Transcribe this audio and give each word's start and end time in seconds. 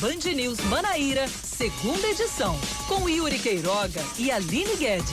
Band 0.00 0.32
News 0.34 0.58
Manaíra, 0.60 1.28
segunda 1.28 2.08
edição, 2.08 2.58
com 2.88 3.06
Yuri 3.06 3.38
Queiroga 3.38 4.00
e 4.18 4.30
Aline 4.30 4.74
Guedes. 4.76 5.04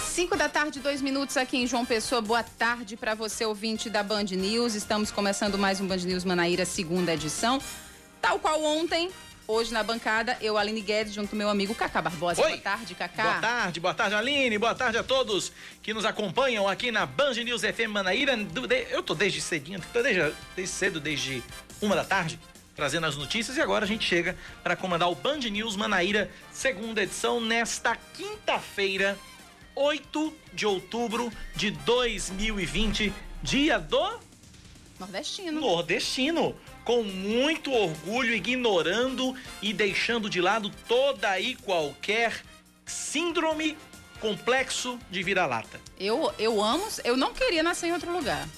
5 0.00 0.36
da 0.36 0.48
tarde, 0.48 0.80
dois 0.80 1.00
minutos 1.00 1.36
aqui 1.36 1.56
em 1.58 1.68
João 1.68 1.86
Pessoa. 1.86 2.20
Boa 2.20 2.42
tarde 2.42 2.96
para 2.96 3.14
você, 3.14 3.46
ouvinte 3.46 3.88
da 3.88 4.02
Band 4.02 4.24
News. 4.24 4.74
Estamos 4.74 5.12
começando 5.12 5.56
mais 5.56 5.80
um 5.80 5.86
Band 5.86 5.98
News 5.98 6.24
Manaíra, 6.24 6.64
segunda 6.64 7.14
edição. 7.14 7.60
Tal 8.20 8.40
qual 8.40 8.60
ontem, 8.60 9.08
hoje 9.46 9.72
na 9.72 9.82
bancada, 9.82 10.36
eu, 10.40 10.56
Aline 10.56 10.80
Guedes, 10.80 11.14
junto 11.14 11.30
com 11.30 11.36
meu 11.36 11.48
amigo 11.48 11.74
Cacá 11.74 12.00
Barbosa. 12.00 12.42
Oi. 12.42 12.50
Boa 12.50 12.60
tarde, 12.60 12.94
Cacá. 12.94 13.22
Boa 13.22 13.40
tarde, 13.40 13.80
boa 13.80 13.94
tarde, 13.94 14.14
Aline. 14.14 14.58
Boa 14.58 14.74
tarde 14.74 14.98
a 14.98 15.02
todos 15.02 15.52
que 15.82 15.92
nos 15.92 16.04
acompanham 16.04 16.68
aqui 16.68 16.90
na 16.90 17.04
Band 17.06 17.34
News 17.34 17.62
FM 17.62 17.90
Manaíra. 17.90 18.38
Eu 18.90 19.02
tô 19.02 19.14
desde 19.14 19.40
cedinho, 19.40 19.80
tô 19.92 20.02
desde, 20.02 20.34
desde 20.56 20.74
cedo, 20.74 21.00
desde 21.00 21.42
uma 21.80 21.94
da 21.94 22.04
tarde, 22.04 22.38
trazendo 22.74 23.06
as 23.06 23.16
notícias. 23.16 23.56
E 23.56 23.60
agora 23.60 23.84
a 23.84 23.88
gente 23.88 24.04
chega 24.04 24.36
para 24.62 24.76
comandar 24.76 25.10
o 25.10 25.14
Band 25.14 25.38
News 25.38 25.76
Manaíra, 25.76 26.30
segunda 26.52 27.02
edição, 27.02 27.40
nesta 27.40 27.96
quinta-feira, 28.14 29.18
8 29.74 30.34
de 30.52 30.66
outubro 30.66 31.32
de 31.56 31.70
2020, 31.70 33.12
dia 33.42 33.78
do 33.78 34.20
Nordestino. 35.00 35.60
nordestino, 35.60 36.54
com 36.84 37.02
muito 37.02 37.72
orgulho, 37.72 38.34
ignorando 38.34 39.34
e 39.60 39.72
deixando 39.72 40.28
de 40.28 40.40
lado 40.40 40.70
toda 40.88 41.38
e 41.38 41.54
qualquer 41.56 42.42
síndrome 42.84 43.76
complexo 44.20 44.98
de 45.10 45.22
vira-lata. 45.22 45.80
Eu, 45.98 46.32
eu 46.38 46.62
amo, 46.62 46.86
eu 47.04 47.16
não 47.16 47.32
queria 47.32 47.62
nascer 47.62 47.88
em 47.88 47.92
outro 47.92 48.12
lugar. 48.12 48.48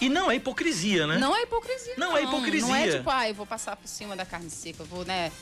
E 0.00 0.08
não 0.08 0.30
é 0.30 0.36
hipocrisia, 0.36 1.06
né? 1.06 1.18
Não 1.18 1.34
é 1.34 1.42
hipocrisia. 1.42 1.94
Não 1.96 2.16
é 2.16 2.22
hipocrisia. 2.22 2.68
Não 2.68 2.76
é 2.76 2.90
tipo, 2.90 3.10
ah, 3.10 3.28
eu 3.28 3.34
vou 3.34 3.46
passar 3.46 3.74
por 3.74 3.88
cima 3.88 4.14
da 4.14 4.24
carne 4.24 4.48
seca, 4.48 4.82
eu 4.82 4.86
vou, 4.86 5.04
né? 5.04 5.32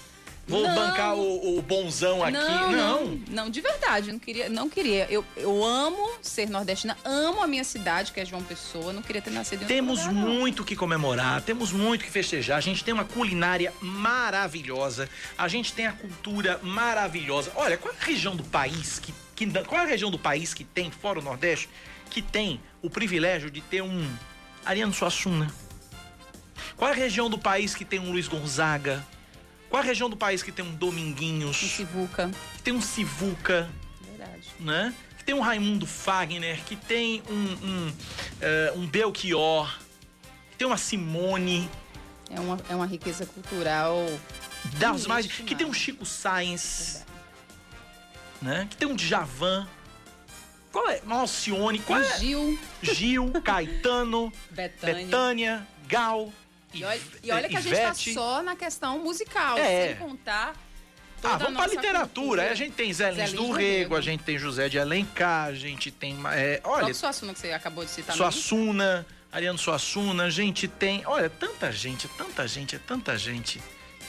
Vou 0.49 0.63
Não. 0.63 0.75
bancar 0.77 1.15
o, 1.17 1.59
o 1.59 1.63
bonzão 1.63 2.23
aqui. 2.23 2.33
Não, 2.35 2.71
Não. 2.73 3.05
não, 3.05 3.21
não, 3.29 3.51
de 3.51 3.61
verdade, 3.61 4.13
não 4.13 4.19
queria, 4.19 4.49
não 4.49 4.71
queria. 4.71 5.07
Eu, 5.11 5.25
eu 5.37 5.65
amo 5.65 6.19
ser 6.23 6.49
nordestina, 6.49 6.97
amo 7.05 7.43
a 7.43 7.49
minha 7.49 7.65
cidade, 7.65 8.13
que 8.13 8.21
é 8.21 8.25
João 8.25 8.43
Pessoa, 8.45 8.93
não 8.93 9.03
queria 9.03 9.21
ter 9.21 9.31
nascido 9.31 9.65
em 9.65 9.67
Temos 9.67 10.07
lugar, 10.07 10.15
muito 10.15 10.65
que 10.65 10.77
comemorar, 10.77 11.43
temos 11.43 11.73
muito 11.73 12.05
que 12.05 12.11
festejar. 12.11 12.59
A 12.59 12.61
gente 12.61 12.85
tem 12.85 12.95
uma 12.95 13.05
culinária 13.05 13.73
maravilhosa, 13.81 15.09
a 15.37 15.49
gente 15.49 15.73
tem 15.73 15.87
a 15.87 15.93
cultura 15.93 16.61
maravilhosa. 16.63 17.51
Olha, 17.57 17.77
qual 17.77 17.93
é 17.93 17.97
a 18.01 18.05
região 18.05 18.37
do 18.37 18.45
país 18.45 19.01
que, 19.01 19.13
que 19.35 19.47
qual 19.65 19.81
é 19.81 19.85
a 19.85 19.89
região 19.89 20.13
do 20.13 20.19
país 20.19 20.55
que 20.55 20.63
tem 20.63 20.93
fora 20.93 21.19
o 21.19 21.23
Nordeste 21.23 21.69
que 22.09 22.23
tem 22.23 22.61
o 22.81 22.89
privilégio 22.89 23.51
de 23.51 23.61
ter 23.61 23.83
um 23.83 24.09
Ariano 24.65 24.95
Suassuna? 24.95 25.51
Qual 26.77 26.89
é 26.89 26.93
a 26.95 26.97
região 26.97 27.29
do 27.29 27.37
país 27.37 27.75
que 27.75 27.85
tem 27.85 27.99
um 27.99 28.13
Luiz 28.13 28.29
Gonzaga? 28.29 29.05
Qual 29.77 29.83
é 29.83 29.85
a 29.85 29.89
região 29.91 30.09
do 30.09 30.17
país 30.17 30.43
que 30.43 30.51
tem 30.51 30.65
um 30.65 30.69
Um 30.71 30.75
Dominguinhos? 30.75 31.59
Sivuca, 31.59 32.31
Que 32.57 32.63
tem 32.63 32.73
um 32.73 32.81
Sivuca? 32.81 33.69
verdade. 34.09 34.49
né? 34.59 34.95
Que 35.19 35.25
tem 35.25 35.35
um 35.35 35.41
Raimundo 35.41 35.87
Fagner, 35.87 36.65
que 36.65 36.75
tem 36.75 37.23
um, 37.29 37.35
um, 37.35 37.93
eh, 38.41 38.73
um 38.75 38.87
Belchior, 38.87 39.79
que 40.51 40.57
tem 40.57 40.67
uma 40.67 40.79
Simone, 40.79 41.69
É 42.31 42.41
uma, 42.41 42.59
é 42.71 42.75
uma 42.75 42.87
riqueza 42.87 43.27
cultural. 43.27 43.99
das 44.79 45.07
mais, 45.07 45.27
que 45.27 45.55
tem 45.55 45.67
um 45.67 45.75
Chico 45.75 46.07
Sainz, 46.07 47.05
né? 48.41 48.67
Que 48.71 48.79
tem 48.79 48.89
um 48.89 48.97
Djavan. 48.97 49.69
Qual 50.73 50.89
é? 50.89 51.03
Alcione, 51.07 51.81
qual 51.81 52.01
é? 52.01 52.19
Gil, 52.19 52.59
Gil, 52.81 53.31
Caetano, 53.45 54.33
Betânia. 54.51 55.05
Betânia, 55.05 55.69
Gal, 55.87 56.33
E 56.77 56.85
olha, 56.85 57.01
e 57.23 57.31
olha 57.33 57.49
que 57.49 57.57
a 57.57 57.61
gente 57.61 57.77
tá 57.77 57.95
só 57.95 58.43
na 58.43 58.55
questão 58.57 58.99
musical, 58.99 59.59
É. 59.59 59.89
sem 59.89 59.97
contar. 59.97 60.55
Ah, 61.23 61.37
vamos 61.39 61.55
pra 61.57 61.67
literatura. 61.67 62.07
cultura. 62.07 62.51
A 62.51 62.55
gente 62.55 62.73
tem 62.75 62.93
Zé 62.93 63.09
Lins 63.11 63.17
Zé 63.17 63.23
Lins 63.27 63.33
do 63.33 63.47
do 63.47 63.53
Rego, 63.53 63.59
Rego. 63.59 63.97
a 63.97 64.01
gente 64.01 64.23
tem 64.23 64.39
José 64.39 64.69
de 64.69 64.79
Alencar, 64.79 65.47
a 65.47 65.55
gente 65.55 65.91
tem. 65.91 66.17
É, 66.33 66.59
Qual 66.63 66.77
olha, 66.77 66.91
é 66.91 66.95
sua 66.95 67.09
assuna 67.09 67.33
que 67.33 67.41
você 67.41 67.53
acabou 67.53 67.85
de 67.85 67.91
citar? 67.91 68.15
Suassuna, 68.15 69.05
Ariano 69.33 69.59
Suassuna, 69.59 70.25
a 70.25 70.31
gente 70.31 70.69
tem. 70.69 71.03
Olha, 71.07 71.29
tanta 71.31 71.73
gente, 71.73 72.07
é 72.07 72.11
tanta 72.17 72.47
gente, 72.47 72.77
é 72.77 72.79
tanta 72.79 73.17
gente. 73.19 73.61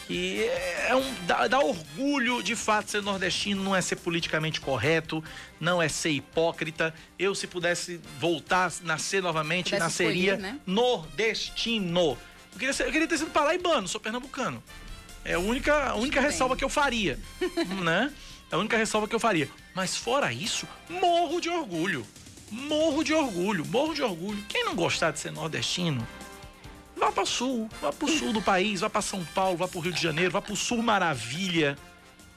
Que 0.06 0.44
é 0.88 0.96
um. 0.96 1.14
Dá, 1.26 1.48
dá 1.48 1.60
orgulho 1.60 2.42
de 2.44 2.56
fato 2.56 2.92
ser 2.92 3.02
nordestino, 3.02 3.62
não 3.64 3.76
é 3.76 3.82
ser 3.82 3.96
politicamente 3.98 4.62
correto, 4.62 5.24
não 5.60 5.82
é 5.82 5.90
ser 5.90 6.12
hipócrita. 6.12 6.94
Eu, 7.18 7.34
se 7.34 7.48
pudesse 7.48 8.00
voltar, 8.20 8.72
nascer 8.84 9.22
novamente, 9.24 9.66
Pudesse 9.72 9.84
nasceria 9.84 10.34
escolher, 10.36 10.38
né? 10.54 10.60
nordestino. 10.66 12.18
Eu 12.54 12.60
queria, 12.60 12.74
ser- 12.74 12.88
eu 12.88 12.92
queria 12.92 13.08
ter 13.08 13.18
sido 13.18 13.32
paraibano, 13.32 13.88
sou 13.88 14.00
pernambucano. 14.02 14.64
É 15.24 15.34
a 15.34 15.40
única, 15.40 15.90
a 15.90 15.96
única 15.96 16.22
ressalva 16.22 16.56
que 16.56 16.64
eu 16.64 16.70
faria, 16.70 17.20
né? 17.84 18.12
É 18.52 18.56
a 18.56 18.58
única 18.58 18.78
ressalva 18.78 19.08
que 19.08 19.16
eu 19.16 19.20
faria. 19.20 19.50
Mas 19.76 19.96
fora 19.98 20.32
isso, 20.32 20.68
morro 20.90 21.40
de 21.42 21.50
orgulho. 21.50 22.06
Morro 22.50 23.04
de 23.04 23.14
orgulho, 23.14 23.66
morro 23.66 23.94
de 23.94 24.02
orgulho. 24.02 24.42
Quem 24.48 24.64
não 24.64 24.74
gostar 24.74 25.12
de 25.12 25.20
ser 25.20 25.32
nordestino, 25.32 26.08
vá 26.96 27.12
para 27.12 27.26
sul, 27.26 27.70
vá 27.82 27.92
para 27.92 28.06
o 28.06 28.10
sul 28.10 28.32
do 28.32 28.42
país, 28.42 28.80
vá 28.80 28.90
para 28.90 29.02
São 29.02 29.24
Paulo, 29.26 29.58
vá 29.58 29.68
para 29.68 29.78
o 29.78 29.82
Rio 29.82 29.92
de 29.92 30.02
Janeiro, 30.02 30.32
vá 30.32 30.42
para 30.42 30.54
o 30.54 30.56
sul 30.56 30.82
maravilha, 30.82 31.78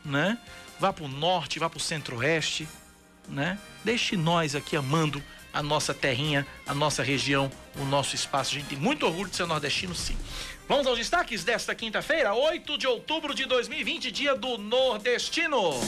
né? 0.04 0.36
Vá 0.80 0.92
para 0.92 1.04
o 1.04 1.08
norte, 1.08 1.60
vá 1.60 1.70
para 1.70 1.76
o 1.76 1.80
centro-oeste, 1.80 2.66
né? 3.28 3.56
Deixe 3.84 4.16
nós 4.16 4.56
aqui 4.56 4.74
amando 4.74 5.22
a 5.52 5.62
nossa 5.62 5.92
terrinha, 5.92 6.46
a 6.66 6.74
nossa 6.74 7.02
região, 7.02 7.50
o 7.76 7.84
nosso 7.84 8.14
espaço. 8.14 8.50
A 8.50 8.58
gente 8.58 8.68
tem 8.68 8.78
muito 8.78 9.06
orgulho 9.06 9.30
de 9.30 9.36
ser 9.36 9.46
nordestino, 9.46 9.94
sim. 9.94 10.16
Vamos 10.68 10.86
aos 10.86 10.98
destaques 10.98 11.42
desta 11.42 11.74
quinta-feira, 11.74 12.32
8 12.34 12.78
de 12.78 12.86
outubro 12.86 13.34
de 13.34 13.44
2020, 13.44 14.10
dia 14.10 14.36
do 14.36 14.56
nordestino. 14.56 15.80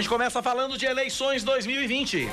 Gente 0.00 0.08
começa 0.08 0.40
falando 0.40 0.78
de 0.78 0.86
eleições 0.86 1.42
2020. 1.42 2.28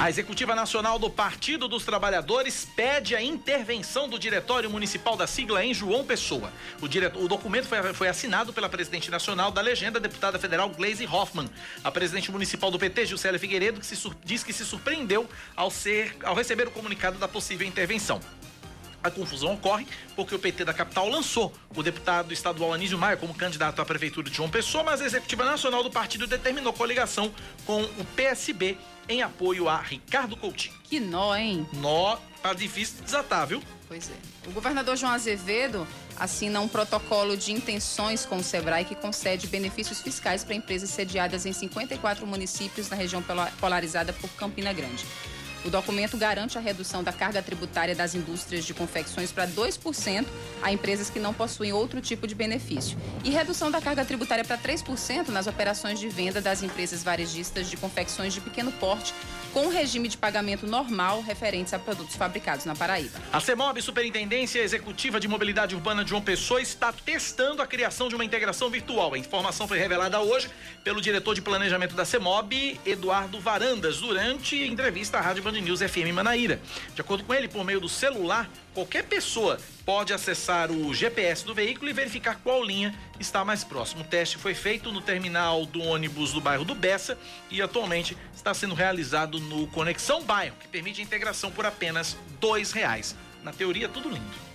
A 0.00 0.08
Executiva 0.08 0.54
Nacional 0.54 0.98
do 0.98 1.10
Partido 1.10 1.68
dos 1.68 1.84
Trabalhadores 1.84 2.66
pede 2.74 3.14
a 3.14 3.22
intervenção 3.22 4.08
do 4.08 4.18
Diretório 4.18 4.70
Municipal 4.70 5.14
da 5.14 5.26
sigla 5.26 5.62
em 5.62 5.74
João 5.74 6.02
Pessoa. 6.02 6.50
O, 6.80 6.86
o 7.22 7.28
documento 7.28 7.66
foi, 7.66 7.92
foi 7.92 8.08
assinado 8.08 8.52
pela 8.52 8.68
presidente 8.68 9.10
nacional 9.10 9.50
da 9.50 9.60
legenda, 9.60 10.00
deputada 10.00 10.38
federal 10.38 10.70
Glaze 10.70 11.06
Hoffmann. 11.06 11.48
A 11.84 11.90
presidente 11.90 12.32
municipal 12.32 12.70
do 12.70 12.78
PT, 12.78 13.06
Juscelia 13.06 13.38
Figueiredo, 13.38 13.80
que 13.80 13.86
se 13.86 14.10
diz 14.24 14.42
que 14.42 14.52
se 14.52 14.64
surpreendeu 14.64 15.28
ao, 15.54 15.70
ser, 15.70 16.16
ao 16.24 16.34
receber 16.34 16.66
o 16.68 16.70
comunicado 16.70 17.18
da 17.18 17.28
possível 17.28 17.66
intervenção. 17.66 18.18
A 19.02 19.10
confusão 19.10 19.54
ocorre 19.54 19.86
porque 20.14 20.34
o 20.34 20.38
PT 20.38 20.64
da 20.64 20.72
capital 20.72 21.08
lançou 21.08 21.52
o 21.74 21.82
deputado 21.82 22.32
estadual 22.32 22.72
Anísio 22.72 22.96
Maia 22.98 23.16
como 23.16 23.34
candidato 23.34 23.82
à 23.82 23.84
prefeitura 23.84 24.30
de 24.30 24.36
João 24.36 24.48
Pessoa, 24.48 24.84
mas 24.84 25.00
a 25.00 25.06
executiva 25.06 25.44
nacional 25.44 25.82
do 25.82 25.90
partido 25.90 26.26
determinou 26.26 26.72
coligação 26.72 27.32
com 27.66 27.82
o 27.82 28.04
PSB 28.16 28.76
em 29.08 29.20
apoio 29.22 29.68
a 29.68 29.80
Ricardo 29.80 30.36
Coutinho. 30.36 30.74
Que 30.84 31.00
nó, 31.00 31.34
hein? 31.34 31.66
Nó 31.74 32.16
tá 32.42 32.54
difícil 32.54 32.96
de 32.98 33.02
desatar, 33.02 33.46
viu? 33.48 33.60
Pois 33.88 34.08
é. 34.08 34.48
O 34.48 34.52
governador 34.52 34.96
João 34.96 35.12
Azevedo 35.12 35.86
assina 36.16 36.60
um 36.60 36.68
protocolo 36.68 37.36
de 37.36 37.52
intenções 37.52 38.24
com 38.24 38.36
o 38.36 38.42
Sebrae 38.42 38.84
que 38.84 38.94
concede 38.94 39.46
benefícios 39.48 40.00
fiscais 40.00 40.44
para 40.44 40.54
empresas 40.54 40.90
sediadas 40.90 41.44
em 41.44 41.52
54 41.52 42.24
municípios 42.26 42.88
na 42.88 42.96
região 42.96 43.20
pola- 43.22 43.52
polarizada 43.60 44.12
por 44.12 44.30
Campina 44.30 44.72
Grande. 44.72 45.04
O 45.64 45.70
documento 45.70 46.16
garante 46.16 46.58
a 46.58 46.60
redução 46.60 47.04
da 47.04 47.12
carga 47.12 47.40
tributária 47.40 47.94
das 47.94 48.14
indústrias 48.14 48.64
de 48.64 48.74
confecções 48.74 49.30
para 49.30 49.46
2% 49.46 50.26
a 50.60 50.72
empresas 50.72 51.08
que 51.08 51.20
não 51.20 51.32
possuem 51.32 51.72
outro 51.72 52.00
tipo 52.00 52.26
de 52.26 52.34
benefício. 52.34 52.98
E 53.22 53.30
redução 53.30 53.70
da 53.70 53.80
carga 53.80 54.04
tributária 54.04 54.44
para 54.44 54.58
3% 54.58 55.28
nas 55.28 55.46
operações 55.46 56.00
de 56.00 56.08
venda 56.08 56.40
das 56.40 56.62
empresas 56.62 57.02
varejistas 57.02 57.70
de 57.70 57.76
confecções 57.76 58.34
de 58.34 58.40
pequeno 58.40 58.72
porte 58.72 59.14
com 59.52 59.68
regime 59.68 60.08
de 60.08 60.16
pagamento 60.16 60.66
normal 60.66 61.20
referentes 61.20 61.74
a 61.74 61.78
produtos 61.78 62.16
fabricados 62.16 62.64
na 62.64 62.74
Paraíba. 62.74 63.18
A 63.32 63.38
CEMOB, 63.38 63.80
Superintendência 63.82 64.60
Executiva 64.60 65.20
de 65.20 65.28
Mobilidade 65.28 65.74
Urbana 65.74 66.02
de 66.02 66.10
João 66.10 66.22
Pessoa, 66.22 66.60
está 66.60 66.92
testando 66.92 67.60
a 67.60 67.66
criação 67.66 68.08
de 68.08 68.14
uma 68.14 68.24
integração 68.24 68.70
virtual. 68.70 69.14
A 69.14 69.18
informação 69.18 69.68
foi 69.68 69.78
revelada 69.78 70.18
hoje 70.20 70.48
pelo 70.82 71.00
diretor 71.00 71.34
de 71.34 71.42
planejamento 71.42 71.94
da 71.94 72.04
CEMOB, 72.04 72.80
Eduardo 72.86 73.38
Varandas, 73.38 73.98
durante 73.98 74.56
entrevista 74.56 75.18
à 75.18 75.20
Rádio 75.20 75.42
Band 75.42 75.52
News 75.52 75.80
FM 75.80 76.12
Manaíra. 76.14 76.58
De 76.94 77.00
acordo 77.00 77.24
com 77.24 77.34
ele, 77.34 77.48
por 77.48 77.64
meio 77.64 77.80
do 77.80 77.88
celular, 77.88 78.48
qualquer 78.74 79.04
pessoa 79.04 79.58
pode 79.84 80.12
acessar 80.12 80.70
o 80.70 80.94
GPS 80.94 81.44
do 81.44 81.54
veículo 81.54 81.90
e 81.90 81.92
verificar 81.92 82.38
qual 82.42 82.62
linha 82.62 82.94
está 83.18 83.44
mais 83.44 83.64
próximo. 83.64 84.02
O 84.02 84.04
teste 84.04 84.38
foi 84.38 84.54
feito 84.54 84.90
no 84.92 85.00
terminal 85.00 85.66
do 85.66 85.82
ônibus 85.82 86.32
do 86.32 86.40
bairro 86.40 86.64
do 86.64 86.74
Bessa 86.74 87.18
e 87.50 87.60
atualmente 87.60 88.16
está 88.34 88.54
sendo 88.54 88.74
realizado 88.74 89.40
no 89.40 89.66
Conexão 89.68 90.22
Bairro, 90.22 90.56
que 90.60 90.68
permite 90.68 91.00
a 91.00 91.04
integração 91.04 91.50
por 91.50 91.66
apenas 91.66 92.16
dois 92.40 92.72
reais. 92.72 93.14
Na 93.42 93.52
teoria, 93.52 93.88
tudo 93.88 94.08
lindo. 94.08 94.52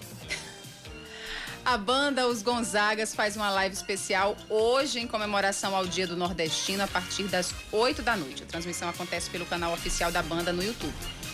A 1.66 1.78
banda 1.78 2.26
Os 2.26 2.42
Gonzagas 2.42 3.14
faz 3.14 3.36
uma 3.36 3.50
live 3.50 3.76
especial 3.76 4.38
hoje 4.50 5.00
em 5.00 5.06
comemoração 5.06 5.76
ao 5.76 5.86
Dia 5.86 6.08
do 6.08 6.16
Nordestino 6.16 6.82
a 6.82 6.88
partir 6.88 7.24
das 7.24 7.54
8 7.74 8.02
da 8.02 8.16
noite. 8.16 8.44
A 8.44 8.46
transmissão 8.46 8.88
acontece 8.88 9.30
pelo 9.30 9.46
canal 9.46 9.74
oficial 9.74 10.10
da 10.10 10.24
banda 10.24 10.54
no 10.54 10.64
YouTube. 10.64 10.94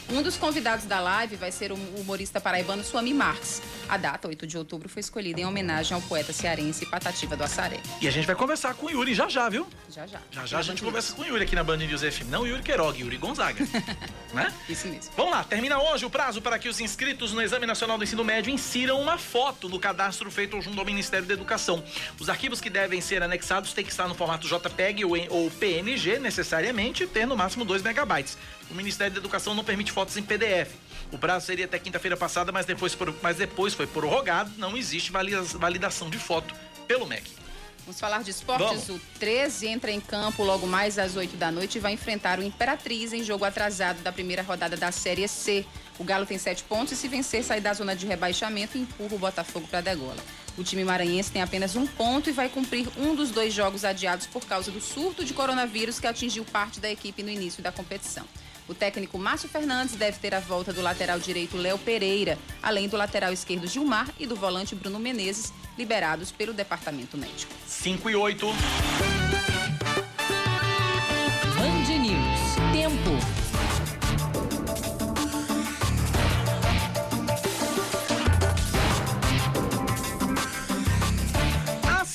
Um 0.10 0.22
dos 0.22 0.38
convidados 0.38 0.86
da 0.86 1.00
live 1.00 1.36
vai 1.36 1.52
ser 1.52 1.72
o 1.72 1.76
humorista 1.76 2.40
paraibano 2.40 2.84
Suami 2.84 3.14
Marques. 3.14 3.62
A 3.88 3.98
data, 3.98 4.28
8 4.28 4.46
de 4.46 4.58
outubro, 4.58 4.90
foi 4.90 5.00
escolhida 5.00 5.42
em 5.42 5.46
homenagem 5.46 5.96
ao 5.96 6.02
poeta 6.02 6.34
cearense 6.34 6.86
Patativa 6.86 7.36
do 7.36 7.44
Assaré. 7.44 7.80
E 8.02 8.08
a 8.08 8.12
gente 8.12 8.26
vai 8.26 8.36
conversar 8.36 8.74
com 8.74 8.88
o 8.88 8.90
Yuri 8.90 9.14
já 9.14 9.30
já, 9.30 9.48
viu? 9.50 9.68
Já 9.90 10.06
já. 10.06 10.20
Já 10.32 10.46
já 10.46 10.60
a 10.60 10.62
gente 10.62 10.84
conversa 10.84 11.14
com 11.14 11.22
o 11.22 11.26
Yuri 11.26 11.44
aqui 11.44 11.56
na 11.56 11.64
Band 11.64 11.78
News 11.78 12.02
FM. 12.02 12.30
Não 12.30 12.46
Yuri 12.46 12.62
Queiroga, 12.62 12.98
Yuri 12.98 13.18
Gonzaga. 13.18 13.66
né? 14.34 14.54
Isso 14.68 14.88
mesmo. 14.88 15.12
Vamos 15.16 15.32
lá, 15.32 15.44
termina 15.44 15.80
hoje 15.80 16.06
o 16.06 16.10
prazo 16.10 16.42
para 16.42 16.60
que 16.60 16.68
os 16.68 16.80
inscritos 16.80 17.32
no 17.34 17.42
Exame 17.42 17.66
Nacional 17.66 17.98
do 17.98 18.04
Ensino 18.04 18.24
Médio 18.24 18.52
insiram 18.54 19.00
uma 19.00 19.18
foto 19.18 19.70
no 19.70 19.80
cadastro 19.80 20.30
feito 20.30 20.60
junto 20.62 20.80
ao 20.80 20.86
Ministério 20.86 21.26
da 21.26 21.34
Educação. 21.34 21.84
Os 22.20 22.30
arquivos 22.30 22.60
que 22.60 22.70
devem 22.70 23.00
ser 23.02 23.24
anexados 23.24 23.74
têm 23.74 23.86
que 23.86 23.92
estar 23.92 24.08
no 24.08 24.16
formato 24.16 24.48
JPEG 24.48 25.06
ou 25.06 25.52
PNG, 25.52 26.20
necessariamente, 26.20 27.04
e 27.04 27.08
ter 27.08 27.26
no 27.26 27.36
máximo 27.36 27.64
2 27.66 27.82
megabytes. 27.82 28.38
O 28.70 28.74
Ministério 28.74 29.14
da 29.14 29.20
Educação 29.20 29.54
não 29.54 29.64
permite 29.64 29.92
fotos 29.92 30.18
em 30.18 30.24
PDF. 30.24 30.74
O 31.12 31.18
prazo 31.18 31.46
seria 31.46 31.66
até 31.66 31.78
quinta-feira 31.78 32.18
passada, 32.18 32.52
mas 32.52 32.66
depois, 32.66 32.98
mas 33.22 33.38
depois 33.38 33.74
foi 33.74 33.86
prorrogado. 33.86 34.52
Não 34.58 34.76
existe 34.76 35.12
validação 35.12 36.10
de 36.10 36.18
foto 36.18 36.54
pelo 36.88 37.06
MEC. 37.06 37.44
Vamos 37.86 38.00
falar 38.00 38.24
de 38.24 38.32
esportes. 38.32 38.88
Vamos. 38.88 38.90
O 38.90 39.00
13 39.20 39.68
entra 39.68 39.92
em 39.92 40.00
campo 40.00 40.44
logo 40.44 40.66
mais 40.66 40.98
às 40.98 41.18
8 41.18 41.36
da 41.36 41.52
noite 41.52 41.78
e 41.78 41.82
vai 41.82 41.92
enfrentar 41.94 42.40
o 42.40 42.44
Imperatriz 42.44 43.12
em 43.12 43.24
jogo 43.24 43.44
atrasado 43.44 44.02
da 44.02 44.12
primeira 44.12 44.42
rodada 44.42 44.78
da 44.78 44.92
Série 44.92 45.28
C. 45.28 45.66
O 46.00 46.04
Galo 46.04 46.26
tem 46.26 46.38
sete 46.38 46.64
pontos 46.64 46.94
e 46.94 46.96
se 46.96 47.08
vencer, 47.08 47.44
sai 47.44 47.60
da 47.60 47.74
zona 47.74 47.96
de 47.96 48.06
rebaixamento 48.06 48.78
e 48.78 48.82
empurra 48.82 49.16
o 49.16 49.20
Botafogo 49.20 49.68
para 49.68 49.80
a 49.80 49.82
degola. 49.82 50.18
O 50.58 50.64
time 50.64 50.86
maranhense 50.86 51.32
tem 51.32 51.42
apenas 51.42 51.76
um 51.76 51.86
ponto 51.86 52.30
e 52.30 52.34
vai 52.34 52.48
cumprir 52.48 52.88
um 52.98 53.16
dos 53.16 53.32
dois 53.32 53.54
jogos 53.54 53.84
adiados 53.84 54.28
por 54.28 54.46
causa 54.46 54.72
do 54.72 54.80
surto 54.80 55.26
de 55.26 55.34
coronavírus 55.34 56.00
que 56.00 56.08
atingiu 56.08 56.46
parte 56.46 56.80
da 56.80 56.90
equipe 56.90 57.22
no 57.22 57.30
início 57.30 57.62
da 57.62 57.72
competição. 57.72 58.26
O 58.68 58.74
técnico 58.74 59.18
Márcio 59.18 59.50
Fernandes 59.50 59.96
deve 59.96 60.18
ter 60.20 60.34
a 60.34 60.40
volta 60.40 60.72
do 60.72 60.82
lateral 60.82 61.20
direito 61.20 61.58
Léo 61.58 61.78
Pereira, 61.78 62.38
além 62.62 62.88
do 62.88 62.96
lateral 62.96 63.34
esquerdo 63.34 63.68
Gilmar 63.68 64.10
e 64.18 64.26
do 64.26 64.36
volante 64.36 64.76
Bruno 64.76 65.00
Menezes, 65.00 65.52
liberados 65.78 66.32
pelo 66.32 66.54
departamento 66.54 67.18
médico. 67.18 67.54
5 67.68 68.10
e 68.10 68.16
8. 68.16 68.48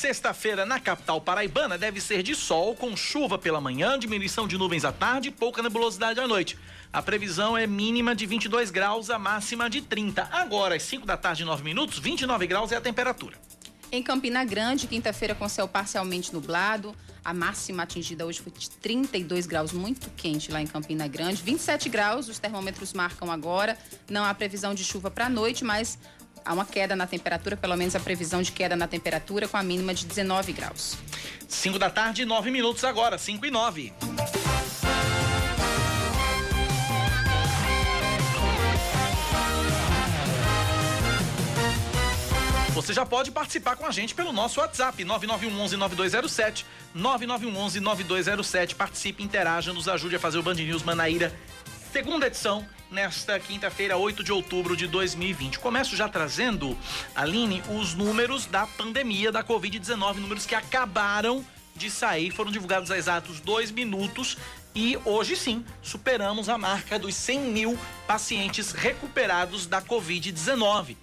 Sexta-feira 0.08 0.64
na 0.64 0.80
capital 0.80 1.20
paraibana 1.20 1.76
deve 1.76 2.00
ser 2.00 2.22
de 2.22 2.34
sol, 2.34 2.74
com 2.74 2.96
chuva 2.96 3.36
pela 3.36 3.60
manhã, 3.60 3.98
diminuição 3.98 4.48
de 4.48 4.56
nuvens 4.56 4.82
à 4.82 4.90
tarde 4.90 5.28
e 5.28 5.30
pouca 5.30 5.62
nebulosidade 5.62 6.18
à 6.18 6.26
noite. 6.26 6.58
A 6.90 7.02
previsão 7.02 7.58
é 7.58 7.66
mínima 7.66 8.14
de 8.14 8.24
22 8.24 8.70
graus, 8.70 9.10
a 9.10 9.18
máxima 9.18 9.68
de 9.68 9.82
30. 9.82 10.26
Agora, 10.32 10.76
às 10.76 10.82
5 10.84 11.04
da 11.04 11.18
tarde, 11.18 11.44
9 11.44 11.62
minutos, 11.62 11.98
29 11.98 12.46
graus 12.46 12.72
é 12.72 12.76
a 12.76 12.80
temperatura. 12.80 13.36
Em 13.92 14.02
Campina 14.02 14.42
Grande, 14.46 14.86
quinta-feira 14.86 15.34
com 15.34 15.46
céu 15.46 15.68
parcialmente 15.68 16.32
nublado. 16.32 16.96
A 17.22 17.34
máxima 17.34 17.82
atingida 17.82 18.24
hoje 18.24 18.40
foi 18.40 18.50
de 18.52 18.70
32 18.70 19.44
graus, 19.44 19.72
muito 19.72 20.08
quente 20.16 20.50
lá 20.50 20.62
em 20.62 20.66
Campina 20.66 21.06
Grande. 21.06 21.42
27 21.42 21.90
graus, 21.90 22.28
os 22.28 22.38
termômetros 22.38 22.94
marcam 22.94 23.30
agora. 23.30 23.76
Não 24.08 24.24
há 24.24 24.32
previsão 24.32 24.74
de 24.74 24.82
chuva 24.82 25.10
para 25.10 25.26
a 25.26 25.28
noite, 25.28 25.64
mas 25.64 25.98
há 26.44 26.52
uma 26.52 26.64
queda 26.64 26.94
na 26.96 27.06
temperatura, 27.06 27.56
pelo 27.56 27.76
menos 27.76 27.94
a 27.96 28.00
previsão 28.00 28.42
de 28.42 28.52
queda 28.52 28.76
na 28.76 28.86
temperatura, 28.86 29.48
com 29.48 29.56
a 29.56 29.62
mínima 29.62 29.94
de 29.94 30.06
19 30.06 30.52
graus. 30.52 30.96
5 31.48 31.78
da 31.78 31.90
tarde, 31.90 32.24
9 32.24 32.50
minutos 32.50 32.84
agora, 32.84 33.18
5 33.18 33.46
e 33.46 33.50
9. 33.50 33.92
Você 42.78 42.94
já 42.94 43.04
pode 43.04 43.32
participar 43.32 43.74
com 43.74 43.84
a 43.84 43.90
gente 43.90 44.14
pelo 44.14 44.32
nosso 44.32 44.60
WhatsApp 44.60 45.04
9911-9207. 45.04 46.64
9911-9207. 46.96 48.76
Participe, 48.76 49.20
interaja, 49.20 49.72
nos 49.72 49.88
ajude 49.88 50.14
a 50.14 50.18
fazer 50.20 50.38
o 50.38 50.44
Band 50.44 50.54
News 50.54 50.84
Manaíra, 50.84 51.34
segunda 51.98 52.28
edição 52.28 52.64
nesta 52.92 53.40
quinta-feira, 53.40 53.96
8 53.96 54.22
de 54.22 54.30
outubro 54.30 54.76
de 54.76 54.86
2020. 54.86 55.58
Começo 55.58 55.96
já 55.96 56.08
trazendo, 56.08 56.78
Aline, 57.12 57.60
os 57.76 57.92
números 57.92 58.46
da 58.46 58.68
pandemia 58.68 59.32
da 59.32 59.42
Covid-19, 59.42 60.18
números 60.18 60.46
que 60.46 60.54
acabaram 60.54 61.44
de 61.74 61.90
sair, 61.90 62.30
foram 62.30 62.52
divulgados 62.52 62.92
há 62.92 62.96
exatos 62.96 63.40
dois 63.40 63.72
minutos 63.72 64.38
e 64.76 64.96
hoje 65.04 65.34
sim 65.34 65.64
superamos 65.82 66.48
a 66.48 66.56
marca 66.56 67.00
dos 67.00 67.16
100 67.16 67.40
mil 67.40 67.78
pacientes 68.06 68.70
recuperados 68.70 69.66
da 69.66 69.82
Covid-19. 69.82 70.96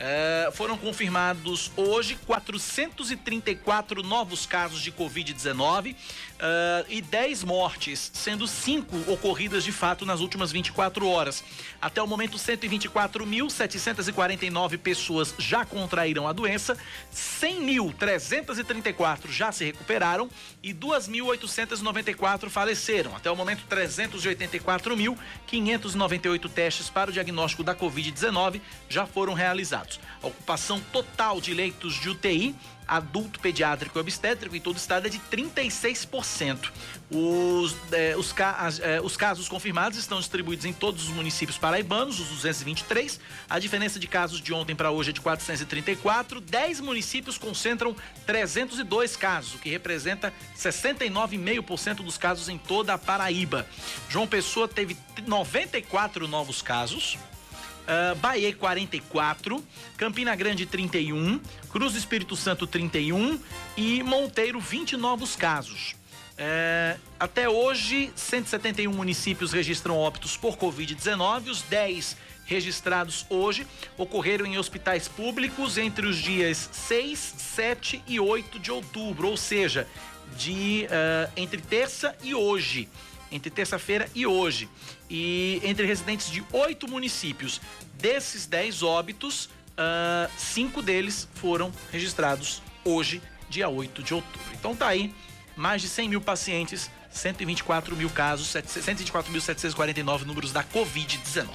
É, 0.00 0.50
foram 0.54 0.78
confirmados 0.78 1.72
hoje 1.76 2.16
434 2.24 4.00
novos 4.02 4.46
casos 4.46 4.80
de 4.80 4.92
Covid-19 4.92 5.96
uh, 6.38 6.86
e 6.88 7.02
10 7.02 7.44
mortes, 7.44 8.10
sendo 8.14 8.46
5 8.46 9.12
ocorridas 9.12 9.62
de 9.64 9.72
fato 9.72 10.06
nas 10.06 10.20
últimas 10.20 10.52
24 10.52 11.06
horas. 11.06 11.42
Até 11.80 12.02
o 12.02 12.06
momento, 12.06 12.36
124.749 12.36 14.76
pessoas 14.78 15.34
já 15.38 15.64
contraíram 15.64 16.28
a 16.28 16.32
doença, 16.32 16.76
100.334 17.14 19.30
já 19.30 19.52
se 19.52 19.64
recuperaram 19.64 20.28
e 20.62 20.74
2.894 20.74 22.48
faleceram. 22.48 23.16
Até 23.16 23.30
o 23.30 23.36
momento, 23.36 23.64
384.598 23.68 26.50
testes 26.50 26.90
para 26.90 27.10
o 27.10 27.12
diagnóstico 27.12 27.62
da 27.62 27.74
Covid-19 27.74 28.62
já 28.88 29.06
foram 29.06 29.34
realizados. 29.34 30.00
A 30.22 30.26
ocupação 30.26 30.80
total 30.92 31.40
de 31.40 31.54
leitos 31.54 31.94
de 31.94 32.08
UTI 32.08 32.56
adulto 32.88 33.38
pediátrico 33.38 33.98
e 33.98 34.00
obstétrico 34.00 34.56
em 34.56 34.60
todo 34.60 34.76
o 34.76 34.78
estado 34.78 35.06
é 35.06 35.10
de 35.10 35.18
36%. 35.18 36.27
Os, 37.10 37.74
é, 37.90 38.14
os, 38.18 38.34
é, 38.80 39.00
os, 39.00 39.16
casos 39.16 39.48
confirmados 39.48 39.98
estão 39.98 40.18
distribuídos 40.18 40.66
em 40.66 40.74
todos 40.74 41.04
os 41.04 41.08
municípios 41.08 41.56
paraibanos, 41.56 42.20
os 42.20 42.28
223. 42.28 43.18
A 43.48 43.58
diferença 43.58 43.98
de 43.98 44.06
casos 44.06 44.42
de 44.42 44.52
ontem 44.52 44.76
para 44.76 44.90
hoje 44.90 45.08
é 45.08 45.12
de 45.14 45.20
434. 45.22 46.38
10 46.38 46.80
municípios 46.80 47.38
concentram 47.38 47.96
302 48.26 49.16
casos, 49.16 49.54
o 49.54 49.58
que 49.58 49.70
representa 49.70 50.34
69,5% 50.54 51.96
dos 51.96 52.18
casos 52.18 52.50
em 52.50 52.58
toda 52.58 52.92
a 52.92 52.98
Paraíba. 52.98 53.66
João 54.10 54.26
Pessoa 54.26 54.68
teve 54.68 54.94
94 55.26 56.28
novos 56.28 56.60
casos. 56.60 57.16
Uh, 57.88 58.14
Bahia 58.16 58.54
44, 58.54 59.64
Campina 59.96 60.36
Grande 60.36 60.66
31, 60.66 61.40
Cruz 61.70 61.94
do 61.94 61.98
Espírito 61.98 62.36
Santo 62.36 62.66
31 62.66 63.40
e 63.78 64.02
Monteiro 64.02 64.60
20 64.60 64.94
novos 64.98 65.34
casos. 65.34 65.97
Uh, 66.38 67.00
até 67.18 67.48
hoje, 67.48 68.12
171 68.14 68.92
municípios 68.92 69.52
registram 69.52 69.96
óbitos 69.96 70.36
por 70.36 70.56
Covid-19. 70.56 71.48
Os 71.48 71.62
10 71.62 72.16
registrados 72.44 73.26
hoje 73.28 73.66
ocorreram 73.96 74.46
em 74.46 74.56
hospitais 74.56 75.08
públicos 75.08 75.76
entre 75.76 76.06
os 76.06 76.16
dias 76.16 76.70
6, 76.72 77.18
7 77.18 78.02
e 78.06 78.20
8 78.20 78.58
de 78.58 78.70
outubro, 78.70 79.28
ou 79.28 79.36
seja, 79.36 79.86
de 80.36 80.86
uh, 80.86 81.32
entre 81.36 81.60
terça 81.60 82.16
e 82.22 82.34
hoje 82.34 82.88
entre 83.30 83.50
terça-feira 83.50 84.08
e 84.14 84.26
hoje. 84.26 84.68
E 85.08 85.60
entre 85.62 85.86
residentes 85.86 86.30
de 86.30 86.44
oito 86.52 86.88
municípios. 86.88 87.60
Desses 87.94 88.46
dez 88.46 88.82
óbitos, 88.82 89.46
uh, 89.46 90.30
cinco 90.36 90.82
deles 90.82 91.28
foram 91.34 91.72
registrados 91.90 92.62
hoje, 92.84 93.20
dia 93.48 93.68
8 93.68 94.02
de 94.02 94.14
outubro. 94.14 94.40
Então 94.54 94.74
tá 94.74 94.88
aí, 94.88 95.12
mais 95.58 95.82
de 95.82 95.88
100 95.88 96.08
mil 96.08 96.20
pacientes 96.20 96.90
124 97.10 97.96
mil 97.96 98.08
casos, 98.10 98.48
124.749 98.48 100.24
números 100.24 100.52
da 100.52 100.62
Covid-19. 100.62 101.48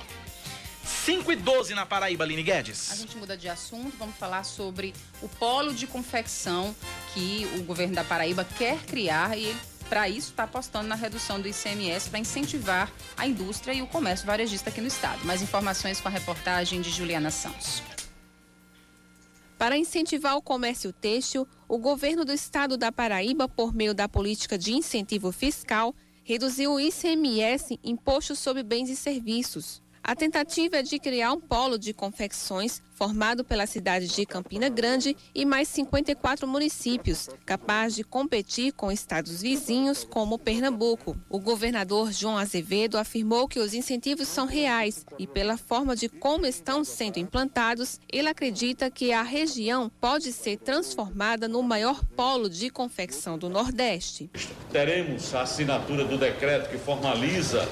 5 0.86 1.32
e 1.32 1.36
12 1.36 1.74
na 1.74 1.86
Paraíba, 1.86 2.26
Aline 2.26 2.44
Guedes. 2.44 2.92
A 2.92 2.96
gente 2.96 3.16
muda 3.16 3.38
de 3.38 3.48
assunto, 3.48 3.96
vamos 3.98 4.16
falar 4.18 4.44
sobre 4.44 4.94
o 5.22 5.30
polo 5.30 5.74
de 5.74 5.88
confecção 5.88 6.76
que 7.14 7.48
o 7.58 7.64
governo 7.64 7.96
da 7.96 8.04
Paraíba 8.04 8.44
quer 8.58 8.80
criar 8.80 9.38
e 9.38 9.56
para 9.90 10.10
isso 10.10 10.32
está 10.32 10.44
apostando 10.44 10.88
na 10.88 10.96
redução 10.96 11.40
do 11.40 11.48
ICMS 11.48 12.10
para 12.10 12.20
incentivar 12.20 12.92
a 13.16 13.28
indústria 13.28 13.74
e 13.74 13.82
o 13.82 13.88
comércio 13.88 14.26
varejista 14.26 14.70
aqui 14.70 14.82
no 14.82 14.88
estado. 14.88 15.24
Mais 15.24 15.42
informações 15.42 16.02
com 16.02 16.08
a 16.08 16.12
reportagem 16.12 16.82
de 16.82 16.90
Juliana 16.90 17.32
Santos. 17.32 17.82
Para 19.64 19.78
incentivar 19.78 20.36
o 20.36 20.42
comércio 20.42 20.92
têxtil, 20.92 21.48
o 21.70 21.78
governo 21.78 22.26
do 22.26 22.34
estado 22.34 22.76
da 22.76 22.92
Paraíba, 22.92 23.48
por 23.48 23.74
meio 23.74 23.94
da 23.94 24.10
política 24.10 24.58
de 24.58 24.74
incentivo 24.74 25.32
fiscal, 25.32 25.96
reduziu 26.22 26.74
o 26.74 26.80
ICMS, 26.82 27.80
Imposto 27.82 28.36
sobre 28.36 28.62
Bens 28.62 28.90
e 28.90 28.96
Serviços. 28.98 29.82
A 30.06 30.18
tentativa 30.18 30.80
é 30.80 30.84
de 30.84 31.00
criar 31.00 31.32
um 31.32 31.40
polo 31.40 31.80
de 31.80 31.94
confecções 31.94 32.82
formado 32.94 33.42
pela 33.46 33.66
cidade 33.66 34.10
de 34.10 34.26
Campina 34.26 34.68
Grande 34.68 35.16
e 35.34 35.46
mais 35.46 35.70
54 35.70 36.46
municípios, 36.46 37.30
capaz 37.46 37.96
de 37.96 38.04
competir 38.04 38.74
com 38.74 38.92
estados 38.92 39.42
vizinhos 39.42 40.04
como 40.04 40.38
Pernambuco. 40.38 41.18
O 41.30 41.40
governador 41.40 42.12
João 42.12 42.38
Azevedo 42.38 42.98
afirmou 42.98 43.48
que 43.48 43.60
os 43.60 43.74
incentivos 43.74 44.28
são 44.28 44.46
reais 44.46 45.06
e, 45.18 45.26
pela 45.26 45.56
forma 45.56 45.96
de 45.96 46.10
como 46.10 46.46
estão 46.46 46.84
sendo 46.84 47.18
implantados, 47.18 47.98
ele 48.12 48.28
acredita 48.28 48.92
que 48.92 49.14
a 49.14 49.24
região 49.24 49.90
pode 50.02 50.34
ser 50.34 50.58
transformada 50.58 51.48
no 51.48 51.64
maior 51.64 52.04
polo 52.08 52.50
de 52.50 52.70
confecção 52.70 53.38
do 53.38 53.48
Nordeste. 53.48 54.30
Teremos 54.70 55.34
a 55.34 55.44
assinatura 55.44 56.04
do 56.04 56.18
decreto 56.18 56.70
que 56.70 56.78
formaliza 56.78 57.66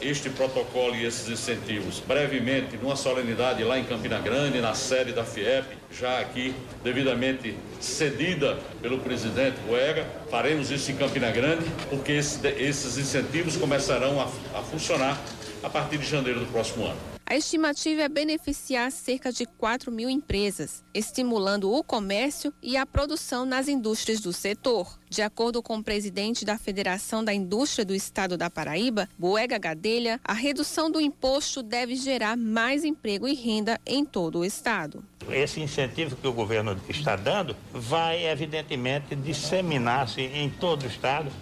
este 0.00 0.28
protocolo 0.30 0.96
e 0.96 1.04
esses 1.04 1.28
incentivos 1.28 2.00
brevemente, 2.00 2.76
numa 2.76 2.96
solenidade 2.96 3.62
lá 3.62 3.78
em 3.78 3.84
Campina 3.84 4.18
Grande, 4.18 4.60
na 4.60 4.74
sede 4.74 5.12
da 5.12 5.24
FIEP, 5.24 5.76
já 5.92 6.18
aqui 6.18 6.54
devidamente 6.82 7.56
cedida 7.80 8.58
pelo 8.80 8.98
presidente 8.98 9.56
Boega. 9.66 10.04
Faremos 10.30 10.70
isso 10.70 10.90
em 10.90 10.96
Campina 10.96 11.30
Grande, 11.30 11.64
porque 11.88 12.12
esses 12.12 12.98
incentivos 12.98 13.56
começarão 13.56 14.20
a, 14.20 14.24
a 14.58 14.62
funcionar 14.62 15.18
a 15.62 15.70
partir 15.70 15.98
de 15.98 16.06
janeiro 16.06 16.40
do 16.40 16.46
próximo 16.46 16.86
ano. 16.86 17.21
A 17.32 17.36
estimativa 17.36 18.02
é 18.02 18.10
beneficiar 18.10 18.92
cerca 18.92 19.32
de 19.32 19.46
4 19.46 19.90
mil 19.90 20.10
empresas, 20.10 20.84
estimulando 20.92 21.72
o 21.72 21.82
comércio 21.82 22.52
e 22.62 22.76
a 22.76 22.84
produção 22.84 23.46
nas 23.46 23.68
indústrias 23.68 24.20
do 24.20 24.34
setor. 24.34 24.98
De 25.08 25.22
acordo 25.22 25.62
com 25.62 25.78
o 25.78 25.82
presidente 25.82 26.44
da 26.44 26.58
Federação 26.58 27.24
da 27.24 27.32
Indústria 27.32 27.86
do 27.86 27.94
Estado 27.94 28.36
da 28.36 28.50
Paraíba, 28.50 29.08
Boega 29.18 29.56
Gadelha, 29.56 30.20
a 30.22 30.34
redução 30.34 30.90
do 30.90 31.00
imposto 31.00 31.62
deve 31.62 31.96
gerar 31.96 32.36
mais 32.36 32.84
emprego 32.84 33.26
e 33.26 33.34
renda 33.34 33.80
em 33.86 34.04
todo 34.04 34.40
o 34.40 34.44
estado. 34.44 35.02
Esse 35.30 35.58
incentivo 35.58 36.16
que 36.16 36.28
o 36.28 36.34
governo 36.34 36.78
está 36.86 37.16
dando 37.16 37.56
vai, 37.72 38.26
evidentemente, 38.26 39.16
disseminar-se 39.16 40.20
em 40.20 40.50
todo 40.50 40.82
o 40.82 40.86
estado 40.86 41.32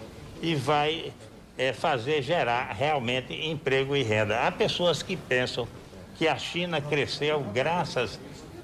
e 0.41 0.55
vai 0.55 1.13
é, 1.59 1.73
fazer 1.73 2.23
gerar 2.23 2.73
realmente 2.75 3.35
emprego 3.35 3.97
e 3.97 4.05
renda. 4.05 4.47
Há 4.47 4.53
pessoas 4.53 5.03
que 5.03 5.17
pensam 5.17 5.67
que 6.21 6.29
a 6.29 6.37
China 6.37 6.83
cresceu 6.83 7.41
graças 7.41 8.21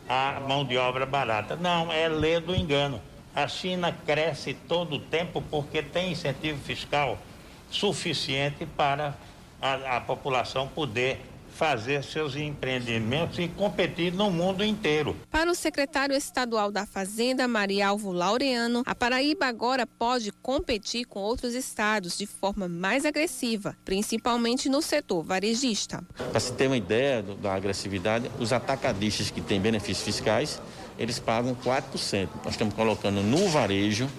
à 0.07 0.39
mão 0.47 0.63
de 0.63 0.77
obra 0.77 1.07
barata. 1.07 1.57
Não, 1.57 1.91
é 1.91 2.07
lei 2.07 2.39
do 2.39 2.55
engano. 2.55 3.01
A 3.35 3.49
China 3.49 3.97
cresce 4.05 4.53
todo 4.53 4.97
o 4.97 4.99
tempo 4.99 5.43
porque 5.51 5.83
tem 5.83 6.13
incentivo 6.13 6.61
fiscal 6.63 7.17
suficiente 7.71 8.67
para 8.67 9.17
a, 9.59 9.97
a 9.97 10.01
população 10.03 10.69
poder 10.69 11.19
fazer 11.57 12.05
seus 12.05 12.37
empreendimentos 12.37 13.39
e 13.39 13.49
competir 13.49 14.13
no 14.13 14.31
mundo 14.31 14.63
inteiro. 14.63 15.17
Para 15.31 15.51
o 15.51 15.55
secretário 15.55 16.15
estadual 16.15 16.71
da 16.71 16.85
Fazenda, 16.85 17.49
Marialvo 17.49 18.13
Laureano, 18.13 18.83
a 18.85 18.95
Paraíba 18.95 19.47
agora 19.47 19.87
pode 19.87 20.31
competir 20.43 21.07
com 21.07 21.21
outros 21.21 21.55
estados 21.55 22.19
de 22.19 22.27
forma 22.27 22.69
mais 22.69 23.07
agressiva, 23.07 23.75
principalmente 23.87 24.69
no 24.69 24.83
setor 24.83 25.25
varejista. 25.25 26.05
Para 26.31 26.41
se 26.41 26.53
ter 26.53 26.67
uma 26.67 26.77
ideia 26.77 27.23
da 27.23 27.55
agressividade, 27.55 28.31
os 28.39 28.53
atacadistas 28.53 29.31
que 29.31 29.41
têm 29.41 29.59
benefícios 29.59 30.05
fiscais, 30.05 30.61
eles 30.99 31.19
pagam 31.19 31.55
4%. 31.55 32.29
Nós 32.45 32.53
estamos 32.53 32.75
colocando 32.75 33.23
no 33.23 33.49
varejo 33.49 34.11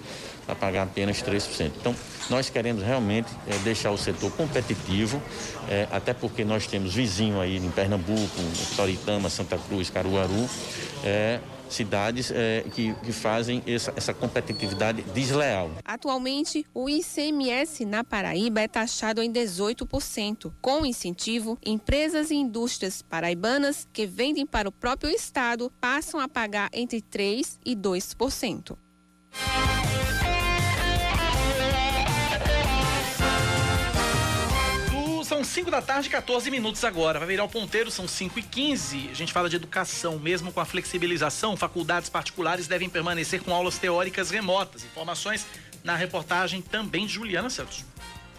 para 0.48 0.54
pagar 0.54 0.82
apenas 0.84 1.22
3%. 1.22 1.72
Então, 1.78 1.94
nós 2.30 2.48
queremos 2.48 2.82
realmente 2.82 3.28
é, 3.46 3.58
deixar 3.58 3.90
o 3.90 3.98
setor 3.98 4.32
competitivo, 4.32 5.22
é, 5.68 5.86
até 5.92 6.14
porque 6.14 6.42
nós 6.42 6.66
temos 6.66 6.94
vizinho 6.94 7.38
aí 7.38 7.58
em 7.58 7.70
Pernambuco, 7.70 8.40
Toritama, 8.74 9.28
Santa 9.28 9.58
Cruz, 9.58 9.90
Caruaru, 9.90 10.48
é, 11.04 11.40
cidades 11.68 12.32
que, 12.72 12.94
que, 12.94 13.12
fazem 13.12 13.62
essa, 13.66 13.92
essa, 13.94 14.14
competitividade 14.14 15.02
desleal. 15.12 15.70
Atualmente, 15.84 16.64
o 16.72 16.88
ICMS 16.88 17.84
na 17.84 18.02
Paraíba 18.02 18.62
é 18.62 18.66
taxado 18.66 19.22
em 19.22 19.30
18%. 19.30 20.50
Com 20.62 20.86
incentivo, 20.86 21.58
empresas 21.62 22.30
e 22.30 22.36
indústrias 22.36 23.02
paraibanas 23.02 23.86
que 23.92 24.06
vendem 24.06 24.46
para 24.46 24.66
o 24.66 24.72
próprio 24.72 25.10
estado 25.10 25.70
passam 25.78 26.18
a 26.18 26.26
pagar 26.26 26.70
entre 26.72 27.02
3% 27.02 27.58
e 27.66 27.76
2%. 27.76 28.78
São 35.28 35.44
5 35.44 35.70
da 35.70 35.82
tarde, 35.82 36.08
14 36.08 36.50
minutos 36.50 36.82
agora. 36.84 37.18
Vai 37.18 37.28
virar 37.28 37.44
o 37.44 37.50
ponteiro, 37.50 37.90
são 37.90 38.08
5 38.08 38.38
e 38.38 38.42
15. 38.42 39.10
A 39.10 39.14
gente 39.14 39.30
fala 39.30 39.46
de 39.46 39.56
educação. 39.56 40.18
Mesmo 40.18 40.50
com 40.50 40.58
a 40.58 40.64
flexibilização, 40.64 41.54
faculdades 41.54 42.08
particulares 42.08 42.66
devem 42.66 42.88
permanecer 42.88 43.42
com 43.42 43.52
aulas 43.52 43.76
teóricas 43.76 44.30
remotas. 44.30 44.84
Informações 44.84 45.46
na 45.84 45.94
reportagem 45.94 46.62
também 46.62 47.04
de 47.04 47.12
Juliana 47.12 47.50
Santos. 47.50 47.84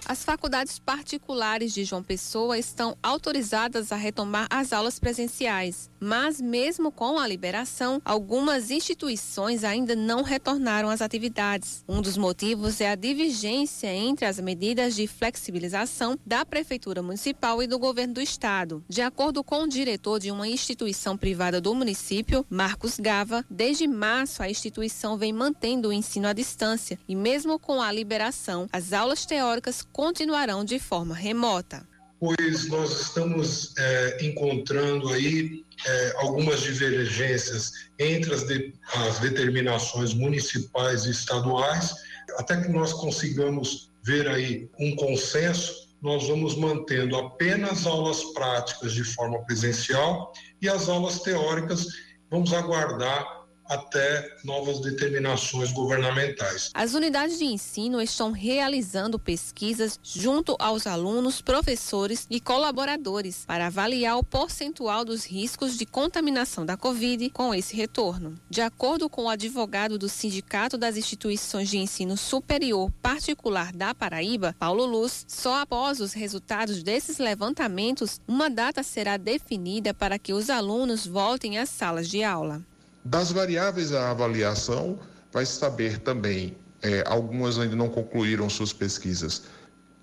As 0.10 0.24
faculdades 0.24 0.80
particulares 0.80 1.72
de 1.72 1.84
João 1.84 2.02
Pessoa 2.02 2.58
estão 2.58 2.98
autorizadas 3.04 3.92
a 3.92 3.96
retomar 3.96 4.48
as 4.50 4.74
aulas 4.74 4.98
presenciais, 4.98 5.88
mas 6.00 6.42
mesmo 6.42 6.92
com 6.92 7.20
a 7.20 7.28
liberação, 7.28 8.02
algumas 8.04 8.72
instituições 8.72 9.64
ainda 9.64 9.96
não 9.96 10.24
retornaram 10.24 10.90
às 10.90 11.00
atividades. 11.00 11.84
Um 11.88 12.02
dos 12.02 12.18
motivos 12.18 12.82
é 12.82 12.90
a 12.90 12.96
divergência 12.96 13.94
entre 13.94 14.26
as 14.26 14.40
medidas 14.40 14.96
de 14.96 15.06
flexibilização 15.06 16.18
da 16.26 16.44
Prefeitura 16.44 17.04
Municipal 17.04 17.62
e 17.62 17.68
do 17.68 17.78
governo 17.78 18.16
do 18.16 18.22
Estado. 18.22 18.84
De 18.90 19.04
acordo 19.04 19.44
com 19.44 19.62
o 19.62 19.70
diretor 19.70 20.20
de 20.20 20.32
uma 20.32 20.48
instituição 20.48 21.16
privada 21.16 21.62
do 21.62 21.76
município, 21.76 22.44
Marcos 22.50 23.00
Gava, 23.00 23.46
desde 23.48 23.88
março 23.88 24.42
a 24.42 24.50
instituição 24.50 25.20
vem 25.20 25.32
mantendo 25.32 25.90
o 25.90 25.94
ensino 25.94 26.28
à 26.28 26.34
distância 26.34 26.98
e, 27.08 27.16
mesmo 27.16 27.60
com 27.60 27.80
a 27.80 27.92
liberação, 27.92 28.68
as 28.74 28.92
aulas 28.92 29.24
teóricas 29.24 29.84
continuarão 30.00 30.64
de 30.64 30.80
forma 30.80 31.14
remota. 31.14 31.86
Pois 32.22 32.70
nós 32.70 33.02
estamos 33.02 33.74
é, 33.78 34.26
encontrando 34.26 35.10
aí 35.10 35.66
é, 35.86 36.14
algumas 36.20 36.62
divergências 36.62 37.74
entre 38.00 38.34
as, 38.34 38.48
de, 38.48 38.74
as 38.96 39.20
determinações 39.20 40.14
municipais 40.14 41.04
e 41.04 41.12
estaduais, 41.12 41.94
até 42.38 42.62
que 42.62 42.70
nós 42.70 42.94
consigamos 42.94 43.92
ver 44.02 44.26
aí 44.30 44.70
um 44.80 44.96
consenso 44.96 45.90
nós 46.02 46.30
vamos 46.30 46.56
mantendo 46.56 47.18
apenas 47.18 47.86
aulas 47.86 48.24
práticas 48.34 48.94
de 48.94 49.04
forma 49.04 49.38
presencial 49.44 50.32
e 50.62 50.70
as 50.70 50.88
aulas 50.88 51.20
teóricas 51.20 51.86
vamos 52.32 52.54
aguardar 52.54 53.39
até 53.70 54.36
novas 54.44 54.80
determinações 54.82 55.72
governamentais. 55.72 56.72
As 56.74 56.96
unidades 56.96 57.38
de 57.38 57.46
ensino 57.46 58.02
estão 58.02 58.32
realizando 58.32 59.20
pesquisas 59.20 60.00
junto 60.04 60.56
aos 60.60 60.88
alunos, 60.88 61.40
professores 61.40 62.26
e 62.30 62.40
colaboradores 62.40 63.46
para 63.46 63.68
avaliar 63.68 64.18
o 64.18 64.24
percentual 64.24 65.06
dos 65.06 65.24
riscos 65.24 65.78
de 65.78 65.86
contaminação 65.86 66.66
da 66.66 66.76
Covid 66.76 67.30
com 67.30 67.54
esse 67.54 67.76
retorno. 67.76 68.36
De 68.50 68.62
acordo 68.62 69.08
com 69.08 69.26
o 69.26 69.30
advogado 69.30 70.00
do 70.00 70.10
Sindicato 70.10 70.78
das 70.78 70.98
Instituições 70.98 71.70
de 71.70 71.78
Ensino 71.78 72.18
Superior 72.18 72.92
Particular 73.04 73.72
da 73.72 73.94
Paraíba, 73.94 74.56
Paulo 74.58 74.86
Luz, 74.86 75.26
só 75.28 75.62
após 75.62 76.00
os 76.00 76.14
resultados 76.14 76.82
desses 76.82 77.20
levantamentos, 77.20 78.20
uma 78.28 78.50
data 78.50 78.82
será 78.82 79.16
definida 79.18 79.94
para 79.94 80.18
que 80.18 80.34
os 80.34 80.50
alunos 80.50 81.06
voltem 81.06 81.60
às 81.60 81.70
salas 81.70 82.10
de 82.10 82.24
aula. 82.24 82.64
Das 83.04 83.32
variáveis 83.32 83.92
da 83.92 84.12
avaliação, 84.12 85.00
vai 85.32 85.46
saber 85.46 86.00
também, 86.00 86.56
é, 86.82 87.04
algumas 87.08 87.58
ainda 87.58 87.76
não 87.76 87.90
concluíram 87.90 88.50
suas 88.50 88.74
pesquisas, 88.74 89.44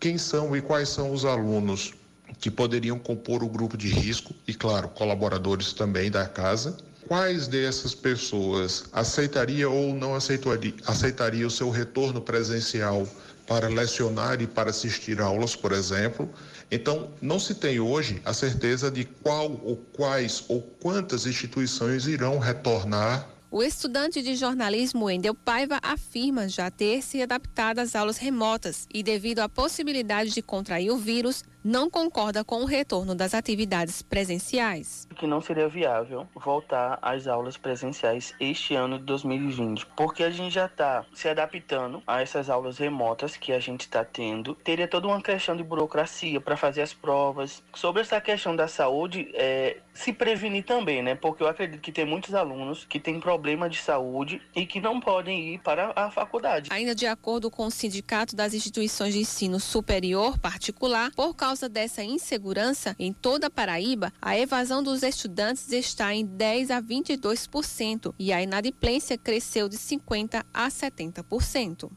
quem 0.01 0.19
são 0.19 0.57
e 0.57 0.61
quais 0.61 0.89
são 0.89 1.13
os 1.13 1.25
alunos 1.25 1.95
que 2.39 2.51
poderiam 2.51 2.99
compor 2.99 3.43
o 3.43 3.49
grupo 3.49 3.77
de 3.77 3.89
risco 3.89 4.35
e, 4.47 4.55
claro, 4.55 4.89
colaboradores 4.89 5.73
também 5.73 6.11
da 6.11 6.27
casa. 6.27 6.77
Quais 7.07 7.47
dessas 7.47 7.95
pessoas 7.95 8.85
aceitaria 8.93 9.71
ou 9.71 9.95
não 9.95 10.15
aceitaria, 10.15 10.75
aceitaria 10.87 11.47
o 11.47 11.51
seu 11.51 11.71
retorno 11.71 12.21
presencial 12.21 13.07
para 13.47 13.69
lecionar 13.69 14.43
e 14.43 14.47
para 14.47 14.71
assistir 14.71 15.21
aulas, 15.21 15.55
por 15.55 15.73
exemplo. 15.73 16.29
Então, 16.71 17.11
não 17.23 17.39
se 17.39 17.55
tem 17.55 17.79
hoje 17.79 18.21
a 18.25 18.33
certeza 18.33 18.91
de 18.91 19.05
qual 19.05 19.61
ou 19.65 19.77
quais 19.93 20.45
ou 20.49 20.61
quantas 20.61 21.27
instituições 21.27 22.07
irão 22.07 22.39
retornar. 22.39 23.29
O 23.49 23.63
estudante 23.63 24.21
de 24.21 24.35
jornalismo 24.35 25.05
Wendel 25.05 25.35
Paiva 25.35 25.79
afirma 25.81 26.49
já 26.49 26.69
ter 26.71 27.01
se 27.03 27.23
adaptado 27.23 27.79
às 27.79 27.95
aulas 27.95 28.19
remotas 28.19 28.87
e, 28.93 29.03
devido 29.03 29.39
à 29.39 29.49
possibilidade 29.49 30.31
de 30.31 30.43
contrair 30.43 30.91
o 30.91 30.97
vírus, 30.97 31.45
não 31.67 31.91
concorda 31.91 32.45
com 32.45 32.63
o 32.63 32.65
retorno 32.65 33.13
das 33.13 33.35
atividades 33.35 34.01
presenciais. 34.01 35.09
Que 35.17 35.27
não 35.27 35.41
seria 35.41 35.69
viável 35.69 36.29
voltar 36.33 36.97
às 37.03 37.27
aulas 37.27 37.57
presenciais 37.57 38.33
este 38.39 38.77
ano 38.77 39.01
de 39.01 39.05
2020, 39.05 39.85
porque 39.97 40.23
a 40.23 40.31
gente 40.31 40.55
já 40.55 40.67
está 40.67 41.05
se 41.13 41.29
adaptando 41.29 42.01
a 42.07 42.23
essas 42.23 42.49
aulas 42.49 42.79
remotas 42.79 43.37
que 43.37 43.53
a 43.53 43.59
gente 43.59 43.81
está 43.81 44.05
tendo. 44.05 44.55
Teria 44.55 44.87
toda 44.87 45.09
uma 45.09 45.21
questão 45.21 45.57
de 45.57 45.65
burocracia 45.65 46.41
para 46.41 46.57
fazer 46.57 46.83
as 46.83 46.95
provas. 46.95 47.65
Sobre 47.75 48.03
essa 48.03 48.21
questão 48.21 48.55
da 48.55 48.69
saúde, 48.69 49.29
é, 49.35 49.79
se 49.93 50.13
prevenir 50.13 50.65
também, 50.65 51.03
né? 51.03 51.17
Porque 51.17 51.43
eu 51.43 51.49
acredito 51.49 51.81
que 51.81 51.91
tem 51.91 52.05
muitos 52.05 52.33
alunos 52.33 52.85
que 52.85 53.01
têm 53.01 53.19
problema 53.19 53.69
de 53.69 53.79
saúde 53.79 54.41
e 54.55 54.65
que 54.67 54.81
não 54.81 55.01
podem 55.01 55.55
ir 55.55 55.59
para 55.59 55.93
a 55.97 56.13
faculdade. 56.13 56.71
Ainda 56.73 56.95
de 56.95 57.07
acordo 57.07 57.51
com 57.51 57.67
o 57.67 57.71
Sindicato 57.73 58.37
das 58.37 58.55
Instituições 58.55 59.15
de 59.15 59.21
Ensino 59.21 59.59
Superior 59.59 60.39
Particular, 60.39 61.11
por 61.17 61.35
causa 61.35 61.56
causa 61.57 61.71
dessa 61.71 62.05
insegurança, 62.05 62.95
em 62.99 63.15
toda 63.15 63.47
a 63.47 63.51
Paraíba, 63.51 64.13
a 64.21 64.39
evasão 64.39 64.83
dos 64.83 65.03
estudantes 65.03 65.73
está 65.73 66.13
em 66.13 66.23
10 66.23 66.71
a 66.71 66.83
22% 66.83 68.15
e 68.19 68.31
a 68.31 68.43
inadimplência 68.43 69.17
cresceu 69.17 69.67
de 69.67 69.79
50 69.79 70.45
a 70.53 70.69
70%. 70.69 71.91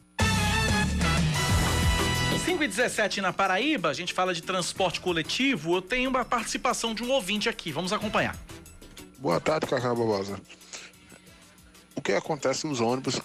5 2.46 2.64
e 2.64 2.68
17 2.70 3.20
na 3.20 3.34
Paraíba, 3.34 3.90
a 3.90 3.94
gente 3.94 4.14
fala 4.14 4.34
de 4.34 4.42
transporte 4.42 5.02
coletivo. 5.02 5.76
Eu 5.76 5.82
tenho 5.82 6.10
uma 6.10 6.24
participação 6.24 6.96
de 6.96 7.04
um 7.04 7.12
ouvinte 7.12 7.50
aqui. 7.50 7.70
Vamos 7.70 7.92
acompanhar. 7.92 8.38
Boa 9.18 9.42
tarde, 9.42 9.68
Cacá 9.68 9.94
Barbosa. 9.94 10.40
O 11.94 12.02
que 12.02 12.14
acontece 12.14 12.66
nos 12.66 12.80
ônibus? 12.80 13.20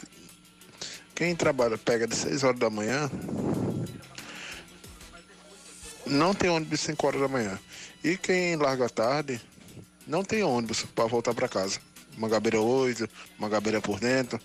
Quem 1.14 1.36
trabalha 1.36 1.78
pega 1.78 2.08
de 2.08 2.16
6 2.16 2.42
horas 2.42 2.58
da 2.58 2.68
manhã 2.68 3.08
não 6.06 6.34
tem 6.34 6.50
ônibus 6.50 6.80
5 6.80 7.06
horas 7.06 7.20
da 7.20 7.28
manhã. 7.28 7.58
E 8.02 8.16
quem 8.16 8.56
larga 8.56 8.88
tarde, 8.88 9.40
não 10.06 10.22
tem 10.22 10.42
ônibus 10.42 10.84
para 10.94 11.06
voltar 11.06 11.34
para 11.34 11.48
casa. 11.48 11.78
Mangabeira 12.16 12.60
8, 12.60 13.08
Mangabeira 13.38 13.80
por 13.80 13.98
dentro 13.98 14.38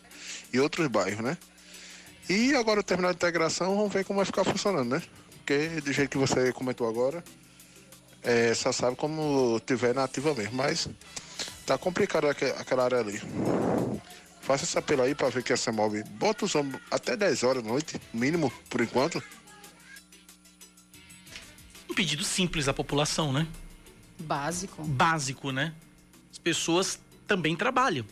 e 0.51 0.59
outros 0.59 0.87
bairros, 0.87 1.23
né? 1.23 1.37
E 2.29 2.55
agora 2.55 2.79
o 2.79 2.83
terminal 2.83 3.11
de 3.11 3.17
integração, 3.17 3.75
vamos 3.75 3.91
ver 3.91 4.05
como 4.05 4.17
vai 4.17 4.25
ficar 4.25 4.43
funcionando, 4.43 4.89
né? 4.89 5.03
Porque 5.37 5.81
do 5.81 5.91
jeito 5.91 6.11
que 6.11 6.17
você 6.17 6.51
comentou 6.53 6.87
agora, 6.87 7.23
é, 8.23 8.53
só 8.53 8.71
sabe 8.71 8.95
como 8.95 9.59
tiver 9.65 9.93
na 9.93 10.03
ativa 10.03 10.33
mesmo. 10.33 10.55
Mas 10.55 10.87
tá 11.65 11.77
complicado 11.77 12.27
aquela 12.27 12.83
área 12.83 12.99
ali. 12.99 13.21
Faça 14.41 14.63
esse 14.63 14.77
apelo 14.77 15.03
aí 15.03 15.13
para 15.13 15.29
ver 15.29 15.43
que 15.43 15.53
essa 15.53 15.71
móvel 15.71 16.03
bota 16.11 16.45
os 16.45 16.55
ônibus 16.55 16.81
até 16.89 17.15
10 17.15 17.43
horas 17.43 17.63
da 17.63 17.69
noite, 17.69 17.99
mínimo, 18.13 18.51
por 18.69 18.81
enquanto 18.81 19.21
um 21.89 21.93
pedido 21.93 22.23
simples 22.23 22.67
à 22.67 22.73
população, 22.73 23.33
né? 23.33 23.47
Básico. 24.19 24.83
Básico, 24.83 25.51
né? 25.51 25.73
As 26.31 26.37
pessoas 26.37 26.99
também 27.27 27.55
trabalham. 27.55 28.05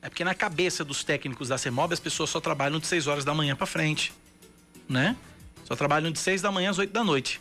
É 0.00 0.08
porque 0.08 0.22
na 0.22 0.34
cabeça 0.34 0.84
dos 0.84 1.02
técnicos 1.02 1.48
da 1.48 1.56
CEMOB 1.56 1.94
as 1.94 2.00
pessoas 2.00 2.28
só 2.28 2.40
trabalham 2.40 2.78
de 2.78 2.86
6 2.86 3.06
horas 3.06 3.24
da 3.24 3.32
manhã 3.32 3.56
para 3.56 3.66
frente, 3.66 4.12
né? 4.88 5.16
Só 5.64 5.74
trabalham 5.74 6.12
de 6.12 6.18
6 6.18 6.42
da 6.42 6.52
manhã 6.52 6.70
às 6.70 6.78
8 6.78 6.92
da 6.92 7.02
noite. 7.02 7.40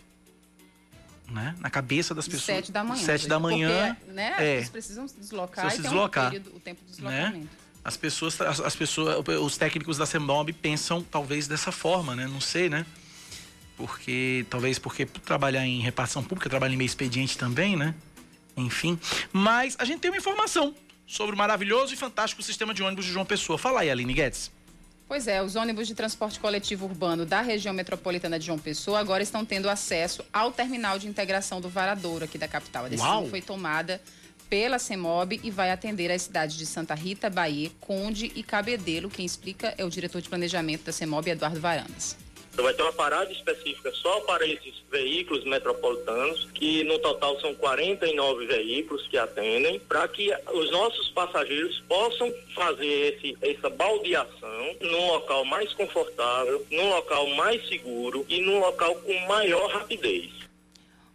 Né? 1.30 1.56
Na 1.60 1.70
cabeça 1.70 2.14
das 2.14 2.26
pessoas. 2.26 2.58
7 2.58 2.72
da 2.72 2.84
manhã. 2.84 3.04
7 3.04 3.28
da 3.28 3.40
manhã. 3.40 3.96
Porque, 3.96 4.12
né? 4.14 4.36
É, 4.38 4.58
eles 4.58 4.70
precisam 4.70 5.08
se 5.08 5.20
deslocar 5.20 5.72
se 5.72 5.82
deslocar, 5.82 6.28
um 6.28 6.30
período, 6.32 6.56
o 6.56 6.60
tempo 6.60 6.82
de 6.86 7.02
né? 7.02 7.10
deslocamento. 7.10 7.46
Né? 7.46 7.60
As 7.84 7.98
pessoas, 7.98 8.40
as, 8.40 8.62
as, 8.62 8.76
pessoas, 8.76 9.18
os 9.42 9.58
técnicos 9.58 9.98
da 9.98 10.06
CEMOB 10.06 10.54
pensam 10.54 11.02
talvez 11.02 11.48
dessa 11.48 11.72
forma, 11.72 12.16
né? 12.16 12.28
Não 12.28 12.40
sei, 12.40 12.70
né? 12.70 12.86
Porque 13.78 14.46
talvez 14.50 14.80
porque 14.80 15.06
trabalhar 15.06 15.66
em 15.66 15.80
repartição 15.82 16.24
pública, 16.24 16.50
trabalha 16.50 16.74
em 16.74 16.78
meio 16.78 16.88
expediente 16.88 17.38
também, 17.38 17.76
né? 17.76 17.94
Enfim, 18.56 19.00
mas 19.32 19.76
a 19.80 19.86
gente 19.86 20.00
tem 20.00 20.12
uma 20.12 20.18
informação 20.18 20.76
sobre 21.08 21.36
o 21.36 21.38
maravilhoso 21.38 21.94
e 21.94 21.98
fantástico 21.98 22.42
sistema 22.44 22.74
de 22.74 22.84
ônibus 22.84 23.06
de 23.06 23.12
João 23.12 23.26
Pessoa. 23.26 23.58
Fala 23.58 23.82
aí, 23.82 23.90
Aline 23.90 24.14
Guedes. 24.14 24.52
Pois 25.08 25.28
é, 25.28 25.44
os 25.44 25.56
ônibus 25.56 25.88
de 25.88 25.94
transporte 25.94 26.40
coletivo 26.40 26.86
urbano 26.86 27.26
da 27.26 27.42
região 27.42 27.74
metropolitana 27.74 28.40
de 28.40 28.46
João 28.46 28.58
Pessoa 28.58 29.00
agora 29.00 29.22
estão 29.22 29.46
tendo 29.46 29.70
acesso 29.70 30.24
ao 30.32 30.52
terminal 30.52 30.98
de 30.98 31.08
integração 31.08 31.60
do 31.60 31.70
Varadouro 31.70 32.26
aqui 32.26 32.38
da 32.38 32.48
capital. 32.48 32.86
A 32.86 32.90
decisão 32.90 33.28
foi 33.28 33.42
tomada 33.42 34.02
pela 34.50 34.80
CEMOB 34.80 35.40
e 35.44 35.52
vai 35.52 35.72
atender 35.72 36.12
as 36.12 36.24
cidades 36.24 36.56
de 36.56 36.66
Santa 36.66 36.94
Rita, 36.94 37.30
Bahia, 37.30 37.72
Conde 37.80 38.32
e 38.36 38.44
Cabedelo. 38.44 39.10
Quem 39.10 39.26
explica 39.26 39.74
é 39.78 39.86
o 39.86 39.90
diretor 39.90 40.22
de 40.22 40.30
planejamento 40.30 40.84
da 40.84 40.92
CEMOB, 40.92 41.30
Eduardo 41.30 41.60
Varandas. 41.60 42.16
Então 42.54 42.64
vai 42.64 42.74
ter 42.74 42.84
uma 42.84 42.94
parada 42.94 43.32
específica 43.32 43.92
só 43.94 44.22
para 44.22 44.46
esses 44.46 44.76
veículos 44.92 45.44
metropolitanos, 45.44 46.48
que 46.54 46.84
no 46.84 47.00
total 47.00 47.40
são 47.42 47.56
49 47.56 48.46
veículos 48.46 49.08
que 49.08 49.18
atendem, 49.18 49.80
para 49.80 50.08
que 50.08 50.32
os 50.54 50.70
nossos 50.70 51.10
passageiros 51.10 51.80
possam 51.88 52.32
fazer 52.54 53.16
esse, 53.16 53.36
essa 53.42 53.72
baldeação 53.72 54.76
num 54.82 55.08
local 55.08 55.44
mais 55.46 55.74
confortável, 55.74 56.64
num 56.70 56.90
local 56.90 57.28
mais 57.30 57.68
seguro 57.68 58.24
e 58.30 58.40
num 58.40 58.60
local 58.60 58.94
com 58.98 59.20
maior 59.28 59.72
rapidez. 59.72 60.30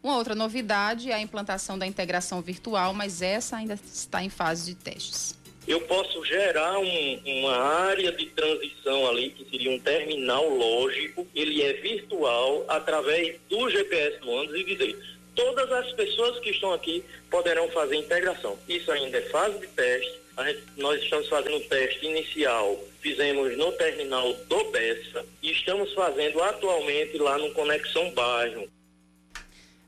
Uma 0.03 0.17
outra 0.17 0.35
novidade 0.35 1.11
é 1.11 1.15
a 1.15 1.21
implantação 1.21 1.79
da 1.79 1.87
integração 1.87 2.43
virtual, 2.43 2.93
mas 2.93 3.23
essa 3.23 3.57
ainda 3.57 3.75
está 3.75 4.25
em 4.25 4.31
fase 4.31 4.75
de 4.75 4.75
testes 4.75 5.38
eu 5.69 5.83
posso 5.83 6.25
gerar 6.25 6.79
um, 6.79 7.21
uma 7.27 7.57
área 7.57 8.11
de 8.11 8.25
transição 8.31 9.07
ali, 9.07 9.29
que 9.31 9.45
seria 9.51 9.71
um 9.71 9.79
terminal 9.79 10.49
lógico, 10.49 11.27
ele 11.35 11.63
é 11.63 11.75
virtual, 11.75 12.65
através 12.69 13.37
do 13.51 13.69
GPS 13.69 14.19
do 14.19 14.31
ônibus 14.31 14.59
e 14.59 14.65
dizer, 14.65 14.99
todas 15.35 15.71
as 15.71 15.93
pessoas 15.93 16.41
que 16.41 16.51
estão 16.51 16.73
aqui 16.73 17.05
poderão 17.31 17.69
fazer 17.69 17.97
integração. 17.97 18.59
Isso 18.67 18.91
ainda 18.91 19.19
é 19.19 19.23
fase 19.23 19.59
de 19.59 19.67
teste, 19.67 20.19
gente, 20.47 20.63
nós 20.79 21.03
estamos 21.03 21.29
fazendo 21.29 21.57
um 21.57 21.69
teste 21.69 22.07
inicial, 22.07 22.83
fizemos 23.03 23.57
no 23.59 23.71
terminal 23.73 24.33
do 24.33 24.65
Bessa 24.71 25.25
e 25.43 25.51
estamos 25.51 25.93
fazendo 25.93 26.43
atualmente 26.43 27.19
lá 27.19 27.37
no 27.37 27.53
Conexão 27.53 28.11
Bairro. 28.13 28.69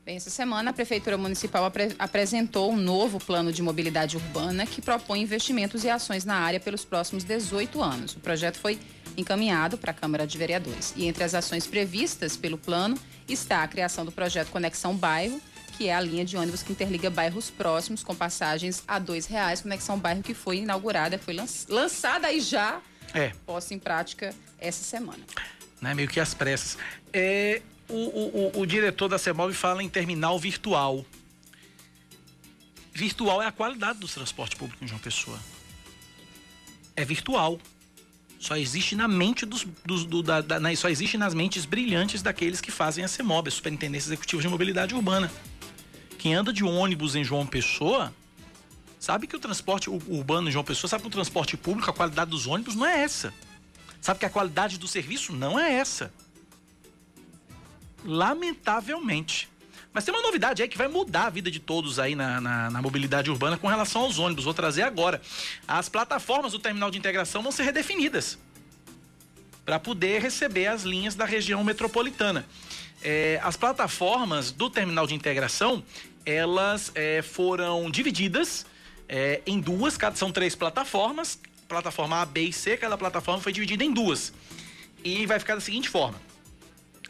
Bem, 0.03 0.15
essa 0.15 0.31
semana 0.31 0.71
a 0.71 0.73
Prefeitura 0.73 1.15
Municipal 1.15 1.63
apre 1.63 1.95
apresentou 1.99 2.71
um 2.71 2.75
novo 2.75 3.19
plano 3.19 3.53
de 3.53 3.61
mobilidade 3.61 4.17
urbana 4.17 4.65
que 4.65 4.81
propõe 4.81 5.21
investimentos 5.21 5.83
e 5.83 5.89
ações 5.89 6.25
na 6.25 6.37
área 6.37 6.59
pelos 6.59 6.83
próximos 6.83 7.23
18 7.23 7.79
anos. 7.83 8.15
O 8.15 8.19
projeto 8.19 8.57
foi 8.57 8.79
encaminhado 9.15 9.77
para 9.77 9.91
a 9.91 9.93
Câmara 9.93 10.25
de 10.25 10.35
Vereadores. 10.39 10.91
E 10.95 11.05
entre 11.05 11.23
as 11.23 11.35
ações 11.35 11.67
previstas 11.67 12.35
pelo 12.35 12.57
plano 12.57 12.97
está 13.29 13.61
a 13.61 13.67
criação 13.67 14.03
do 14.03 14.11
projeto 14.11 14.49
Conexão 14.49 14.95
Bairro, 14.95 15.39
que 15.77 15.87
é 15.87 15.93
a 15.93 16.01
linha 16.01 16.25
de 16.25 16.35
ônibus 16.35 16.63
que 16.63 16.71
interliga 16.71 17.11
bairros 17.11 17.51
próximos 17.51 18.03
com 18.03 18.15
passagens 18.15 18.83
a 18.87 18.97
dois 18.97 19.27
reais. 19.27 19.61
Conexão 19.61 19.99
Bairro 19.99 20.23
que 20.23 20.33
foi 20.33 20.57
inaugurada, 20.57 21.19
foi 21.19 21.35
lançada 21.69 22.31
e 22.31 22.41
já 22.41 22.81
é. 23.13 23.33
posta 23.45 23.75
em 23.75 23.79
prática 23.79 24.33
essa 24.59 24.83
semana. 24.83 25.23
Né, 25.79 25.93
meio 25.93 26.07
que 26.07 26.19
às 26.19 26.33
pressas. 26.33 26.77
É, 27.13 27.61
o, 27.91 28.51
o, 28.57 28.61
o, 28.61 28.65
diretor 28.65 29.07
da 29.07 29.17
CEMOB 29.17 29.53
fala 29.53 29.83
em 29.83 29.89
terminal 29.89 30.39
virtual. 30.39 31.05
Virtual 32.93 33.41
é 33.41 33.47
a 33.47 33.51
qualidade 33.51 33.99
do 33.99 34.07
transporte 34.07 34.55
público 34.55 34.83
em 34.83 34.87
João 34.87 34.99
Pessoa. 34.99 35.39
É 36.95 37.03
virtual. 37.03 37.59
Só 38.39 38.57
existe 38.57 38.95
na 38.95 39.07
mente 39.07 39.45
dos, 39.45 39.67
dos 39.85 40.05
do, 40.05 40.23
da, 40.23 40.41
da, 40.41 40.75
só 40.75 40.89
existe 40.89 41.17
nas 41.17 41.33
mentes 41.33 41.65
brilhantes 41.65 42.21
daqueles 42.21 42.59
que 42.59 42.71
fazem 42.71 43.03
a 43.03 43.07
CEMOB, 43.07 43.47
a 43.47 43.51
Superintendência 43.51 44.07
Executiva 44.07 44.41
de 44.41 44.47
Mobilidade 44.47 44.95
Urbana. 44.95 45.31
Quem 46.17 46.33
anda 46.33 46.51
de 46.51 46.63
ônibus 46.63 47.15
em 47.15 47.23
João 47.23 47.45
Pessoa 47.45 48.13
sabe 48.99 49.27
que 49.27 49.35
o 49.35 49.39
transporte 49.39 49.89
urbano 49.89 50.49
em 50.49 50.51
João 50.51 50.63
Pessoa 50.63 50.89
sabe 50.89 51.03
que 51.03 51.07
o 51.07 51.11
transporte 51.11 51.55
público, 51.55 51.89
a 51.89 51.93
qualidade 51.93 52.31
dos 52.31 52.47
ônibus 52.47 52.75
não 52.75 52.85
é 52.85 53.01
essa. 53.01 53.33
Sabe 53.99 54.19
que 54.19 54.25
a 54.25 54.29
qualidade 54.29 54.77
do 54.77 54.87
serviço 54.87 55.33
não 55.33 55.59
é 55.59 55.73
essa 55.73 56.11
lamentavelmente. 58.05 59.49
Mas 59.93 60.05
tem 60.05 60.13
uma 60.13 60.23
novidade 60.23 60.61
aí 60.61 60.69
que 60.69 60.77
vai 60.77 60.87
mudar 60.87 61.25
a 61.25 61.29
vida 61.29 61.51
de 61.51 61.59
todos 61.59 61.99
aí 61.99 62.15
na, 62.15 62.39
na, 62.39 62.69
na, 62.69 62.81
mobilidade 62.81 63.29
urbana 63.29 63.57
com 63.57 63.67
relação 63.67 64.03
aos 64.03 64.19
ônibus. 64.19 64.45
Vou 64.45 64.53
trazer 64.53 64.83
agora. 64.83 65.21
As 65.67 65.89
plataformas 65.89 66.53
do 66.53 66.59
terminal 66.59 66.89
de 66.89 66.97
integração 66.97 67.43
vão 67.43 67.51
ser 67.51 67.63
redefinidas 67.63 68.39
para 69.65 69.79
poder 69.79 70.21
receber 70.21 70.67
as 70.67 70.83
linhas 70.83 71.13
da 71.13 71.25
região 71.25 71.63
metropolitana. 71.63 72.45
É, 73.03 73.39
as 73.43 73.57
plataformas 73.57 74.51
do 74.51 74.69
terminal 74.69 75.05
de 75.07 75.13
integração 75.13 75.83
elas 76.25 76.91
é, 76.93 77.21
foram 77.21 77.89
divididas 77.89 78.65
é, 79.09 79.41
em 79.45 79.59
duas, 79.59 79.97
são 80.15 80.31
três 80.31 80.55
plataformas, 80.55 81.39
plataforma 81.67 82.21
A, 82.21 82.25
B 82.25 82.43
e 82.43 82.53
C, 82.53 82.77
cada 82.77 82.97
plataforma 82.97 83.41
foi 83.41 83.51
dividida 83.51 83.83
em 83.83 83.91
duas. 83.91 84.33
E 85.03 85.25
vai 85.25 85.39
ficar 85.39 85.55
da 85.55 85.61
seguinte 85.61 85.89
forma: 85.89 86.21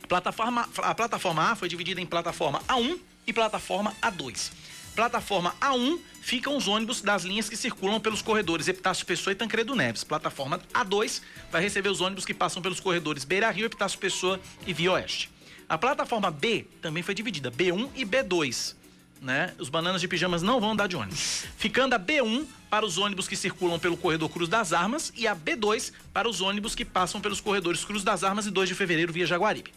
Plataforma, 0.07 0.67
a 0.77 0.95
plataforma 0.95 1.51
A 1.51 1.55
foi 1.55 1.69
dividida 1.69 2.01
em 2.01 2.05
plataforma 2.05 2.61
A1 2.67 2.99
e 3.25 3.33
plataforma 3.33 3.93
A2. 4.01 4.51
Plataforma 4.95 5.55
A1 5.61 5.99
ficam 6.21 6.57
os 6.57 6.67
ônibus 6.67 7.01
das 7.01 7.23
linhas 7.23 7.47
que 7.47 7.55
circulam 7.55 7.99
pelos 7.99 8.21
corredores 8.21 8.67
Epitácio 8.67 9.05
Pessoa 9.05 9.31
e 9.31 9.35
Tancredo 9.35 9.73
Neves. 9.73 10.03
Plataforma 10.03 10.59
A2 10.73 11.21
vai 11.49 11.61
receber 11.61 11.89
os 11.89 12.01
ônibus 12.01 12.25
que 12.25 12.33
passam 12.33 12.61
pelos 12.61 12.79
corredores 12.79 13.23
Beira 13.23 13.49
Rio, 13.49 13.65
Epitácio 13.65 13.97
Pessoa 13.97 14.39
e 14.67 14.73
Via 14.73 14.91
Oeste. 14.91 15.29
A 15.69 15.77
plataforma 15.77 16.29
B 16.29 16.67
também 16.81 17.01
foi 17.01 17.15
dividida, 17.15 17.49
B1 17.49 17.89
e 17.95 18.05
B2. 18.05 18.75
Né? 19.21 19.53
Os 19.57 19.69
bananas 19.69 20.01
de 20.01 20.07
pijamas 20.07 20.41
não 20.41 20.59
vão 20.59 20.71
andar 20.71 20.87
de 20.87 20.97
ônibus. 20.97 21.45
Ficando 21.55 21.93
a 21.93 21.99
B1 21.99 22.45
para 22.69 22.85
os 22.85 22.97
ônibus 22.97 23.27
que 23.27 23.37
circulam 23.37 23.79
pelo 23.79 23.95
corredor 23.95 24.29
Cruz 24.29 24.49
das 24.49 24.73
Armas 24.73 25.13
e 25.15 25.27
a 25.27 25.35
B2 25.35 25.93
para 26.11 26.27
os 26.27 26.41
ônibus 26.41 26.75
que 26.75 26.83
passam 26.83 27.21
pelos 27.21 27.39
corredores 27.39 27.85
Cruz 27.85 28.03
das 28.03 28.23
Armas 28.23 28.45
e 28.45 28.51
2 28.51 28.67
de 28.67 28.75
fevereiro 28.75 29.13
via 29.13 29.25
Jaguaribe. 29.25 29.71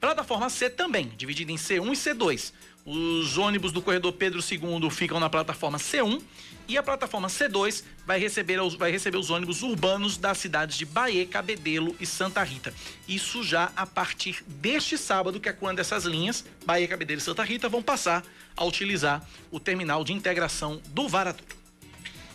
Plataforma 0.00 0.48
C 0.48 0.70
também, 0.70 1.12
dividida 1.14 1.52
em 1.52 1.56
C1 1.56 1.86
e 1.86 1.96
C2. 1.96 2.52
Os 2.86 3.36
ônibus 3.36 3.70
do 3.70 3.82
corredor 3.82 4.12
Pedro 4.14 4.40
II 4.40 4.90
ficam 4.90 5.20
na 5.20 5.28
plataforma 5.28 5.76
C1 5.76 6.22
e 6.66 6.78
a 6.78 6.82
plataforma 6.82 7.28
C2 7.28 7.84
vai 8.06 8.18
receber, 8.18 8.58
os, 8.62 8.74
vai 8.74 8.90
receber 8.90 9.18
os 9.18 9.28
ônibus 9.28 9.62
urbanos 9.62 10.16
das 10.16 10.38
cidades 10.38 10.78
de 10.78 10.86
Bahia, 10.86 11.26
Cabedelo 11.26 11.94
e 12.00 12.06
Santa 12.06 12.42
Rita. 12.42 12.72
Isso 13.06 13.44
já 13.44 13.70
a 13.76 13.84
partir 13.84 14.42
deste 14.46 14.96
sábado, 14.96 15.38
que 15.38 15.50
é 15.50 15.52
quando 15.52 15.80
essas 15.80 16.04
linhas, 16.04 16.46
Bahia, 16.64 16.88
Cabedelo 16.88 17.18
e 17.18 17.22
Santa 17.22 17.44
Rita, 17.44 17.68
vão 17.68 17.82
passar 17.82 18.24
a 18.56 18.64
utilizar 18.64 19.22
o 19.50 19.60
terminal 19.60 20.02
de 20.02 20.14
integração 20.14 20.80
do 20.88 21.06
Varadouro. 21.08 21.54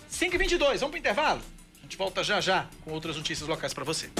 5 0.07 0.35
e 0.35 0.37
22 0.37 0.81
vamos 0.81 0.91
para 0.91 0.97
o 0.97 0.99
intervalo? 0.99 1.41
A 1.79 1.81
gente 1.81 1.97
volta 1.97 2.23
já 2.23 2.39
já 2.39 2.67
com 2.83 2.91
outras 2.91 3.17
notícias 3.17 3.49
locais 3.49 3.73
para 3.73 3.83
você. 3.83 4.11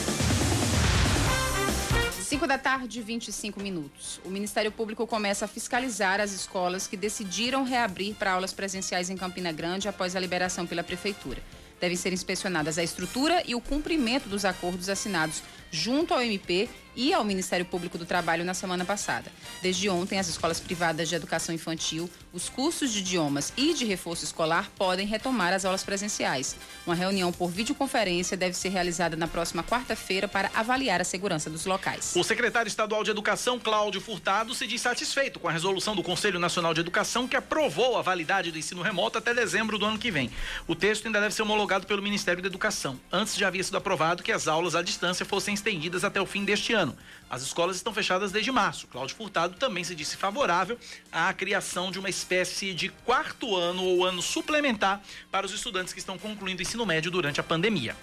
5 2.36 2.48
da 2.48 2.58
tarde, 2.58 3.02
25 3.02 3.62
minutos. 3.62 4.20
O 4.26 4.30
Ministério 4.30 4.70
Público 4.70 5.08
começa 5.08 5.46
a 5.46 5.48
fiscalizar 5.48 6.20
as 6.20 6.34
escolas 6.34 6.86
que 6.86 6.98
decidiram 6.98 7.64
reabrir 7.64 8.14
para 8.14 8.34
aulas 8.34 8.52
presenciais 8.52 9.10
em 9.10 9.16
Campina 9.16 9.54
Grande 9.54 9.88
após 9.88 10.18
a 10.18 10.20
liberação 10.20 10.68
pela 10.68 10.84
Prefeitura. 10.84 11.42
Devem 11.80 11.96
ser 11.96 12.12
inspecionadas 12.12 12.78
a 12.78 12.84
estrutura 12.84 13.42
e 13.48 13.56
o 13.56 13.62
cumprimento 13.62 14.28
dos 14.28 14.44
acordos 14.44 14.90
assinados 14.90 15.42
junto 15.72 16.14
ao 16.14 16.22
MP 16.22 16.68
e 16.96 17.14
ao 17.14 17.24
Ministério 17.24 17.66
Público 17.66 17.98
do 17.98 18.06
Trabalho 18.06 18.46
na 18.46 18.54
semana 18.54 18.86
passada. 18.86 19.32
Desde 19.62 19.90
ontem, 19.90 20.20
as 20.20 20.28
escolas 20.28 20.60
privadas 20.60 21.10
de 21.10 21.16
educação 21.16 21.54
infantil, 21.54 22.10
os 22.34 22.50
cursos 22.50 22.92
de 22.92 23.00
idiomas 23.00 23.54
e 23.58 23.74
de 23.74 23.86
reforço 23.86 24.24
escolar 24.24 24.70
podem 24.78 25.08
retomar 25.08 25.54
as 25.54 25.66
aulas 25.66 25.84
presenciais. 25.84 26.56
Uma 26.86 26.96
reunião 26.96 27.32
por 27.32 27.50
videoconferência 27.50 28.38
deve 28.38 28.56
ser 28.56 28.70
realizada 28.70 29.16
na 29.16 29.28
próxima 29.28 29.64
quarta-feira 29.64 30.28
para 30.28 30.52
avaliar 30.54 31.02
a 31.02 31.04
segurança 31.04 31.50
dos 31.50 31.66
locais. 31.66 32.14
O 32.16 32.24
secretário 32.24 32.68
estadual 32.68 33.04
de 33.04 33.12
Educação, 33.12 33.60
Cláudio 33.60 34.02
Furtado, 34.02 34.54
se 34.54 34.68
diz 34.68 34.82
satisfeito 34.82 35.40
com 35.40 35.48
a 35.48 35.52
resolução 35.52 35.96
do 35.96 36.04
Conselho 36.04 36.40
Nacional 36.40 36.74
de 36.74 36.82
Educação 36.82 37.28
que 37.28 37.36
aprovou 37.36 37.98
a 37.98 38.02
validade 38.02 38.52
do 38.52 38.58
ensino 38.58 38.82
remoto 38.82 39.18
até 39.18 39.34
dezembro 39.34 39.80
do 39.80 39.86
ano 39.86 39.98
que 39.98 40.12
vem. 40.12 40.30
O 40.68 40.76
texto 40.76 41.06
ainda 41.06 41.22
deve 41.22 41.34
ser 41.34 41.42
homologado 41.42 41.88
pelo 41.88 42.02
Ministério 42.02 42.42
da 42.42 42.48
Educação. 42.48 43.00
Antes 43.12 43.36
já 43.36 43.48
havia 43.48 43.64
sido 43.64 43.78
aprovado 43.78 44.22
que 44.22 44.32
as 44.32 44.48
aulas 44.48 44.76
à 44.76 44.82
distância 44.82 45.26
fossem 45.26 45.54
estendidas 45.54 46.04
até 46.04 46.22
o 46.22 46.26
fim 46.26 46.44
deste 46.44 46.74
ano. 46.74 46.85
As 47.30 47.42
escolas 47.42 47.76
estão 47.78 47.94
fechadas 47.94 48.32
desde 48.32 48.52
março. 48.52 48.88
Cláudio 48.88 49.16
Furtado 49.16 49.56
também 49.56 49.84
se 49.84 49.96
disse 49.96 50.18
favorável 50.18 50.78
à 51.12 51.34
criação 51.34 51.90
de 51.90 51.98
uma 51.98 52.10
espécie 52.10 52.74
de 52.74 52.90
quarto 52.90 53.56
ano 53.56 53.84
ou 53.84 54.06
ano 54.06 54.22
suplementar 54.22 55.02
para 55.32 55.46
os 55.46 55.54
estudantes 55.54 55.94
que 55.94 56.00
estão 56.00 56.18
concluindo 56.18 56.60
o 56.60 56.62
ensino 56.62 56.86
médio 56.86 57.10
durante 57.10 57.40
a 57.40 57.44
pandemia. 57.44 57.96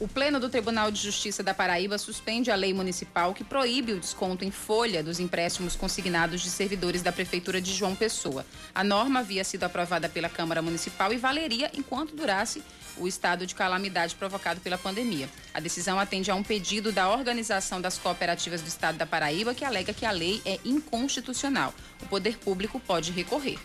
O 0.00 0.06
Pleno 0.06 0.38
do 0.38 0.48
Tribunal 0.48 0.92
de 0.92 1.02
Justiça 1.02 1.42
da 1.42 1.52
Paraíba 1.52 1.98
suspende 1.98 2.52
a 2.52 2.54
lei 2.54 2.72
municipal 2.72 3.34
que 3.34 3.42
proíbe 3.42 3.92
o 3.92 3.98
desconto 3.98 4.44
em 4.44 4.50
folha 4.52 5.02
dos 5.02 5.18
empréstimos 5.18 5.74
consignados 5.74 6.40
de 6.40 6.50
servidores 6.50 7.02
da 7.02 7.10
Prefeitura 7.10 7.60
de 7.60 7.74
João 7.74 7.96
Pessoa. 7.96 8.46
A 8.72 8.84
norma 8.84 9.18
havia 9.18 9.42
sido 9.42 9.64
aprovada 9.64 10.08
pela 10.08 10.28
Câmara 10.28 10.62
Municipal 10.62 11.12
e 11.12 11.16
valeria 11.16 11.68
enquanto 11.74 12.14
durasse 12.14 12.62
o 13.00 13.08
estado 13.08 13.46
de 13.46 13.54
calamidade 13.54 14.14
provocado 14.14 14.60
pela 14.60 14.78
pandemia. 14.78 15.28
A 15.52 15.60
decisão 15.60 15.98
atende 15.98 16.30
a 16.30 16.34
um 16.34 16.42
pedido 16.42 16.92
da 16.92 17.10
Organização 17.10 17.80
das 17.80 17.98
Cooperativas 17.98 18.62
do 18.62 18.68
Estado 18.68 18.98
da 18.98 19.06
Paraíba, 19.06 19.54
que 19.54 19.64
alega 19.64 19.92
que 19.92 20.06
a 20.06 20.10
lei 20.10 20.42
é 20.44 20.58
inconstitucional. 20.64 21.74
O 22.02 22.06
poder 22.06 22.38
público 22.38 22.80
pode 22.80 23.12
recorrer. 23.12 23.58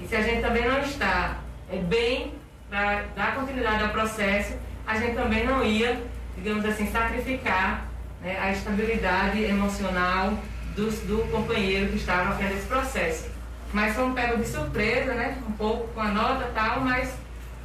E 0.00 0.08
se 0.08 0.16
a 0.16 0.22
gente 0.22 0.40
também 0.40 0.66
não 0.66 0.80
está 0.80 1.42
é, 1.70 1.76
bem 1.76 2.32
para 2.70 3.02
dar 3.14 3.34
continuidade 3.34 3.84
ao 3.84 3.90
processo, 3.90 4.54
a 4.86 4.98
gente 4.98 5.16
também 5.16 5.44
não 5.44 5.62
ia 5.62 6.02
digamos 6.42 6.64
assim, 6.64 6.90
sacrificar 6.90 7.86
né, 8.22 8.38
a 8.40 8.50
estabilidade 8.52 9.42
emocional 9.42 10.38
do, 10.74 10.90
do 11.06 11.30
companheiro 11.30 11.88
que 11.90 11.96
estava 11.96 12.34
frente 12.36 12.54
desse 12.54 12.66
processo. 12.66 13.30
Mas 13.72 13.94
fomos 13.94 14.14
pegos 14.14 14.38
de 14.38 14.48
surpresa, 14.48 15.14
né, 15.14 15.38
um 15.46 15.52
pouco 15.52 15.88
com 15.88 16.00
a 16.00 16.08
nota 16.08 16.48
e 16.50 16.54
tal, 16.54 16.80
mas 16.80 17.12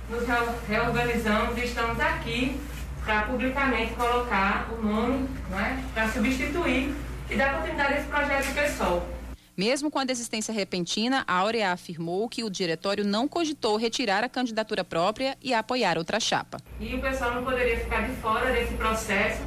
nos 0.10 0.24
reorganizamos 0.68 1.58
e 1.58 1.66
estamos 1.66 2.00
aqui 2.00 2.60
para 3.04 3.24
publicamente 3.24 3.94
colocar 3.94 4.68
o 4.72 4.84
nome 4.84 5.30
né, 5.50 5.84
para 5.94 6.10
substituir 6.10 6.96
e 7.30 7.36
dar 7.36 7.56
continuidade 7.56 7.94
a 7.94 7.98
esse 7.98 8.08
projeto 8.08 8.54
pessoal. 8.54 9.15
Mesmo 9.58 9.90
com 9.90 9.98
a 9.98 10.04
desistência 10.04 10.54
repentina, 10.54 11.24
Áurea 11.26 11.72
afirmou 11.72 12.28
que 12.28 12.44
o 12.44 12.50
diretório 12.50 13.06
não 13.06 13.26
cogitou 13.26 13.78
retirar 13.78 14.22
a 14.22 14.28
candidatura 14.28 14.84
própria 14.84 15.38
e 15.42 15.54
apoiar 15.54 15.98
outra 15.98 16.20
chapa. 16.20 16.58
E 16.78 16.94
o 16.94 17.00
pessoal 17.00 17.36
não 17.36 17.44
poderia 17.44 17.80
ficar 17.80 18.02
de 18.02 18.14
fora 18.18 18.52
desse 18.52 18.74
processo 18.74 19.42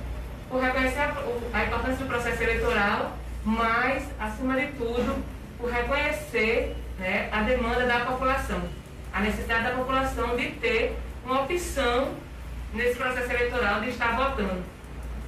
por 0.49 0.63
reconhecer 0.63 1.01
a, 1.01 1.15
a 1.53 1.67
importância 1.67 1.97
do 1.97 2.07
processo 2.07 2.43
eleitoral, 2.43 3.19
mas, 3.45 4.03
acima 4.19 4.59
de 4.59 4.69
tudo, 4.73 5.23
por 5.59 5.71
reconhecer 5.71 6.75
né, 6.99 7.29
a 7.31 7.43
demanda 7.43 7.85
da 7.85 8.07
população, 8.07 8.63
a 9.13 9.21
necessidade 9.21 9.65
da 9.65 9.73
população 9.73 10.37
de 10.37 10.53
ter 10.53 10.97
uma 11.23 11.43
opção 11.43 12.15
nesse 12.73 12.97
processo 12.97 13.31
eleitoral 13.31 13.83
de 13.83 13.91
estar 13.91 14.17
votando. 14.17 14.63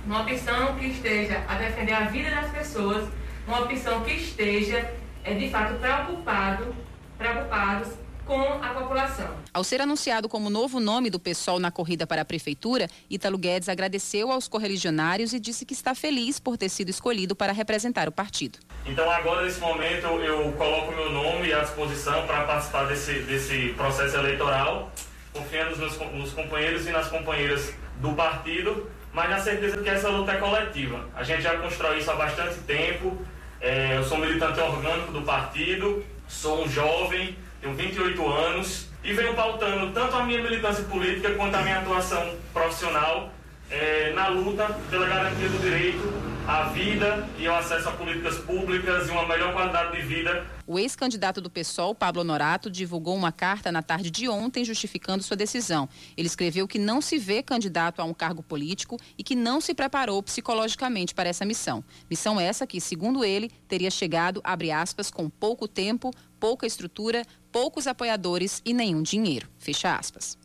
Uma 0.06 0.22
opção 0.22 0.74
que 0.76 0.86
esteja 0.86 1.44
a 1.46 1.56
defender 1.56 1.92
a 1.92 2.04
vida 2.04 2.30
das 2.30 2.50
pessoas, 2.50 3.06
uma 3.50 3.62
opção 3.62 4.02
que 4.02 4.12
esteja, 4.12 4.92
é, 5.24 5.34
de 5.34 5.50
fato, 5.50 5.74
preocupado, 5.80 6.74
preocupados 7.18 7.88
com 8.24 8.40
a 8.40 8.68
população. 8.68 9.28
Ao 9.52 9.64
ser 9.64 9.80
anunciado 9.80 10.28
como 10.28 10.48
novo 10.48 10.78
nome 10.78 11.10
do 11.10 11.18
PSOL 11.18 11.58
na 11.58 11.72
corrida 11.72 12.06
para 12.06 12.22
a 12.22 12.24
prefeitura, 12.24 12.88
Ítalo 13.10 13.36
Guedes 13.36 13.68
agradeceu 13.68 14.30
aos 14.30 14.46
correligionários 14.46 15.32
e 15.32 15.40
disse 15.40 15.66
que 15.66 15.72
está 15.72 15.96
feliz 15.96 16.38
por 16.38 16.56
ter 16.56 16.68
sido 16.68 16.90
escolhido 16.90 17.34
para 17.34 17.52
representar 17.52 18.08
o 18.08 18.12
partido. 18.12 18.60
Então 18.86 19.10
agora 19.10 19.44
nesse 19.44 19.58
momento 19.58 20.06
eu 20.06 20.52
coloco 20.52 20.92
meu 20.92 21.10
nome 21.10 21.52
à 21.52 21.62
disposição 21.62 22.24
para 22.28 22.44
participar 22.44 22.84
desse, 22.84 23.14
desse 23.22 23.74
processo 23.76 24.16
eleitoral, 24.16 24.92
confiando 25.32 25.70
nos, 25.70 25.98
meus, 25.98 26.12
nos 26.12 26.32
companheiros 26.32 26.86
e 26.86 26.90
nas 26.90 27.08
companheiras 27.08 27.74
do 27.96 28.12
partido, 28.12 28.88
mas 29.12 29.28
na 29.28 29.40
certeza 29.40 29.78
que 29.78 29.88
essa 29.88 30.08
luta 30.08 30.30
é 30.30 30.36
coletiva. 30.36 31.08
A 31.16 31.24
gente 31.24 31.42
já 31.42 31.58
constrói 31.58 31.98
isso 31.98 32.12
há 32.12 32.14
bastante 32.14 32.60
tempo. 32.60 33.18
É, 33.61 33.96
eu 33.96 34.05
sou 34.05 34.18
militante 34.18 34.59
orgânico 34.61 35.12
do 35.12 35.23
partido, 35.23 36.05
sou 36.27 36.64
um 36.64 36.68
jovem 36.68 37.37
tenho 37.61 37.75
28 37.75 38.29
anos 38.29 38.88
e 39.05 39.12
venho 39.12 39.35
pautando 39.35 39.92
tanto 39.92 40.16
a 40.16 40.25
minha 40.25 40.42
militância 40.42 40.85
política 40.85 41.31
quanto 41.35 41.55
a 41.55 41.62
minha 41.62 41.79
atuação 41.81 42.35
profissional 42.53 43.33
é, 43.70 44.12
na 44.14 44.29
luta 44.29 44.66
pela 44.88 45.07
garantia 45.07 45.49
do 45.49 45.59
direito 45.59 46.29
à 46.50 46.64
vida 46.64 47.28
e 47.38 47.46
ao 47.46 47.56
acesso 47.56 47.88
a 47.88 47.92
políticas 47.92 48.38
públicas 48.38 49.06
e 49.06 49.10
uma 49.12 49.24
melhor 49.24 49.52
qualidade 49.52 49.96
de 49.96 50.02
vida. 50.02 50.44
O 50.66 50.80
ex-candidato 50.80 51.40
do 51.40 51.48
PSOL, 51.48 51.94
Pablo 51.94 52.24
Norato, 52.24 52.68
divulgou 52.68 53.14
uma 53.14 53.30
carta 53.30 53.70
na 53.70 53.82
tarde 53.82 54.10
de 54.10 54.28
ontem 54.28 54.64
justificando 54.64 55.22
sua 55.22 55.36
decisão. 55.36 55.88
Ele 56.16 56.26
escreveu 56.26 56.66
que 56.66 56.78
não 56.78 57.00
se 57.00 57.18
vê 57.18 57.40
candidato 57.40 58.02
a 58.02 58.04
um 58.04 58.12
cargo 58.12 58.42
político 58.42 58.96
e 59.16 59.22
que 59.22 59.36
não 59.36 59.60
se 59.60 59.74
preparou 59.74 60.20
psicologicamente 60.24 61.14
para 61.14 61.28
essa 61.28 61.44
missão. 61.44 61.84
Missão 62.10 62.40
essa 62.40 62.66
que, 62.66 62.80
segundo 62.80 63.24
ele, 63.24 63.48
teria 63.68 63.90
chegado, 63.90 64.40
abre 64.42 64.72
aspas, 64.72 65.08
com 65.08 65.30
pouco 65.30 65.68
tempo, 65.68 66.10
pouca 66.40 66.66
estrutura, 66.66 67.24
poucos 67.52 67.86
apoiadores 67.86 68.60
e 68.64 68.74
nenhum 68.74 69.02
dinheiro. 69.02 69.48
Fecha 69.56 69.94
aspas. 69.94 70.36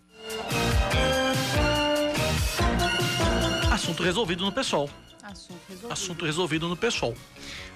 Assunto 3.71 4.03
resolvido 4.03 4.45
no 4.45 4.51
PSOL. 4.51 4.87
Assunto 5.25 5.59
resolvido. 5.67 5.91
Assunto 5.91 6.25
resolvido 6.25 6.69
no 6.69 6.77
PSOL. 6.77 7.15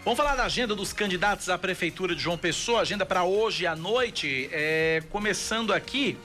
Vamos 0.06 0.18
falar 0.18 0.36
da 0.36 0.44
agenda 0.44 0.76
dos 0.76 0.94
candidatos 0.94 1.50
à 1.50 1.58
Prefeitura 1.58 2.16
de 2.16 2.22
João 2.22 2.38
Pessoa, 2.38 2.82
agenda 2.82 3.06
para 3.06 3.24
hoje 3.24 3.66
à 3.66 3.76
noite. 3.76 4.48
É, 4.52 5.02
começando 5.10 5.74
aqui, 5.74 6.16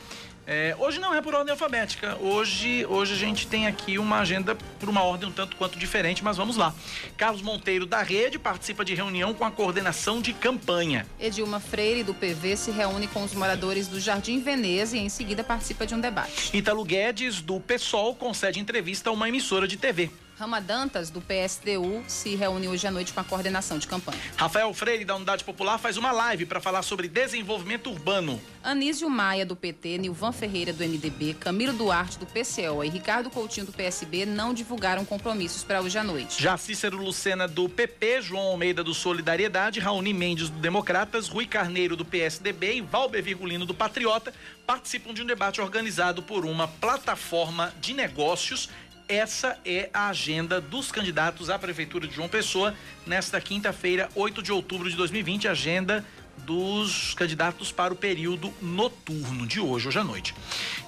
é, 0.47 0.77
hoje 0.79 1.01
não 1.01 1.15
é 1.15 1.23
por 1.23 1.35
ordem 1.35 1.53
alfabética. 1.53 2.19
Hoje, 2.21 2.85
hoje 2.87 3.15
a 3.15 3.17
gente 3.17 3.47
tem 3.47 3.67
aqui 3.67 3.99
uma 3.99 4.19
agenda 4.19 4.55
por 4.55 4.91
uma 4.91 5.03
ordem 5.03 5.29
um 5.29 5.33
tanto 5.33 5.57
quanto 5.57 5.79
diferente, 5.79 6.23
mas 6.23 6.37
vamos 6.37 6.57
lá. 6.57 6.75
Carlos 7.17 7.41
Monteiro 7.41 7.87
da 7.87 8.03
Rede 8.03 8.39
participa 8.39 8.85
de 8.85 8.95
reunião 8.95 9.33
com 9.33 9.45
a 9.45 9.51
coordenação 9.51 10.21
de 10.21 10.35
campanha. 10.35 11.07
Edilma 11.19 11.59
Freire 11.59 12.03
do 12.03 12.13
PV 12.13 12.57
se 12.57 12.71
reúne 12.71 13.09
com 13.09 13.25
os 13.25 13.33
moradores 13.33 13.89
do 13.89 13.99
Jardim 13.99 14.43
Veneza 14.43 14.97
e 14.97 15.01
em 15.01 15.09
seguida 15.09 15.43
participa 15.43 15.87
de 15.87 15.95
um 15.95 16.01
debate. 16.01 16.55
Ítalo 16.55 16.85
Guedes 16.85 17.41
do 17.41 17.59
PSOL 17.61 18.15
concede 18.15 18.61
entrevista 18.61 19.09
a 19.09 19.13
uma 19.13 19.27
emissora 19.27 19.67
de 19.67 19.79
TV. 19.79 20.11
Rama 20.37 20.61
Dantas, 20.61 21.11
do 21.11 21.21
PSDU, 21.21 22.03
se 22.09 22.35
reúne 22.35 22.67
hoje 22.67 22.85
à 22.89 22.91
noite 22.91 23.13
com 23.13 23.21
a 23.21 23.25
coordenação 23.25 23.79
de 23.79 23.87
campanha. 23.87 24.19
Rafael 24.37 24.75
Freire, 24.75 25.05
da 25.05 25.15
Unidade 25.15 25.45
Popular, 25.45 25.79
faz 25.79 25.97
uma 25.97 26.11
live 26.11 26.45
para 26.45 26.61
falar 26.61 26.83
sobre 26.83 27.07
desenvolvimento 27.07 27.89
urbano. 27.89 28.41
Anísio 28.61 29.09
Maia, 29.09 29.47
do 29.47 29.55
PT, 29.55 29.99
Nilvan 29.99 30.33
Ferreira, 30.33 30.73
do 30.73 30.83
MDB, 30.83 31.35
Camilo 31.35 31.73
Duarte, 31.73 32.19
do 32.19 32.27
PCO 32.27 32.83
e 32.83 32.89
Ricardo 32.89 33.31
Coutinho, 33.31 33.67
do 33.67 33.73
PSB, 33.73 34.27
não 34.27 34.53
divulgaram 34.53 35.05
compromissos 35.05 35.63
para 35.63 35.81
hoje 35.81 35.99
à 35.99 36.03
noite. 36.03 36.43
Já 36.43 36.57
Cícero 36.57 36.97
Lucena, 36.97 37.47
do 37.47 37.69
PP, 37.69 38.23
João 38.23 38.43
Almeida, 38.49 38.83
do 38.83 38.93
Solidariedade, 38.93 39.79
Raoni 39.79 40.13
Mendes, 40.13 40.49
do 40.49 40.59
Democratas, 40.59 41.29
Rui 41.29 41.47
Carneiro, 41.47 41.95
do 41.95 42.05
PSDB 42.05 42.79
e 42.79 42.81
Valber 42.81 43.23
Virgulino, 43.23 43.65
do 43.65 43.75
Patriota, 43.75 44.35
participam 44.67 45.13
de 45.13 45.23
um 45.23 45.27
debate 45.27 45.61
organizado 45.61 46.23
por 46.23 46.45
uma 46.45 46.67
plataforma 46.67 47.73
de 47.81 47.93
negócios 47.93 48.69
essa 49.09 49.59
é 49.65 49.91
a 49.93 50.09
agenda 50.09 50.61
dos 50.61 50.91
candidatos 50.91 51.51
à 51.51 51.59
Prefeitura 51.59 52.07
de 52.07 52.15
João 52.15 52.29
Pessoa 52.29 52.75
nesta 53.07 53.41
quinta-feira, 53.41 54.09
8 54.15 54.43
de 54.43 54.53
outubro 54.53 54.89
de 54.89 54.97
2020, 54.97 55.49
agenda 55.49 56.05
dos 56.39 57.15
candidatos 57.15 57.71
para 57.71 57.93
o 57.93 57.97
período 57.97 58.53
noturno 58.61 59.47
de 59.47 59.61
hoje, 59.61 59.89
hoje 59.89 59.99
à 59.99 60.05
noite. 60.05 60.35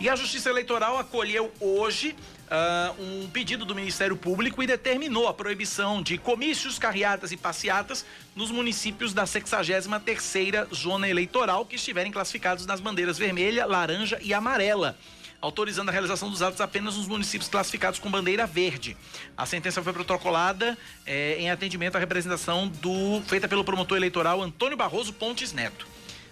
E 0.01 0.09
a 0.09 0.17
Justiça 0.17 0.51
Eleitoral 0.51 0.99
acolheu 0.99 1.53
hoje 1.61 2.17
uh, 2.47 3.03
um 3.03 3.29
pedido 3.29 3.65
do 3.65 3.75
Ministério 3.75 4.17
Público 4.17 4.63
e 4.63 4.67
determinou 4.67 5.29
a 5.29 5.35
proibição 5.35 6.03
de 6.03 6.19
comícios, 6.19 6.79
carreatas 6.79 7.31
e 7.33 7.37
passeatas 7.37 8.05
nos 8.35 8.51
municípios 8.51 9.15
da 9.15 9.25
63ª 9.25 10.75
Zona 10.75 11.09
Eleitoral 11.09 11.65
que 11.65 11.77
estiverem 11.77 12.11
classificados 12.11 12.67
nas 12.67 12.81
bandeiras 12.81 13.17
vermelha, 13.17 13.67
laranja 13.67 14.19
e 14.23 14.35
amarela 14.35 14.97
autorizando 15.41 15.89
a 15.89 15.93
realização 15.93 16.31
dos 16.31 16.43
atos 16.43 16.61
apenas 16.61 16.97
nos 16.97 17.07
municípios 17.09 17.49
classificados 17.49 17.99
com 17.99 18.11
bandeira 18.11 18.47
verde. 18.47 18.97
A 19.37 19.47
sentença 19.47 19.83
foi 19.83 19.93
protocolada 19.93 20.77
eh, 21.07 21.37
em 21.39 21.51
atendimento 21.51 21.97
à 21.97 21.99
representação 21.99 22.69
do 22.69 23.23
feita 23.27 23.49
pelo 23.49 23.65
promotor 23.65 23.97
eleitoral 23.97 24.43
Antônio 24.43 24.77
Barroso 24.77 25.13
Pontes 25.13 25.53
Neto. 25.53 25.87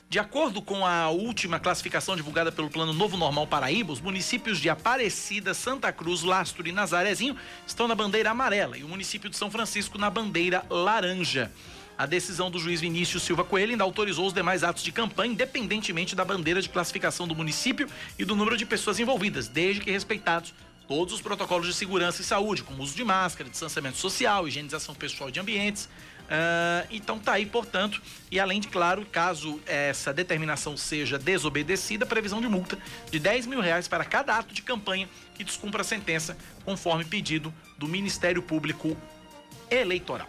De 0.09 0.19
acordo 0.19 0.63
com 0.63 0.87
a 0.87 1.11
última 1.11 1.59
classificação 1.59 2.15
divulgada 2.15 2.53
pelo 2.53 2.71
Plano 2.71 2.93
Novo 2.93 3.17
Normal 3.17 3.47
Paraíba, 3.47 3.93
os 3.93 4.01
municípios 4.01 4.61
de 4.61 4.69
Aparecida, 4.69 5.53
Santa 5.55 5.91
Cruz, 5.93 6.23
Lastro 6.23 6.69
e 6.69 6.73
Nazarezinho 6.73 7.37
estão 7.67 7.89
na 7.89 7.97
bandeira 7.97 8.31
amarela 8.31 8.79
e 8.79 8.85
o 8.85 8.89
município 8.89 9.29
de 9.29 9.37
São 9.37 9.51
Francisco 9.51 9.99
na 9.99 10.09
bandeira 10.09 10.65
laranja. 10.71 11.51
A 11.97 12.07
decisão 12.07 12.51
do 12.51 12.59
juiz 12.59 12.81
Vinícius 12.81 13.23
Silva 13.23 13.45
Coelho 13.45 13.73
ainda 13.73 13.85
autorizou 13.85 14.27
os 14.27 14.33
demais 14.33 14.65
atos 14.65 14.83
de 14.83 14.91
campanha, 14.91 15.33
independentemente 15.33 16.17
da 16.17 16.25
bandeira 16.25 16.61
de 16.61 16.69
classificação 16.69 17.27
do 17.29 17.37
município 17.37 17.89
e 18.19 18.25
do 18.25 18.35
número 18.35 18.57
de 18.57 18.67
pessoas 18.67 18.99
envolvidas, 18.99 19.47
desde 19.47 19.81
que 19.81 19.93
respeitados 19.93 20.53
todos 20.89 21.15
os 21.15 21.21
protocolos 21.21 21.67
de 21.67 21.73
segurança 21.73 22.21
e 22.21 22.25
saúde, 22.25 22.63
como 22.63 22.83
uso 22.83 22.97
de 22.97 23.05
máscara, 23.05 23.49
distanciamento 23.49 23.97
social, 23.97 24.47
higienização 24.49 24.95
pessoal 24.95 25.31
de 25.31 25.39
ambientes. 25.39 25.89
Uh, 26.25 26.89
então 26.91 27.19
tá 27.19 27.35
aí, 27.35 27.47
portanto, 27.47 28.03
e 28.31 28.41
além 28.41 28.59
de, 28.59 28.69
claro, 28.69 29.07
caso 29.07 29.61
essa 29.67 30.13
determinação 30.13 30.77
seja 30.77 31.19
desobedecida, 31.19 32.05
previsão 32.07 32.41
de 32.41 32.49
multa 32.49 32.79
de 33.11 33.19
10 33.19 33.47
mil 33.47 33.61
reais 33.61 33.87
para 33.87 34.05
cada 34.05 34.37
ato 34.37 34.53
de 34.53 34.63
campanha 34.63 35.09
que 35.35 35.45
descumpra 35.45 35.83
a 35.83 35.85
sentença, 35.85 36.37
conforme 36.65 37.05
pedido 37.05 37.53
do 37.79 37.87
Ministério 37.87 38.43
Público 38.43 38.97
Eleitoral. 39.71 40.29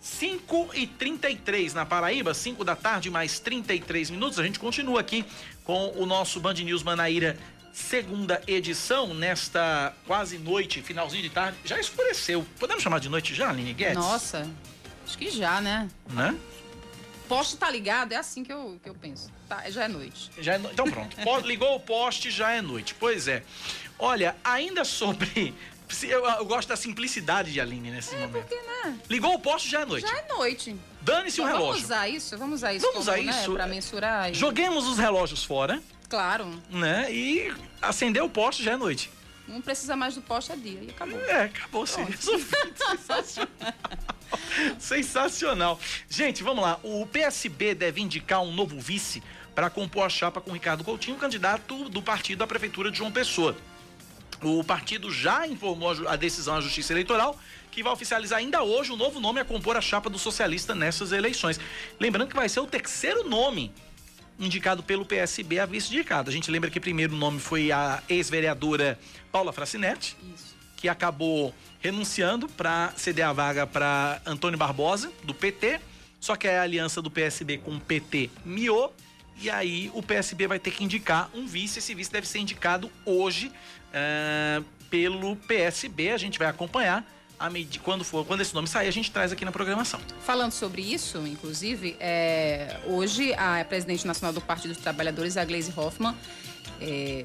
5 0.00 0.70
e 0.74 0.86
33 0.86 1.74
na 1.74 1.84
Paraíba, 1.84 2.32
5 2.32 2.64
da 2.64 2.76
tarde, 2.76 3.10
mais 3.10 3.38
33 3.40 4.10
minutos. 4.10 4.38
A 4.38 4.44
gente 4.44 4.58
continua 4.58 5.00
aqui 5.00 5.24
com 5.64 5.92
o 5.96 6.06
nosso 6.06 6.40
Band 6.40 6.54
News 6.54 6.82
Manaíra, 6.82 7.36
segunda 7.72 8.42
edição, 8.46 9.12
nesta 9.12 9.94
quase 10.06 10.38
noite, 10.38 10.82
finalzinho 10.82 11.22
de 11.22 11.30
tarde. 11.30 11.58
Já 11.64 11.78
escureceu. 11.78 12.46
Podemos 12.58 12.82
chamar 12.82 13.00
de 13.00 13.08
noite 13.08 13.34
já, 13.34 13.50
Aline 13.50 13.72
Guedes? 13.72 13.96
Nossa, 13.96 14.48
acho 15.06 15.18
que 15.18 15.30
já, 15.30 15.60
né? 15.60 15.88
Né? 16.10 16.36
Poste 17.28 17.58
tá 17.58 17.70
ligado, 17.70 18.12
é 18.12 18.16
assim 18.16 18.42
que 18.42 18.52
eu, 18.52 18.80
que 18.82 18.88
eu 18.88 18.94
penso. 18.94 19.30
Tá, 19.46 19.68
já 19.70 19.84
é 19.84 19.88
noite. 19.88 20.30
Já 20.38 20.54
é 20.54 20.58
no... 20.58 20.70
Então 20.70 20.90
pronto. 20.90 21.14
Ligou 21.46 21.74
o 21.76 21.80
poste, 21.80 22.30
já 22.30 22.52
é 22.52 22.62
noite. 22.62 22.94
Pois 22.94 23.28
é. 23.28 23.42
Olha, 23.98 24.34
ainda 24.42 24.84
sobre 24.84 25.54
eu, 26.02 26.24
eu, 26.24 26.44
gosto 26.44 26.68
da 26.68 26.76
simplicidade 26.76 27.52
de 27.52 27.60
Aline 27.60 27.90
nesse 27.90 28.14
é, 28.14 28.18
momento. 28.18 28.46
Porque, 28.46 28.54
né? 28.54 28.98
Ligou 29.08 29.34
o 29.34 29.38
poste, 29.38 29.68
já 29.68 29.80
é 29.80 29.84
noite. 29.84 30.06
Já 30.06 30.18
é 30.18 30.28
noite. 30.28 30.76
Dane-se 31.00 31.40
o 31.40 31.44
relógio. 31.44 31.66
Vamos 31.66 31.84
usar 31.84 32.08
isso? 32.08 32.38
Vamos 32.38 32.54
usar 32.56 32.74
isso 32.74 32.86
Vamos 32.86 33.06
como, 33.06 33.16
usar 33.16 33.22
né, 33.22 33.40
isso. 33.40 33.52
Pra 33.52 33.66
mensurar. 33.66 34.30
E... 34.30 34.34
Joguemos 34.34 34.86
os 34.86 34.98
relógios 34.98 35.44
fora. 35.44 35.82
Claro. 36.08 36.62
Né? 36.70 37.12
E 37.12 37.54
acender 37.80 38.22
o 38.22 38.28
poste, 38.28 38.62
já 38.62 38.72
é 38.72 38.76
noite. 38.76 39.10
Não 39.46 39.62
precisa 39.62 39.96
mais 39.96 40.14
do 40.14 40.20
poste, 40.20 40.52
é 40.52 40.56
dia. 40.56 40.80
E 40.82 40.90
acabou. 40.90 41.20
É, 41.20 41.44
acabou 41.44 41.86
sim. 41.86 42.06
Sensacional. 42.12 43.48
Sensacional. 44.78 45.80
Gente, 46.08 46.42
vamos 46.42 46.62
lá. 46.62 46.78
O 46.82 47.06
PSB 47.06 47.74
deve 47.74 48.00
indicar 48.00 48.42
um 48.42 48.52
novo 48.52 48.78
vice 48.78 49.22
para 49.54 49.70
compor 49.70 50.04
a 50.04 50.08
chapa 50.08 50.40
com 50.40 50.52
Ricardo 50.52 50.84
Coutinho, 50.84 51.16
candidato 51.16 51.88
do 51.88 52.02
partido 52.02 52.44
à 52.44 52.46
prefeitura 52.46 52.90
de 52.90 52.98
João 52.98 53.10
Pessoa. 53.10 53.56
O 54.42 54.62
partido 54.62 55.12
já 55.12 55.46
informou 55.46 55.90
a 56.08 56.16
decisão 56.16 56.56
à 56.56 56.60
Justiça 56.60 56.92
Eleitoral, 56.92 57.38
que 57.70 57.82
vai 57.82 57.92
oficializar 57.92 58.38
ainda 58.38 58.62
hoje 58.62 58.92
o 58.92 58.96
novo 58.96 59.18
nome 59.18 59.40
a 59.40 59.44
compor 59.44 59.76
a 59.76 59.80
chapa 59.80 60.08
do 60.08 60.18
socialista 60.18 60.74
nessas 60.74 61.12
eleições. 61.12 61.58
Lembrando 61.98 62.28
que 62.28 62.36
vai 62.36 62.48
ser 62.48 62.60
o 62.60 62.66
terceiro 62.66 63.28
nome 63.28 63.72
indicado 64.38 64.82
pelo 64.82 65.04
PSB 65.04 65.58
a 65.58 65.66
vice-indicado. 65.66 66.30
A 66.30 66.32
gente 66.32 66.50
lembra 66.50 66.70
que 66.70 66.78
primeiro 66.78 67.14
o 67.14 67.18
nome 67.18 67.40
foi 67.40 67.72
a 67.72 68.02
ex-vereadora 68.08 68.98
Paula 69.32 69.52
Fracinetti, 69.52 70.16
que 70.76 70.88
acabou 70.88 71.52
renunciando 71.80 72.48
para 72.48 72.92
ceder 72.96 73.26
a 73.26 73.32
vaga 73.32 73.66
para 73.66 74.22
Antônio 74.24 74.58
Barbosa, 74.58 75.12
do 75.24 75.34
PT. 75.34 75.80
Só 76.20 76.36
que 76.36 76.46
a 76.46 76.62
aliança 76.62 77.02
do 77.02 77.10
PSB 77.10 77.58
com 77.58 77.76
o 77.76 77.80
PT 77.80 78.30
miou. 78.44 78.94
E 79.40 79.48
aí 79.48 79.88
o 79.94 80.02
PSB 80.02 80.48
vai 80.48 80.58
ter 80.58 80.72
que 80.72 80.82
indicar 80.82 81.30
um 81.32 81.46
vice. 81.46 81.78
Esse 81.78 81.94
vice 81.94 82.10
deve 82.10 82.26
ser 82.26 82.38
indicado 82.40 82.90
hoje 83.04 83.52
eh, 83.92 84.62
pelo 84.90 85.36
PSB. 85.36 86.10
A 86.10 86.16
gente 86.18 86.38
vai 86.38 86.48
acompanhar. 86.48 87.04
A 87.38 87.48
medi- 87.48 87.78
quando, 87.78 88.02
for, 88.04 88.26
quando 88.26 88.40
esse 88.40 88.52
nome 88.52 88.66
sair, 88.66 88.88
a 88.88 88.90
gente 88.90 89.12
traz 89.12 89.30
aqui 89.30 89.44
na 89.44 89.52
programação. 89.52 90.00
Falando 90.24 90.50
sobre 90.50 90.82
isso, 90.82 91.18
inclusive, 91.24 91.96
é, 92.00 92.80
hoje 92.86 93.32
a 93.34 93.64
presidente 93.64 94.04
nacional 94.04 94.32
do 94.32 94.40
Partido 94.40 94.74
dos 94.74 94.82
Trabalhadores, 94.82 95.36
a 95.36 95.44
Gleisi 95.44 95.72
Hoffmann, 95.76 96.16
é, 96.80 97.24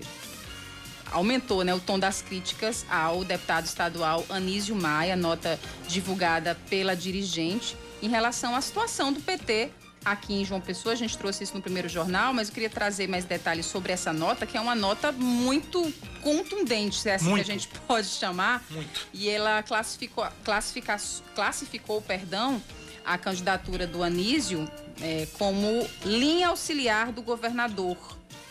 aumentou 1.12 1.64
né, 1.64 1.74
o 1.74 1.80
tom 1.80 1.98
das 1.98 2.22
críticas 2.22 2.86
ao 2.90 3.24
deputado 3.24 3.66
estadual 3.66 4.24
Anísio 4.30 4.76
Maia, 4.76 5.16
nota 5.16 5.60
divulgada 5.88 6.56
pela 6.70 6.96
dirigente, 6.96 7.76
em 8.02 8.08
relação 8.10 8.56
à 8.56 8.62
situação 8.62 9.12
do 9.14 9.20
PT 9.20 9.72
aqui 10.04 10.34
em 10.34 10.46
João 10.46 10.62
Pessoa. 10.62 10.94
A 10.94 10.96
gente 10.96 11.18
trouxe 11.18 11.44
isso 11.44 11.56
no 11.56 11.62
primeiro 11.62 11.88
jornal, 11.88 12.34
mas 12.34 12.48
eu 12.48 12.54
queria 12.54 12.70
trazer 12.70 13.08
mais 13.08 13.26
detalhes 13.26 13.66
sobre 13.66 13.92
essa 13.92 14.12
nota, 14.12 14.46
que 14.46 14.58
é 14.58 14.62
uma 14.62 14.76
nota 14.76 15.12
muito 15.12 15.94
contundente, 16.22 17.00
se 17.00 17.10
é 17.10 17.16
assim 17.16 17.30
Muito. 17.30 17.46
que 17.46 17.52
a 17.52 17.54
gente 17.54 17.68
pode 17.88 18.08
chamar. 18.08 18.64
Muito. 18.70 19.08
E 19.14 19.30
ela 19.30 19.62
classificou, 19.64 20.26
classifica, 20.44 20.98
classificou 21.36 22.02
perdão, 22.02 22.62
a 23.06 23.18
candidatura 23.18 23.86
do 23.86 24.02
Anísio 24.02 24.70
eh, 25.02 25.28
como 25.38 25.88
linha 26.06 26.48
auxiliar 26.48 27.12
do 27.12 27.22
governador, 27.22 27.98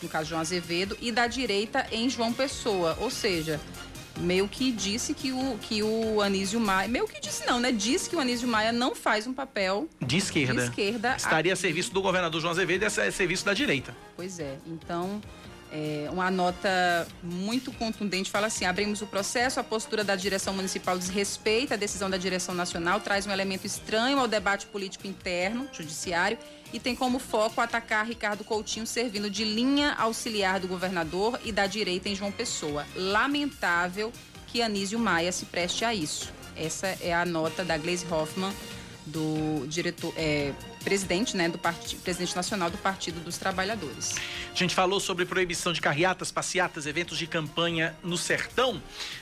no 0.01 0.09
caso 0.09 0.29
João 0.29 0.41
Azevedo, 0.41 0.97
e 1.01 1.11
da 1.11 1.27
direita 1.27 1.87
em 1.91 2.09
João 2.09 2.31
Pessoa. 2.33 2.97
Ou 2.99 3.09
seja, 3.09 3.59
meio 4.17 4.47
que 4.47 4.71
disse 4.71 5.13
que 5.13 5.31
o, 5.31 5.57
que 5.59 5.81
o 5.83 6.21
Anísio 6.21 6.59
Maia. 6.59 6.87
Meio 6.87 7.07
que 7.07 7.19
disse 7.19 7.45
não, 7.45 7.59
né? 7.59 7.71
Disse 7.71 8.09
que 8.09 8.15
o 8.15 8.19
Anísio 8.19 8.47
Maia 8.47 8.71
não 8.71 8.95
faz 8.95 9.27
um 9.27 9.33
papel 9.33 9.87
De 9.99 10.17
esquerda. 10.17 10.53
De 10.53 10.67
esquerda 10.69 11.15
Estaria 11.15 11.53
a 11.53 11.55
serviço 11.55 11.93
do 11.93 12.01
governador 12.01 12.39
João 12.39 12.51
Azevedo 12.51 12.83
e 12.83 12.85
a 12.85 13.11
serviço 13.11 13.45
da 13.45 13.53
direita. 13.53 13.95
Pois 14.15 14.39
é. 14.39 14.57
Então, 14.67 15.21
é, 15.75 16.07
uma 16.11 16.29
nota 16.29 17.07
muito 17.23 17.71
contundente 17.71 18.29
fala 18.29 18.45
assim: 18.45 18.63
abrimos 18.63 19.01
o 19.01 19.07
processo, 19.07 19.59
a 19.59 19.63
postura 19.63 20.03
da 20.03 20.15
direção 20.15 20.53
municipal 20.53 20.95
desrespeita 20.99 21.73
a 21.73 21.77
decisão 21.77 22.11
da 22.11 22.17
direção 22.17 22.53
nacional, 22.53 22.99
traz 22.99 23.25
um 23.25 23.31
elemento 23.31 23.65
estranho 23.65 24.19
ao 24.19 24.27
debate 24.27 24.67
político 24.67 25.07
interno, 25.07 25.67
judiciário, 25.73 26.37
e 26.71 26.79
tem 26.79 26.95
como 26.95 27.17
foco 27.17 27.59
atacar 27.59 28.05
Ricardo 28.05 28.43
Coutinho 28.43 28.85
servindo 28.85 29.31
de 29.31 29.43
linha 29.43 29.93
auxiliar 29.93 30.59
do 30.59 30.67
governador 30.67 31.39
e 31.43 31.51
da 31.51 31.65
direita 31.65 32.07
em 32.07 32.15
João 32.15 32.31
Pessoa. 32.31 32.85
Lamentável 32.95 34.13
que 34.45 34.61
Anísio 34.61 34.99
Maia 34.99 35.31
se 35.31 35.45
preste 35.45 35.83
a 35.83 35.91
isso. 35.91 36.31
Essa 36.55 36.95
é 37.01 37.11
a 37.11 37.25
nota 37.25 37.65
da 37.65 37.75
Gleisi 37.79 38.05
Hoffmann, 38.11 38.53
do 39.07 39.65
diretor, 39.67 40.13
é, 40.15 40.53
presidente, 40.83 41.35
né, 41.37 41.49
do 41.49 41.57
partido, 41.57 42.01
presidente 42.01 42.35
nacional 42.35 42.69
do 42.69 42.77
Partido 42.77 43.19
dos 43.21 43.37
Trabalhadores. 43.37 44.15
A 44.53 44.55
gente 44.55 44.75
falou 44.75 44.99
sobre 44.99 45.25
proibição 45.25 45.73
de 45.73 45.81
carreatas, 45.81 46.31
passeatas, 46.31 46.85
eventos 46.85 47.17
de 47.17 47.25
campanha 47.25 47.95
no 48.03 48.17
sertão. 48.17 48.81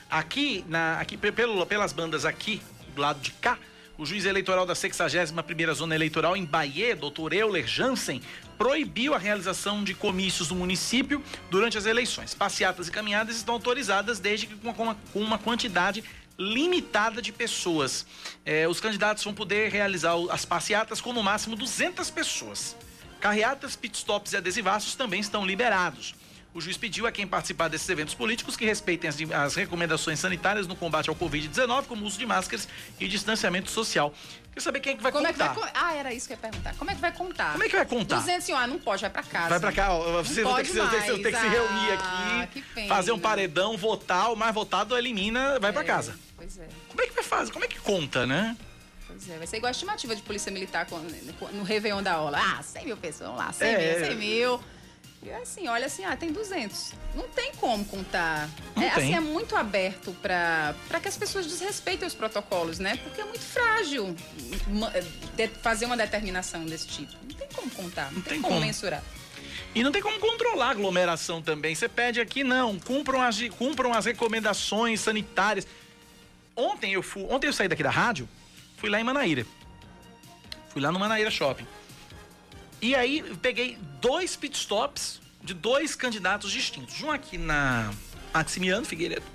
Aqui, 0.10 0.66
na, 0.68 1.00
aqui 1.00 1.16
pe- 1.18 1.32
pelo, 1.32 1.66
pelas 1.66 1.94
bandas 1.94 2.26
aqui, 2.26 2.62
do 2.96 3.02
lado 3.02 3.20
de 3.22 3.32
cá, 3.32 3.58
o 3.98 4.06
juiz 4.06 4.26
eleitoral 4.26 4.66
da 4.66 4.74
61ª 4.74 5.74
Zona 5.74 5.94
Eleitoral 5.94 6.36
em 6.36 6.44
Bahia, 6.44 6.96
doutor 6.96 7.34
Euler 7.34 7.68
Jansen, 7.68 8.22
proibiu 8.58 9.14
a 9.14 9.18
realização 9.18 9.84
de 9.84 9.94
comícios 9.94 10.50
no 10.50 10.56
município 10.56 11.24
durante 11.50 11.78
as 11.78 11.86
eleições. 11.86 12.34
Passeatas 12.34 12.88
e 12.88 12.92
caminhadas 12.92 13.36
estão 13.36 13.54
autorizadas 13.56 14.20
desde 14.20 14.48
que 14.48 14.56
com 14.56 14.70
uma, 14.84 14.96
com 15.14 15.20
uma 15.20 15.38
quantidade 15.38 16.04
limitada 16.38 17.22
de 17.22 17.32
pessoas. 17.32 18.06
Eh, 18.46 18.68
os 18.68 18.80
candidatos 18.80 19.24
vão 19.24 19.34
poder 19.34 19.72
realizar 19.72 20.16
as 20.30 20.46
passeatas 20.46 21.00
com 21.02 21.14
no 21.14 21.24
máximo 21.24 21.56
200 21.56 22.10
pessoas. 22.10 22.76
Carreatas, 23.20 23.76
pitstops 23.76 24.34
e 24.34 24.38
adesivaços 24.38 24.96
também 24.96 25.20
estão 25.20 25.46
liberados. 25.46 26.16
O 26.54 26.60
juiz 26.60 26.76
pediu 26.76 27.08
a 27.08 27.12
quem 27.14 27.26
participar 27.26 27.70
desses 27.70 27.88
eventos 27.88 28.14
políticos 28.14 28.58
que 28.58 28.66
respeitem 28.66 29.10
as, 29.10 29.16
as 29.32 29.56
recomendações 29.56 30.20
sanitárias 30.20 30.68
no 30.68 30.76
combate 30.76 31.10
ao 31.10 31.16
Covid-19, 31.16 31.86
como 31.86 32.06
uso 32.06 32.20
de 32.20 32.26
máscaras 32.26 32.68
e 33.00 33.08
distanciamento 33.08 33.72
social. 33.72 34.14
Quer 34.54 34.60
saber 34.60 34.82
quem 34.82 34.94
é 34.94 34.96
que 34.98 35.02
vai 35.02 35.14
Como 35.14 35.26
é 35.26 35.32
que 35.32 35.40
contar? 35.40 35.54
vai 35.54 35.72
Ah, 35.74 35.94
era 35.96 36.14
isso 36.14 36.28
que 36.28 36.34
eu 36.34 36.36
ia 36.36 36.42
perguntar. 36.42 36.76
Como 36.76 36.92
é 36.92 36.96
que 36.96 37.00
vai 37.00 37.14
contar? 37.14 37.54
Como 37.54 37.64
é 37.64 37.70
que 37.70 37.76
vai 37.78 37.86
contar? 37.86 38.18
200, 38.18 38.44
assim, 38.44 38.52
ah, 38.52 38.68
não 38.68 38.78
pode, 38.80 39.00
vai 39.02 39.10
pra 39.10 39.24
casa. 39.24 39.48
Vai 39.48 39.60
pra 39.62 39.72
cá, 39.72 39.94
ó, 39.94 40.06
Não 40.12 40.24
vocês 40.26 40.46
vão 40.46 40.56
ter 40.56 40.64
que, 40.64 40.72
que 41.32 41.38
se 41.40 41.48
reunir 41.48 41.92
Ah, 42.02 42.42
aqui, 42.44 42.64
fazer 42.90 43.14
um 43.14 43.20
paredão, 43.20 43.78
votar, 43.78 44.34
o 44.34 44.36
mais 44.36 44.54
votado 44.54 44.98
elimina, 44.98 45.58
vai 45.58 45.72
pra 45.72 45.86
casa. 45.86 46.20
Pois 46.36 46.58
é. 46.58 46.68
Como 46.90 47.02
é 47.02 47.08
que 47.08 47.14
vai 47.14 47.24
fazer? 47.24 47.54
Como 47.54 47.64
é 47.64 47.68
que 47.70 47.80
conta, 47.80 48.28
né? 48.28 48.58
Pois 49.08 49.30
é, 49.30 49.38
vai 49.38 49.48
ser 49.48 49.56
igual 49.56 49.70
a 49.70 49.72
estimativa 49.72 50.14
de 50.14 50.22
polícia 50.22 50.52
militar 50.52 50.86
no 51.54 51.64
Réveillon 51.64 52.04
da 52.04 52.20
Ola. 52.20 52.40
Ah, 52.42 52.62
100 52.62 52.86
mil 52.86 52.98
pessoas, 52.98 53.30
vamos 53.30 53.46
lá, 53.46 53.54
100 53.54 53.68
É. 53.70 53.96
mil, 54.00 54.06
100 54.08 54.16
mil. 54.18 54.62
E 55.24 55.30
assim, 55.32 55.68
olha 55.68 55.86
assim, 55.86 56.04
ah, 56.04 56.18
tem 56.18 56.32
200. 56.32 56.94
Não 57.14 57.28
tem 57.30 57.52
como 57.56 57.86
contar. 57.86 58.50
Não 58.76 58.82
é, 58.82 58.90
tem. 58.90 59.04
Assim, 59.04 59.16
é 59.16 59.20
muito 59.20 59.56
aberto 59.56 60.16
para 60.22 60.74
que 61.00 61.08
as 61.08 61.16
pessoas 61.16 61.46
desrespeitem 61.46 62.08
os 62.08 62.16
protocolos, 62.16 62.80
né? 62.80 62.98
Porque 63.04 63.22
é 63.22 63.24
muito 63.24 63.40
frágil 63.44 64.16
de- 65.36 65.48
fazer 65.62 65.86
uma 65.86 65.96
determinação 65.96 66.66
desse 66.66 66.88
tipo. 66.88 67.14
Não 67.30 67.36
tem 67.36 67.48
como 67.54 67.70
contar, 67.70 68.12
não, 68.12 68.22
tem, 68.22 68.34
tem 68.34 68.42
como, 68.42 68.56
como. 68.56 68.66
mensurar. 68.66 69.04
E 69.76 69.84
não 69.84 69.92
tem 69.92 70.02
como 70.02 70.20
controlar 70.20 70.68
a 70.68 70.72
aglomeração 70.72 71.40
também. 71.42 71.76
Você 71.76 71.88
pede 71.88 72.20
aqui, 72.20 72.44
não, 72.44 72.80
cumpram 72.80 73.22
as, 73.22 73.40
cumpram 73.58 73.94
as 73.94 74.06
recomendações 74.06 75.00
sanitárias. 75.02 75.68
Ontem 76.56 76.94
eu 76.94 77.04
fui, 77.04 77.24
ontem 77.30 77.48
eu 77.48 77.54
saí 77.54 77.68
daqui 77.68 77.84
da 77.84 77.92
rádio, 77.92 78.28
fui 78.78 78.90
lá 78.90 79.00
em 79.00 79.04
Manaíra. 79.04 79.46
Fui 80.70 80.82
lá 80.82 80.92
no 80.92 81.00
Manaíra 81.00 81.30
Shopping. 81.30 81.68
E 82.82 82.96
aí 82.96 83.24
peguei 83.42 83.78
dois 84.02 84.36
pitstops 84.36 85.22
de 85.44 85.54
dois 85.54 85.96
candidatos 85.96 86.52
distintos. 86.52 87.02
Um 87.02 87.12
aqui 87.12 87.38
na 87.38 87.94
Maximiano 88.34 88.86
Figueiredo. 88.86 89.26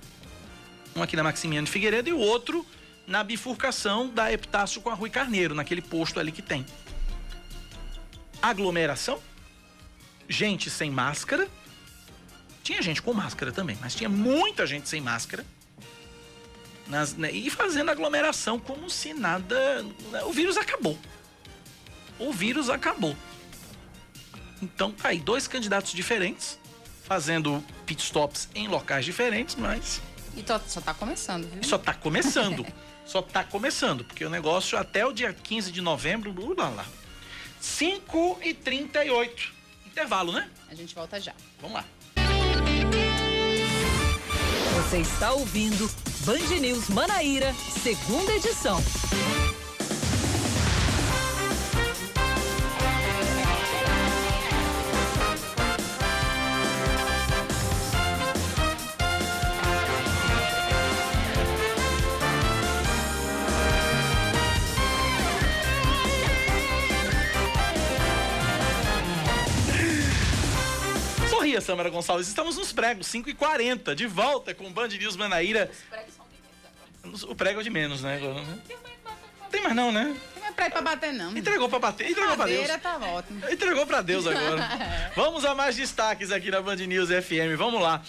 Um 0.95 1.03
aqui 1.03 1.15
na 1.17 1.23
Maximiano 1.23 1.67
Figueiredo 1.67 2.09
e 2.09 2.13
o 2.13 2.19
outro 2.19 2.67
na 3.07 3.23
bifurcação 3.23 4.09
da 4.09 4.33
Epitácio 4.33 4.81
com 4.81 4.91
a 4.91 4.95
Rui 4.95 5.11
Carneiro, 5.11 5.55
naquele 5.55 5.81
posto 5.81 6.19
ali 6.19 6.33
que 6.33 6.43
tem. 6.43 6.67
Aglomeração, 8.43 9.21
gente 10.29 10.69
sem 10.71 10.91
máscara. 10.91 11.49
Tinha 12.65 12.83
gente 12.83 13.01
com 13.01 13.13
máscara 13.13 13.53
também, 13.53 13.79
mas 13.81 13.95
tinha 13.95 14.09
muita 14.09 14.67
gente 14.67 14.89
sem 14.89 15.01
máscara. 15.01 15.47
Nas- 16.89 17.15
né, 17.15 17.31
e 17.31 17.49
fazendo 17.49 17.91
aglomeração 17.91 18.59
como 18.59 18.91
se 18.91 19.15
nada. 19.15 19.85
O 20.25 20.33
vírus 20.33 20.57
acabou. 20.57 20.99
O 22.19 22.33
vírus 22.33 22.69
acabou. 22.69 23.17
Então 24.63 24.91
tá 24.93 25.09
aí, 25.09 25.19
dois 25.19 25.47
candidatos 25.47 25.93
diferentes, 25.93 26.59
fazendo 27.05 27.63
pitstops 27.85 28.49
em 28.55 28.69
locais 28.69 29.05
diferentes, 29.05 29.55
mas 29.55 30.01
E 30.37 30.43
tó- 30.43 30.61
só 30.67 30.81
tá 30.81 30.93
começando, 30.95 31.49
viu? 31.51 31.63
só 31.63 31.79
tá 31.79 31.95
começando. 31.95 32.67
só 33.07 33.23
tá 33.23 33.45
começando, 33.45 34.05
porque 34.05 34.25
o 34.25 34.31
negócio 34.31 34.77
até 34.79 35.05
o 35.07 35.13
dia 35.13 35.33
15 35.33 35.71
de 35.71 35.81
novembro, 35.81 36.33
lá, 36.57 36.69
lá. 36.71 36.85
5 37.61 38.39
e 38.43 38.53
38 38.55 39.55
Intervalo, 39.87 40.31
né? 40.33 40.51
A 40.69 40.75
gente 40.75 40.95
volta 40.95 41.19
já. 41.19 41.33
Vamos 41.61 41.77
lá. 41.77 41.85
Você 44.91 44.99
está 44.99 45.33
ouvindo 45.33 45.91
Band 46.27 46.61
News 46.61 46.89
Manaíra, 46.91 47.55
segunda 47.83 48.33
edição. 48.35 48.79
Samara 71.67 71.91
Gonçalves. 71.91 72.29
Estamos 72.29 72.57
nos 72.57 72.73
pregos, 72.73 73.09
5 73.09 73.29
e 73.29 73.35
40 73.35 73.95
de 73.95 74.07
volta 74.07 74.55
com 74.55 74.73
Band 74.73 74.89
News 74.89 75.17
Manaíra. 75.17 75.69
O 77.29 77.35
prego 77.35 77.61
é 77.61 77.63
de 77.63 77.71
menos, 77.71 78.03
né? 78.03 78.17
agora, 78.17 78.41
né? 78.41 78.59
Tem 79.51 79.63
mais 79.63 79.75
não, 79.75 79.91
né? 79.91 80.17
Não 80.37 80.47
é 80.47 80.53
pra 80.53 80.67
ir 80.67 80.71
pra 80.71 80.81
bater, 80.81 81.13
não. 81.13 81.37
Entregou 81.37 81.69
pra 81.69 81.79
bater, 81.79 82.11
entregou 82.11 82.37
pra 82.37 82.47
Deus. 82.47 82.61
Madeira 82.61 82.79
tá 82.79 82.99
ótimo. 82.99 83.51
Entregou 83.51 83.87
pra 83.87 84.03
Deus 84.03 84.27
agora. 84.27 85.11
Vamos 85.17 85.45
a 85.45 85.55
mais 85.55 85.77
destaques 85.77 86.31
aqui 86.31 86.51
na 86.51 86.61
Band 86.61 86.77
News 86.77 87.09
FM. 87.09 87.57
Vamos 87.57 87.81
lá. 87.81 88.03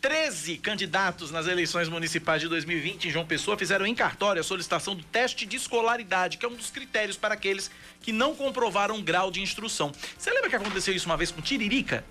13 0.00 0.58
candidatos 0.58 1.30
nas 1.30 1.46
eleições 1.46 1.88
municipais 1.88 2.40
de 2.40 2.48
2020 2.48 3.08
em 3.08 3.10
João 3.10 3.26
Pessoa 3.26 3.56
fizeram 3.56 3.86
em 3.86 3.94
cartório 3.94 4.40
a 4.40 4.44
solicitação 4.44 4.94
do 4.94 5.02
teste 5.02 5.46
de 5.46 5.56
escolaridade, 5.56 6.38
que 6.38 6.44
é 6.44 6.48
um 6.48 6.54
dos 6.54 6.70
critérios 6.70 7.16
para 7.16 7.34
aqueles 7.34 7.70
que 8.00 8.12
não 8.12 8.34
comprovaram 8.34 9.02
grau 9.02 9.30
de 9.30 9.40
instrução. 9.40 9.92
Você 10.16 10.30
lembra 10.30 10.50
que 10.50 10.56
aconteceu 10.56 10.94
isso 10.94 11.06
uma 11.06 11.16
vez 11.16 11.30
com 11.30 11.40
Tiririca? 11.40 12.04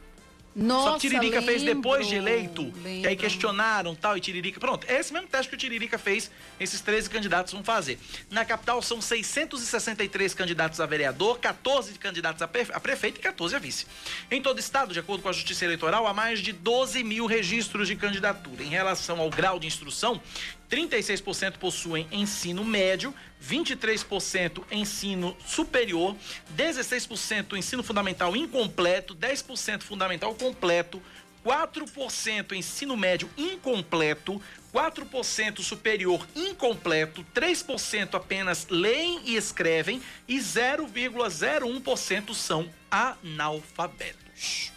Nossa, 0.55 0.91
Só 0.91 0.93
que 0.95 1.01
Tiririca 1.01 1.41
fez 1.41 1.61
lembro, 1.61 1.81
depois 1.81 2.07
de 2.07 2.15
eleito. 2.15 2.61
lembro. 2.61 2.89
E 2.89 3.07
aí 3.07 3.15
questionaram 3.17 3.93
tal, 3.93 4.15
e 4.15 4.21
Tiririca. 4.21 4.57
Pronto, 4.57 4.87
é 4.89 4.99
esse 4.99 5.11
mesmo 5.11 5.27
teste 5.27 5.49
que 5.49 5.55
o 5.55 5.57
Tiririca 5.57 5.97
fez, 5.97 6.31
esses 6.57 6.79
13 6.79 7.09
candidatos 7.09 7.51
vão 7.51 7.61
fazer. 7.61 7.99
Na 8.29 8.45
capital 8.45 8.81
são 8.81 9.01
663 9.01 10.33
candidatos 10.33 10.79
a 10.79 10.85
vereador, 10.85 11.39
14 11.39 11.93
candidatos 11.99 12.41
a, 12.41 12.45
a 12.73 12.79
prefeito 12.79 13.19
e 13.19 13.21
14 13.21 13.53
a 13.55 13.59
vice. 13.59 13.85
Em 14.31 14.41
todo 14.41 14.55
o 14.55 14.59
estado, 14.59 14.93
de 14.93 14.99
acordo 14.99 15.21
com 15.21 15.27
a 15.27 15.33
Justiça 15.33 15.65
Eleitoral, 15.65 16.07
há 16.07 16.13
mais 16.13 16.39
de 16.39 16.53
12 16.53 17.03
mil 17.03 17.25
registros 17.25 17.87
de 17.87 17.95
candidatura. 17.97 18.63
Em 18.63 18.69
relação 18.69 19.19
ao 19.19 19.29
grau 19.29 19.59
de 19.59 19.67
instrução, 19.67 20.21
36% 20.69 21.57
possuem 21.57 22.07
ensino 22.11 22.63
médio, 22.63 23.13
23% 23.43 24.63
ensino 24.71 25.35
superior, 25.45 26.15
16% 26.55 27.57
ensino 27.57 27.83
fundamental 27.83 28.35
incompleto, 28.35 29.15
10% 29.15 29.81
fundamental 29.81 30.33
completo, 30.35 31.01
4% 31.45 32.53
ensino 32.53 32.97
médio 32.97 33.29
incompleto, 33.37 34.41
4% 34.73 35.61
superior 35.61 36.27
incompleto, 36.35 37.23
3% 37.35 38.15
apenas 38.15 38.67
leem 38.67 39.21
e 39.25 39.35
escrevem 39.35 40.01
e 40.27 40.37
0,01% 40.37 42.33
são 42.33 42.67
analfabetos. 42.89 44.71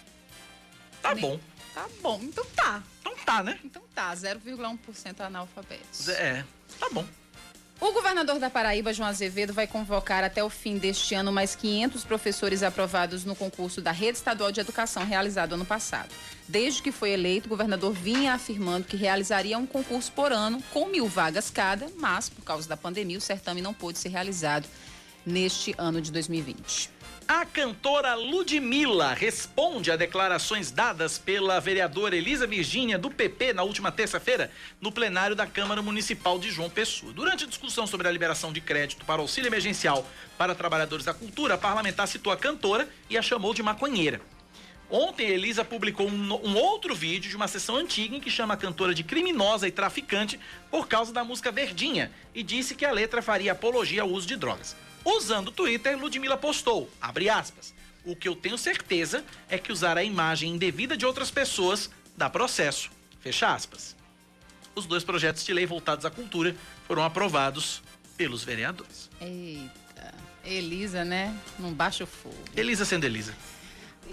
Tá 1.00 1.14
bom. 1.14 1.40
Tá 1.74 1.86
bom, 2.02 2.20
então 2.22 2.44
tá. 2.56 2.82
Então 3.00 3.16
tá, 3.28 3.42
né? 3.42 3.58
Então 3.62 3.82
tá, 3.94 4.14
0,1% 4.14 5.20
analfabetos. 5.20 6.08
É, 6.08 6.42
tá 6.80 6.88
bom. 6.90 7.04
O 7.78 7.92
governador 7.92 8.40
da 8.40 8.50
Paraíba, 8.50 8.92
João 8.92 9.08
Azevedo, 9.08 9.52
vai 9.52 9.66
convocar 9.66 10.24
até 10.24 10.42
o 10.42 10.50
fim 10.50 10.78
deste 10.78 11.14
ano 11.14 11.30
mais 11.30 11.54
500 11.54 12.04
professores 12.04 12.62
aprovados 12.62 13.24
no 13.24 13.36
concurso 13.36 13.80
da 13.80 13.92
Rede 13.92 14.16
Estadual 14.18 14.50
de 14.50 14.60
Educação 14.60 15.04
realizado 15.04 15.52
ano 15.52 15.64
passado. 15.64 16.08
Desde 16.48 16.82
que 16.82 16.90
foi 16.90 17.10
eleito, 17.10 17.46
o 17.46 17.50
governador 17.50 17.92
vinha 17.92 18.32
afirmando 18.32 18.86
que 18.86 18.96
realizaria 18.96 19.58
um 19.58 19.66
concurso 19.66 20.10
por 20.10 20.32
ano 20.32 20.60
com 20.72 20.86
mil 20.86 21.06
vagas 21.06 21.50
cada, 21.50 21.86
mas, 21.98 22.28
por 22.28 22.42
causa 22.42 22.68
da 22.68 22.76
pandemia, 22.76 23.18
o 23.18 23.20
certame 23.20 23.60
não 23.62 23.74
pôde 23.74 23.98
ser 23.98 24.08
realizado 24.08 24.66
neste 25.24 25.74
ano 25.78 26.00
de 26.00 26.10
2020. 26.10 26.90
A 27.30 27.44
cantora 27.44 28.14
Ludmilla 28.14 29.12
responde 29.12 29.90
a 29.90 29.96
declarações 29.96 30.70
dadas 30.70 31.18
pela 31.18 31.60
vereadora 31.60 32.16
Elisa 32.16 32.46
Virgínia 32.46 32.96
do 32.96 33.10
PP 33.10 33.52
na 33.52 33.62
última 33.62 33.92
terça-feira 33.92 34.50
no 34.80 34.90
plenário 34.90 35.36
da 35.36 35.46
Câmara 35.46 35.82
Municipal 35.82 36.38
de 36.38 36.50
João 36.50 36.70
Pessoa. 36.70 37.12
Durante 37.12 37.44
a 37.44 37.46
discussão 37.46 37.86
sobre 37.86 38.08
a 38.08 38.10
liberação 38.10 38.50
de 38.50 38.62
crédito 38.62 39.04
para 39.04 39.20
auxílio 39.20 39.46
emergencial 39.46 40.08
para 40.38 40.54
trabalhadores 40.54 41.04
da 41.04 41.12
cultura, 41.12 41.52
a 41.52 41.58
parlamentar 41.58 42.08
citou 42.08 42.32
a 42.32 42.36
cantora 42.36 42.88
e 43.10 43.18
a 43.18 43.20
chamou 43.20 43.52
de 43.52 43.62
maconheira. 43.62 44.22
Ontem, 44.90 45.28
Elisa 45.28 45.62
publicou 45.62 46.08
um, 46.08 46.32
um 46.32 46.56
outro 46.56 46.94
vídeo 46.94 47.28
de 47.28 47.36
uma 47.36 47.46
sessão 47.46 47.76
antiga 47.76 48.16
em 48.16 48.20
que 48.20 48.30
chama 48.30 48.54
a 48.54 48.56
cantora 48.56 48.94
de 48.94 49.04
criminosa 49.04 49.68
e 49.68 49.70
traficante 49.70 50.40
por 50.70 50.88
causa 50.88 51.12
da 51.12 51.22
música 51.22 51.52
Verdinha 51.52 52.10
e 52.34 52.42
disse 52.42 52.74
que 52.74 52.86
a 52.86 52.90
letra 52.90 53.20
faria 53.20 53.52
apologia 53.52 54.00
ao 54.00 54.08
uso 54.08 54.26
de 54.26 54.34
drogas. 54.34 54.74
Usando 55.08 55.48
o 55.48 55.50
Twitter, 55.50 55.98
Ludmilla 55.98 56.36
postou, 56.36 56.90
abre 57.00 57.30
aspas, 57.30 57.72
o 58.04 58.14
que 58.14 58.28
eu 58.28 58.36
tenho 58.36 58.58
certeza 58.58 59.24
é 59.48 59.56
que 59.56 59.72
usar 59.72 59.96
a 59.96 60.04
imagem 60.04 60.50
indevida 60.50 60.98
de 60.98 61.06
outras 61.06 61.30
pessoas 61.30 61.90
dá 62.14 62.28
processo, 62.28 62.90
fecha 63.18 63.54
aspas. 63.54 63.96
Os 64.74 64.84
dois 64.84 65.02
projetos 65.02 65.46
de 65.46 65.54
lei 65.54 65.64
voltados 65.64 66.04
à 66.04 66.10
cultura 66.10 66.54
foram 66.86 67.02
aprovados 67.02 67.82
pelos 68.18 68.44
vereadores. 68.44 69.08
Eita, 69.18 70.14
Elisa, 70.44 71.06
né? 71.06 71.34
Não 71.58 71.72
baixa 71.72 72.04
o 72.04 72.06
fogo. 72.06 72.36
Elisa 72.54 72.84
sendo 72.84 73.04
Elisa. 73.04 73.34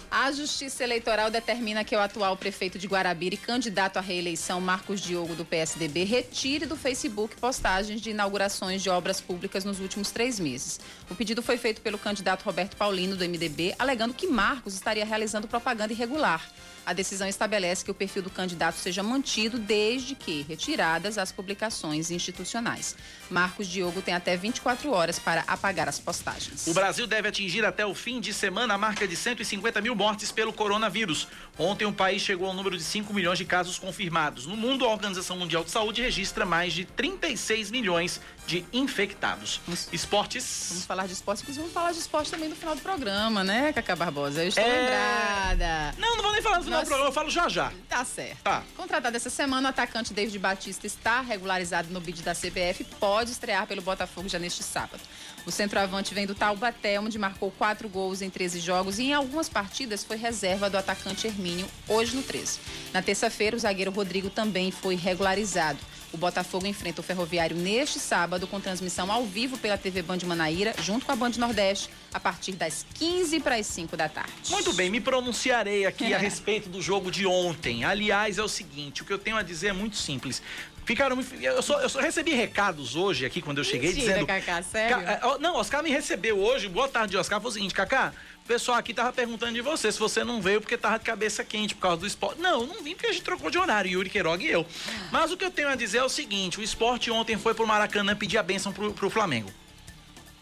A 0.10 0.32
Justiça 0.32 0.84
Eleitoral 0.84 1.30
determina 1.30 1.84
que 1.84 1.96
o 1.96 2.00
atual 2.00 2.38
prefeito 2.38 2.78
de 2.78 2.88
Guarabira 2.88 3.36
e 3.36 3.38
candidato 3.38 3.98
à 3.98 4.02
reeleição, 4.02 4.62
Marcos 4.62 5.02
Diogo, 5.02 5.36
do 5.36 5.44
PSDB, 5.44 6.04
retire 6.04 6.66
do 6.66 6.76
Facebook 6.76 7.36
postagens 7.36 8.00
de 8.00 8.12
inaugurações 8.12 8.82
de 8.82 8.90
obras 8.90 9.20
públicas 9.20 9.66
nos 9.66 9.80
últimos 9.80 10.12
três 10.12 10.40
meses. 10.40 10.80
O 11.10 11.16
pedido 11.16 11.42
foi 11.42 11.58
feito 11.58 11.82
pelo 11.82 11.98
candidato 11.98 12.44
Roberto 12.44 12.78
Paulino, 12.78 13.16
do 13.16 13.28
MDB, 13.28 13.76
alegando 13.78 14.14
que 14.14 14.28
Marcos 14.28 14.74
estaria 14.74 15.06
realizando 15.06 15.48
propaganda 15.48 15.92
irregular. 15.92 16.42
A 16.86 16.94
decisão 16.94 17.28
estabelece 17.28 17.84
que 17.84 17.90
o 17.90 17.94
perfil 17.96 18.22
do 18.22 18.30
candidato 18.30 18.76
seja 18.78 19.02
mantido 19.02 19.58
desde 19.58 20.14
que 20.14 20.44
retiradas 20.48 21.18
as 21.18 21.32
publicações 21.32 22.12
institucionais. 22.12 22.96
Marcos 23.30 23.68
Diogo 23.68 24.02
tem 24.04 24.14
até 24.14 24.38
24 24.38 24.92
horas 24.92 25.18
para 25.18 25.44
apagar 25.48 25.90
as 25.90 25.98
postagens. 26.00 26.68
O 26.68 26.74
Brasil 26.76 27.08
deve 27.08 27.28
atingir 27.28 27.66
até 27.66 27.84
o 27.86 27.96
fim 27.96 28.20
de 28.22 28.32
semana 28.34 28.76
a 28.76 28.78
marca 28.78 29.08
de 29.08 29.16
150 29.16 29.82
mil 29.82 29.96
mortes 29.96 30.32
pelo 30.32 30.54
coronavírus. 30.54 31.28
Ontem 31.58 31.86
o 31.86 31.94
país 31.94 32.22
chegou 32.22 32.48
ao 32.48 32.54
número 32.54 32.78
de 32.78 32.84
5 32.84 33.12
milhões 33.14 33.38
de 33.40 33.46
casos 33.46 33.80
confirmados. 33.80 34.46
No 34.46 34.56
mundo, 34.56 34.86
a 34.86 34.90
Organização 34.90 35.38
Mundial 35.38 35.64
de 35.64 35.72
Saúde 35.72 36.02
registra 36.04 36.46
mais 36.46 36.72
de 36.74 36.86
36 36.86 37.72
milhões 37.72 38.22
de 38.46 38.64
infectados. 38.72 39.60
Esportes. 39.92 40.68
Vamos 40.70 40.86
falar 40.86 41.08
de 41.08 41.14
esporte, 41.14 41.42
inclusive 41.42 41.62
vamos 41.64 41.74
falar 41.74 41.92
de 41.92 41.98
esporte 42.00 42.30
também 42.30 42.48
no 42.48 42.56
final 42.56 42.76
do 42.76 42.82
programa, 42.82 43.44
né, 43.44 43.74
Cacá 43.74 43.96
Barbosa? 43.96 44.44
Eu 44.44 44.50
estou 44.50 44.64
É. 44.64 44.68
lembrada. 44.82 45.96
Não, 45.98 46.16
não 46.16 46.24
vou 46.24 46.32
nem 46.34 46.42
falar 46.44 46.58
no 46.58 46.64
final 46.64 46.75
Programa, 46.82 47.10
eu 47.10 47.12
falo 47.12 47.30
já 47.30 47.50
já. 47.50 47.72
Tá 47.88 48.04
certo. 48.04 48.42
Tá. 48.44 48.64
Contratado 48.76 49.16
essa 49.16 49.30
semana, 49.30 49.68
o 49.68 49.70
atacante 49.70 50.14
David 50.14 50.40
Batista 50.40 50.86
está 50.88 51.22
regularizado 51.22 51.92
no 51.92 52.02
bid 52.02 52.22
da 52.22 52.34
CBF 52.34 52.82
e 52.82 52.84
pode 52.84 53.32
estrear 53.32 53.66
pelo 53.68 53.82
Botafogo 53.82 54.28
já 54.28 54.40
neste 54.40 54.64
sábado. 54.64 55.02
O 55.46 55.52
centroavante 55.52 56.14
vem 56.14 56.26
do 56.26 56.34
Taubaté, 56.34 57.00
onde 57.00 57.20
marcou 57.20 57.52
quatro 57.52 57.88
gols 57.88 58.22
em 58.22 58.30
13 58.30 58.60
jogos 58.60 58.98
e 58.98 59.04
em 59.04 59.14
algumas 59.14 59.48
partidas 59.48 60.04
foi 60.04 60.18
reserva 60.18 60.70
do 60.70 60.78
atacante 60.78 61.28
Hermínio, 61.28 61.68
hoje 61.88 62.16
no 62.16 62.24
13. 62.24 62.60
Na 62.92 63.02
terça-feira, 63.02 63.56
o 63.56 63.60
zagueiro 63.60 63.92
Rodrigo 63.92 64.30
também 64.30 64.72
foi 64.72 64.96
regularizado. 64.96 65.78
O 66.16 66.18
Botafogo 66.18 66.66
enfrenta 66.66 67.02
o 67.02 67.04
Ferroviário 67.04 67.58
neste 67.58 68.00
sábado 68.00 68.48
com 68.48 68.58
transmissão 68.58 69.12
ao 69.12 69.26
vivo 69.26 69.58
pela 69.58 69.78
TV 69.78 70.02
Band 70.02 70.20
Manaíra, 70.26 70.74
junto 70.82 71.06
com 71.06 71.12
a 71.12 71.16
Band 71.16 71.34
Nordeste, 71.38 71.90
a 72.14 72.22
partir 72.22 72.54
das 72.54 72.86
15 72.94 73.42
para 73.42 73.56
as 73.56 73.68
5 73.68 73.98
da 73.98 74.08
tarde. 74.08 74.32
Muito 74.50 74.72
bem, 74.72 74.90
me 74.90 75.02
pronunciarei 75.02 75.86
aqui 75.86 76.14
a 76.14 76.18
respeito 76.18 76.70
do 76.70 76.82
jogo 76.82 77.12
de 77.12 77.28
ontem. 77.28 77.84
Aliás, 77.84 78.38
é 78.38 78.42
o 78.42 78.48
seguinte, 78.48 79.02
o 79.02 79.06
que 79.06 79.12
eu 79.12 79.20
tenho 79.20 79.36
a 79.36 79.44
dizer 79.44 79.68
é 79.68 79.74
muito 79.74 79.98
simples. 79.98 80.42
Ficaram 80.86 81.16
muito- 81.16 81.34
eu 81.36 81.62
só, 81.64 81.82
eu 81.82 81.90
só 81.90 82.00
recebi 82.00 82.32
recados 82.34 82.96
hoje 82.96 83.26
aqui 83.26 83.42
quando 83.42 83.58
eu 83.58 83.64
cheguei 83.64 83.90
Mentira, 83.90 84.08
dizendo 84.14 84.28
Cacá, 84.28 84.62
sério? 84.62 84.96
Ca- 85.04 85.12
é, 85.14 85.38
não, 85.40 85.56
Oscar 85.56 85.82
me 85.82 85.90
recebeu 85.90 86.38
hoje. 86.40 86.70
Boa 86.70 86.88
tarde, 86.88 87.18
Oscar. 87.18 87.42
Foi 87.42 87.50
o 87.50 87.54
seguinte, 87.54 87.74
Cacá. 87.74 88.14
O 88.44 88.48
pessoal 88.48 88.78
aqui 88.78 88.94
tava 88.94 89.12
perguntando 89.12 89.54
de 89.54 89.62
você 89.62 89.92
se 89.92 89.98
você 89.98 90.24
não 90.24 90.40
veio 90.40 90.62
porque 90.62 90.78
tava 90.78 91.00
de 91.00 91.06
cabeça 91.06 91.44
quente 91.44 91.74
por 91.74 91.82
causa 91.82 91.98
do 91.98 92.06
esporte. 92.06 92.40
Não, 92.40 92.62
eu 92.62 92.68
não 92.68 92.84
vim 92.84 92.94
porque 92.94 93.08
a 93.08 93.12
gente 93.12 93.24
trocou 93.24 93.50
de 93.50 93.58
horário, 93.58 93.90
Yuri 93.90 94.08
Queiroga 94.12 94.44
e 94.44 94.48
eu. 94.48 94.64
Mas 95.12 95.32
o 95.32 95.38
que 95.38 95.44
eu 95.44 95.50
tenho 95.50 95.70
a 95.70 95.76
dizer 95.76 95.98
é 95.98 96.04
o 96.04 96.10
seguinte: 96.10 96.60
o 96.60 96.64
esporte 96.64 97.10
ontem 97.10 97.36
foi 97.36 97.56
pro 97.56 97.66
Maracanã 97.66 98.16
pedir 98.16 98.38
a 98.38 98.44
bênção 98.44 98.72
pro, 98.72 98.94
pro 98.94 99.10
Flamengo. 99.10 99.52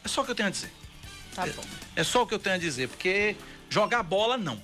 É 0.03 0.09
só 0.09 0.21
o 0.21 0.25
que 0.25 0.31
eu 0.31 0.35
tenho 0.35 0.49
a 0.49 0.51
dizer. 0.51 0.69
Tá 1.33 1.45
bom. 1.47 1.63
É 1.95 2.03
só 2.03 2.23
o 2.23 2.27
que 2.27 2.33
eu 2.33 2.39
tenho 2.39 2.55
a 2.55 2.59
dizer, 2.59 2.89
porque 2.89 3.37
jogar 3.69 4.03
bola, 4.03 4.37
não. 4.37 4.61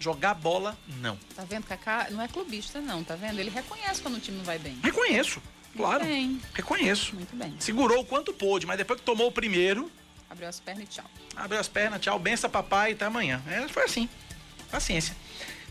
Jogar 0.00 0.32
bola, 0.34 0.76
não. 0.98 1.16
Tá 1.36 1.44
vendo, 1.44 1.64
Cacá? 1.66 2.08
Não 2.10 2.22
é 2.22 2.26
clubista, 2.26 2.80
não, 2.80 3.04
tá 3.04 3.14
vendo? 3.14 3.38
Ele 3.38 3.50
reconhece 3.50 4.00
quando 4.00 4.16
o 4.16 4.20
time 4.20 4.38
não 4.38 4.44
vai 4.44 4.58
bem. 4.58 4.78
Reconheço, 4.82 5.42
claro. 5.76 6.02
Muito 6.04 6.14
bem. 6.16 6.40
Reconheço. 6.54 7.14
Muito 7.14 7.36
bem. 7.36 7.54
Segurou 7.60 8.00
o 8.00 8.04
quanto 8.04 8.32
pôde, 8.32 8.66
mas 8.66 8.78
depois 8.78 8.98
que 8.98 9.04
tomou 9.06 9.28
o 9.28 9.32
primeiro, 9.32 9.92
Abriu 10.30 10.48
as 10.48 10.58
pernas 10.58 10.84
e 10.84 10.86
tchau. 10.86 11.04
abriu 11.36 11.60
as 11.60 11.68
pernas, 11.68 12.00
tchau, 12.00 12.18
benção 12.18 12.48
papai, 12.48 12.92
até 12.92 13.04
amanhã. 13.04 13.42
É, 13.46 13.68
foi 13.68 13.82
assim. 13.84 14.08
Paciência. 14.70 15.14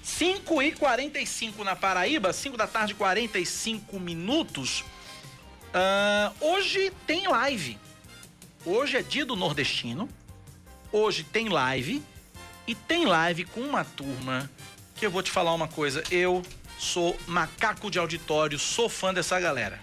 5 0.03 0.61
e 0.61 0.71
45 0.73 1.63
na 1.63 1.75
Paraíba, 1.75 2.31
5 2.31 2.55
da 2.55 2.67
tarde, 2.67 2.93
45 2.93 3.99
minutos. 3.99 4.83
Ah, 5.73 6.31
hoje 6.39 6.91
tem 7.07 7.27
live. 7.27 7.77
Hoje 8.65 8.97
é 8.97 9.01
dia 9.01 9.25
do 9.25 9.35
nordestino. 9.35 10.07
Hoje 10.91 11.23
tem 11.23 11.47
live. 11.49 12.03
E 12.69 12.75
tem 12.75 13.03
live 13.03 13.45
com 13.45 13.61
uma 13.61 13.83
turma 13.83 14.47
que 14.95 15.03
eu 15.03 15.09
vou 15.09 15.23
te 15.23 15.31
falar 15.31 15.55
uma 15.55 15.67
coisa. 15.67 16.03
Eu 16.11 16.43
sou 16.77 17.17
macaco 17.25 17.89
de 17.89 17.97
auditório, 17.97 18.59
sou 18.59 18.87
fã 18.87 19.11
dessa 19.11 19.39
galera. 19.39 19.79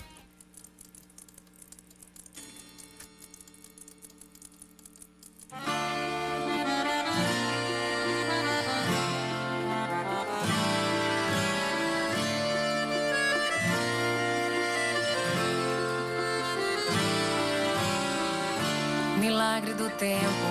Milagre 19.18 19.74
do 19.74 19.91
tempo, 19.91 20.46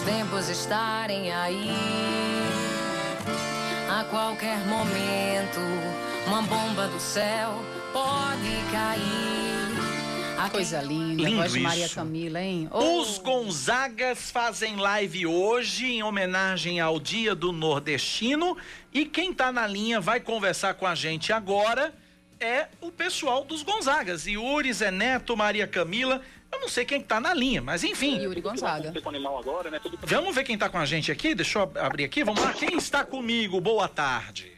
dos 0.00 0.02
tempos 0.02 0.48
estarem 0.48 1.30
aí. 1.30 1.70
A 3.88 4.04
qualquer 4.04 4.58
momento, 4.66 5.60
uma 6.26 6.42
bomba 6.42 6.86
do 6.88 6.98
céu 7.00 7.62
pode 7.92 8.72
cair. 8.72 9.10
Coisa 10.50 10.80
linda, 10.80 11.22
Lindo 11.22 11.36
voz 11.36 11.52
de 11.52 11.60
Maria 11.60 11.86
isso. 11.86 11.94
Camila, 11.94 12.40
hein? 12.40 12.68
Oh, 12.72 13.00
Os 13.00 13.18
Gonzagas 13.18 14.30
fazem 14.30 14.76
live 14.76 15.26
hoje 15.26 15.86
em 15.92 16.02
homenagem 16.02 16.80
ao 16.80 16.98
Dia 16.98 17.34
do 17.34 17.52
Nordestino 17.52 18.56
e 18.92 19.04
quem 19.04 19.32
tá 19.32 19.52
na 19.52 19.66
linha 19.66 20.00
vai 20.00 20.18
conversar 20.18 20.74
com 20.74 20.86
a 20.86 20.94
gente 20.94 21.32
agora 21.32 21.94
é 22.40 22.66
o 22.80 22.90
pessoal 22.90 23.44
dos 23.44 23.62
Gonzagas. 23.62 24.26
Yuri, 24.26 24.72
Zé 24.72 24.90
Neto, 24.90 25.36
Maria 25.36 25.68
Camila. 25.68 26.22
Eu 26.52 26.60
não 26.60 26.68
sei 26.68 26.84
quem 26.84 27.00
que 27.00 27.06
tá 27.06 27.20
na 27.20 27.32
linha, 27.32 27.62
mas 27.62 27.84
enfim. 27.84 28.20
Yuri 28.20 28.40
Gonzaga. 28.40 28.92
Vamos 30.02 30.34
ver 30.34 30.44
quem 30.44 30.58
tá 30.58 30.68
com 30.68 30.78
a 30.78 30.84
gente 30.84 31.10
aqui? 31.12 31.34
Deixa 31.34 31.58
eu 31.58 31.62
ab- 31.62 31.78
abrir 31.78 32.04
aqui. 32.04 32.24
Vamos 32.24 32.42
lá. 32.42 32.52
Quem 32.52 32.76
está 32.76 33.04
comigo? 33.04 33.60
Boa 33.60 33.88
tarde. 33.88 34.52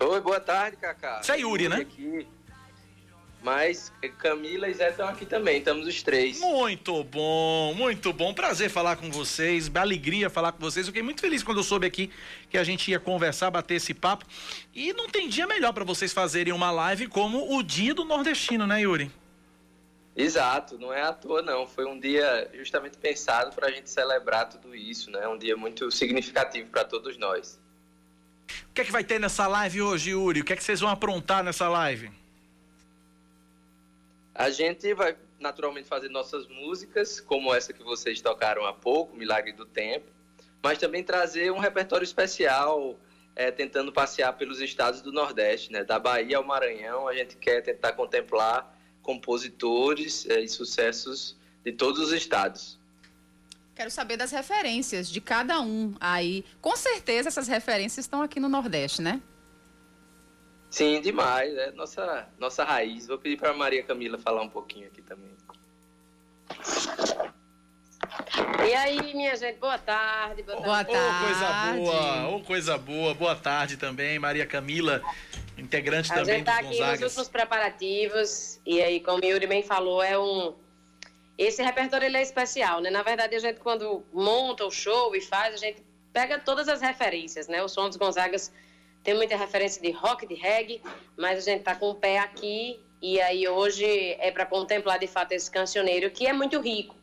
Oi, 0.00 0.20
boa 0.20 0.40
tarde, 0.40 0.76
Cacá. 0.76 1.20
Isso 1.22 1.32
é 1.32 1.40
Yuri, 1.40 1.68
né? 1.68 1.76
Aqui. 1.76 2.26
Mas 3.40 3.92
Camila 4.18 4.68
e 4.68 4.74
Zé 4.74 4.90
estão 4.90 5.08
aqui 5.08 5.24
também, 5.24 5.58
estamos 5.58 5.86
os 5.86 6.02
três. 6.02 6.40
Muito 6.40 7.04
bom, 7.04 7.72
muito 7.74 8.12
bom. 8.12 8.34
Prazer 8.34 8.68
falar 8.68 8.96
com 8.96 9.10
vocês, 9.12 9.70
alegria 9.76 10.28
falar 10.28 10.50
com 10.52 10.58
vocês. 10.58 10.86
Eu 10.86 10.92
fiquei 10.92 11.02
muito 11.02 11.20
feliz 11.20 11.42
quando 11.44 11.58
eu 11.58 11.62
soube 11.64 11.86
aqui 11.86 12.10
que 12.50 12.58
a 12.58 12.64
gente 12.64 12.90
ia 12.90 12.98
conversar, 12.98 13.48
bater 13.50 13.74
esse 13.76 13.94
papo. 13.94 14.24
E 14.74 14.92
não 14.92 15.08
tem 15.08 15.28
dia 15.28 15.46
melhor 15.46 15.72
para 15.72 15.84
vocês 15.84 16.12
fazerem 16.12 16.52
uma 16.52 16.72
live 16.72 17.06
como 17.06 17.56
o 17.56 17.62
Dia 17.62 17.94
do 17.94 18.04
Nordestino, 18.04 18.66
né, 18.66 18.80
Yuri? 18.82 19.08
Exato, 20.18 20.76
não 20.76 20.92
é 20.92 21.00
à 21.00 21.12
toa 21.12 21.42
não. 21.42 21.64
Foi 21.64 21.86
um 21.86 21.98
dia 21.98 22.50
justamente 22.52 22.98
pensado 22.98 23.54
para 23.54 23.68
a 23.68 23.70
gente 23.70 23.88
celebrar 23.88 24.48
tudo 24.48 24.74
isso, 24.74 25.12
né? 25.12 25.28
Um 25.28 25.38
dia 25.38 25.56
muito 25.56 25.92
significativo 25.92 26.68
para 26.70 26.84
todos 26.84 27.16
nós. 27.16 27.60
O 28.68 28.74
que 28.74 28.80
é 28.80 28.84
que 28.84 28.90
vai 28.90 29.04
ter 29.04 29.20
nessa 29.20 29.46
live 29.46 29.80
hoje, 29.80 30.10
Yuri? 30.10 30.40
O 30.40 30.44
que 30.44 30.52
é 30.52 30.56
que 30.56 30.64
vocês 30.64 30.80
vão 30.80 30.90
aprontar 30.90 31.44
nessa 31.44 31.68
live? 31.68 32.10
A 34.34 34.50
gente 34.50 34.92
vai 34.92 35.16
naturalmente 35.38 35.86
fazer 35.86 36.08
nossas 36.08 36.48
músicas, 36.48 37.20
como 37.20 37.54
essa 37.54 37.72
que 37.72 37.84
vocês 37.84 38.20
tocaram 38.20 38.66
há 38.66 38.72
pouco, 38.72 39.16
Milagre 39.16 39.52
do 39.52 39.64
Tempo, 39.64 40.10
mas 40.60 40.78
também 40.78 41.04
trazer 41.04 41.52
um 41.52 41.58
repertório 41.58 42.02
especial, 42.02 42.98
é, 43.36 43.52
tentando 43.52 43.92
passear 43.92 44.32
pelos 44.32 44.60
estados 44.60 45.00
do 45.00 45.12
Nordeste, 45.12 45.70
né? 45.70 45.84
Da 45.84 46.00
Bahia 46.00 46.38
ao 46.38 46.44
Maranhão, 46.44 47.06
a 47.06 47.14
gente 47.14 47.36
quer 47.36 47.62
tentar 47.62 47.92
contemplar 47.92 48.76
compositores 49.08 50.28
é, 50.28 50.42
e 50.42 50.48
sucessos 50.48 51.34
de 51.64 51.72
todos 51.72 51.98
os 51.98 52.12
estados. 52.12 52.78
Quero 53.74 53.90
saber 53.90 54.18
das 54.18 54.30
referências 54.30 55.08
de 55.08 55.18
cada 55.18 55.62
um 55.62 55.94
aí. 55.98 56.44
Com 56.60 56.76
certeza 56.76 57.28
essas 57.28 57.48
referências 57.48 58.04
estão 58.04 58.20
aqui 58.20 58.38
no 58.38 58.50
Nordeste, 58.50 59.00
né? 59.00 59.22
Sim, 60.68 61.00
demais, 61.00 61.56
é 61.56 61.72
nossa, 61.72 62.28
nossa 62.38 62.64
raiz. 62.64 63.06
Vou 63.06 63.16
pedir 63.16 63.38
para 63.38 63.54
Maria 63.54 63.82
Camila 63.82 64.18
falar 64.18 64.42
um 64.42 64.50
pouquinho 64.50 64.88
aqui 64.88 65.00
também. 65.00 65.30
E 68.66 68.74
aí, 68.74 69.14
minha 69.14 69.36
gente, 69.36 69.58
boa 69.58 69.78
tarde. 69.78 70.42
Boa, 70.42 70.60
Boa 70.60 70.84
tarde. 70.84 70.98
Ô, 70.98 71.24
coisa 71.24 71.72
boa, 71.74 72.28
ô, 72.28 72.40
coisa 72.40 72.78
boa. 72.78 73.14
Boa 73.14 73.36
tarde 73.36 73.76
também, 73.76 74.18
Maria 74.18 74.46
Camila, 74.46 75.02
integrante 75.56 76.12
A 76.12 76.16
também 76.16 76.36
gente 76.36 76.44
tá 76.44 76.60
dos 76.60 76.80
aqui 76.80 76.80
nos 76.80 77.02
últimos 77.02 77.28
preparativos. 77.28 78.60
E 78.66 78.82
aí, 78.82 79.00
como 79.00 79.22
o 79.22 79.24
Yuri 79.24 79.46
bem 79.46 79.62
falou, 79.62 80.02
é 80.02 80.18
um. 80.18 80.54
Esse 81.36 81.62
repertório 81.62 82.06
ele 82.06 82.16
é 82.16 82.22
especial, 82.22 82.80
né? 82.80 82.90
Na 82.90 83.02
verdade, 83.02 83.34
a 83.36 83.38
gente, 83.38 83.60
quando 83.60 84.04
monta 84.12 84.64
o 84.64 84.70
show 84.70 85.14
e 85.14 85.20
faz, 85.20 85.54
a 85.54 85.58
gente 85.58 85.82
pega 86.12 86.38
todas 86.38 86.68
as 86.68 86.80
referências, 86.80 87.46
né? 87.46 87.62
O 87.62 87.68
som 87.68 87.88
dos 87.88 87.96
Gonzagas 87.96 88.52
tem 89.04 89.14
muita 89.14 89.36
referência 89.36 89.80
de 89.80 89.92
rock, 89.92 90.26
de 90.26 90.34
reggae, 90.34 90.82
mas 91.16 91.38
a 91.38 91.52
gente 91.52 91.62
tá 91.62 91.74
com 91.74 91.90
o 91.90 91.94
pé 91.94 92.18
aqui. 92.18 92.80
E 93.00 93.20
aí, 93.20 93.46
hoje 93.46 93.84
é 94.18 94.30
para 94.32 94.44
contemplar 94.44 94.98
de 94.98 95.06
fato 95.06 95.32
esse 95.32 95.48
cancioneiro 95.48 96.10
que 96.10 96.26
é 96.26 96.32
muito 96.32 96.60
rico 96.60 96.97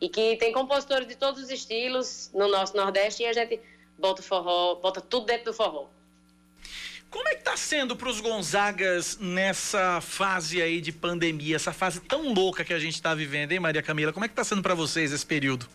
e 0.00 0.08
que 0.08 0.36
tem 0.36 0.52
compositores 0.52 1.08
de 1.08 1.16
todos 1.16 1.42
os 1.42 1.50
estilos 1.50 2.30
no 2.34 2.48
nosso 2.48 2.76
Nordeste 2.76 3.22
e 3.22 3.26
a 3.26 3.32
gente 3.32 3.60
bota 3.98 4.20
o 4.20 4.24
forró, 4.24 4.74
bota 4.76 5.00
tudo 5.00 5.26
dentro 5.26 5.46
do 5.46 5.52
forró. 5.54 5.86
Como 7.10 7.28
é 7.28 7.34
que 7.34 7.44
tá 7.44 7.56
sendo 7.56 7.96
para 7.96 8.08
os 8.08 8.20
Gonzagas 8.20 9.16
nessa 9.18 10.00
fase 10.00 10.60
aí 10.60 10.80
de 10.80 10.92
pandemia, 10.92 11.56
essa 11.56 11.72
fase 11.72 12.00
tão 12.00 12.32
louca 12.34 12.64
que 12.64 12.74
a 12.74 12.78
gente 12.78 13.00
tá 13.00 13.14
vivendo, 13.14 13.52
hein, 13.52 13.60
Maria 13.60 13.82
Camila? 13.82 14.12
Como 14.12 14.24
é 14.24 14.28
que 14.28 14.34
tá 14.34 14.44
sendo 14.44 14.62
para 14.62 14.74
vocês 14.74 15.12
esse 15.12 15.24
período? 15.24 15.66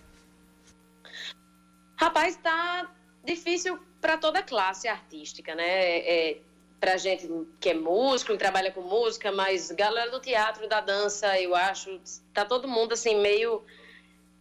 Rapaz, 1.95 2.35
tá 2.35 2.91
difícil 3.23 3.79
para 3.99 4.17
toda 4.17 4.43
classe 4.43 4.87
artística, 4.87 5.55
né? 5.55 5.99
É, 5.99 6.37
pra 6.79 6.97
gente 6.97 7.29
que 7.59 7.69
é 7.69 7.73
músico, 7.73 8.33
que 8.33 8.37
trabalha 8.39 8.71
com 8.71 8.81
música, 8.81 9.31
mas 9.31 9.71
galera 9.71 10.11
do 10.11 10.19
teatro, 10.19 10.67
da 10.67 10.81
dança, 10.81 11.39
eu 11.39 11.55
acho, 11.55 12.01
tá 12.33 12.43
todo 12.43 12.67
mundo 12.67 12.93
assim 12.93 13.21
meio 13.21 13.63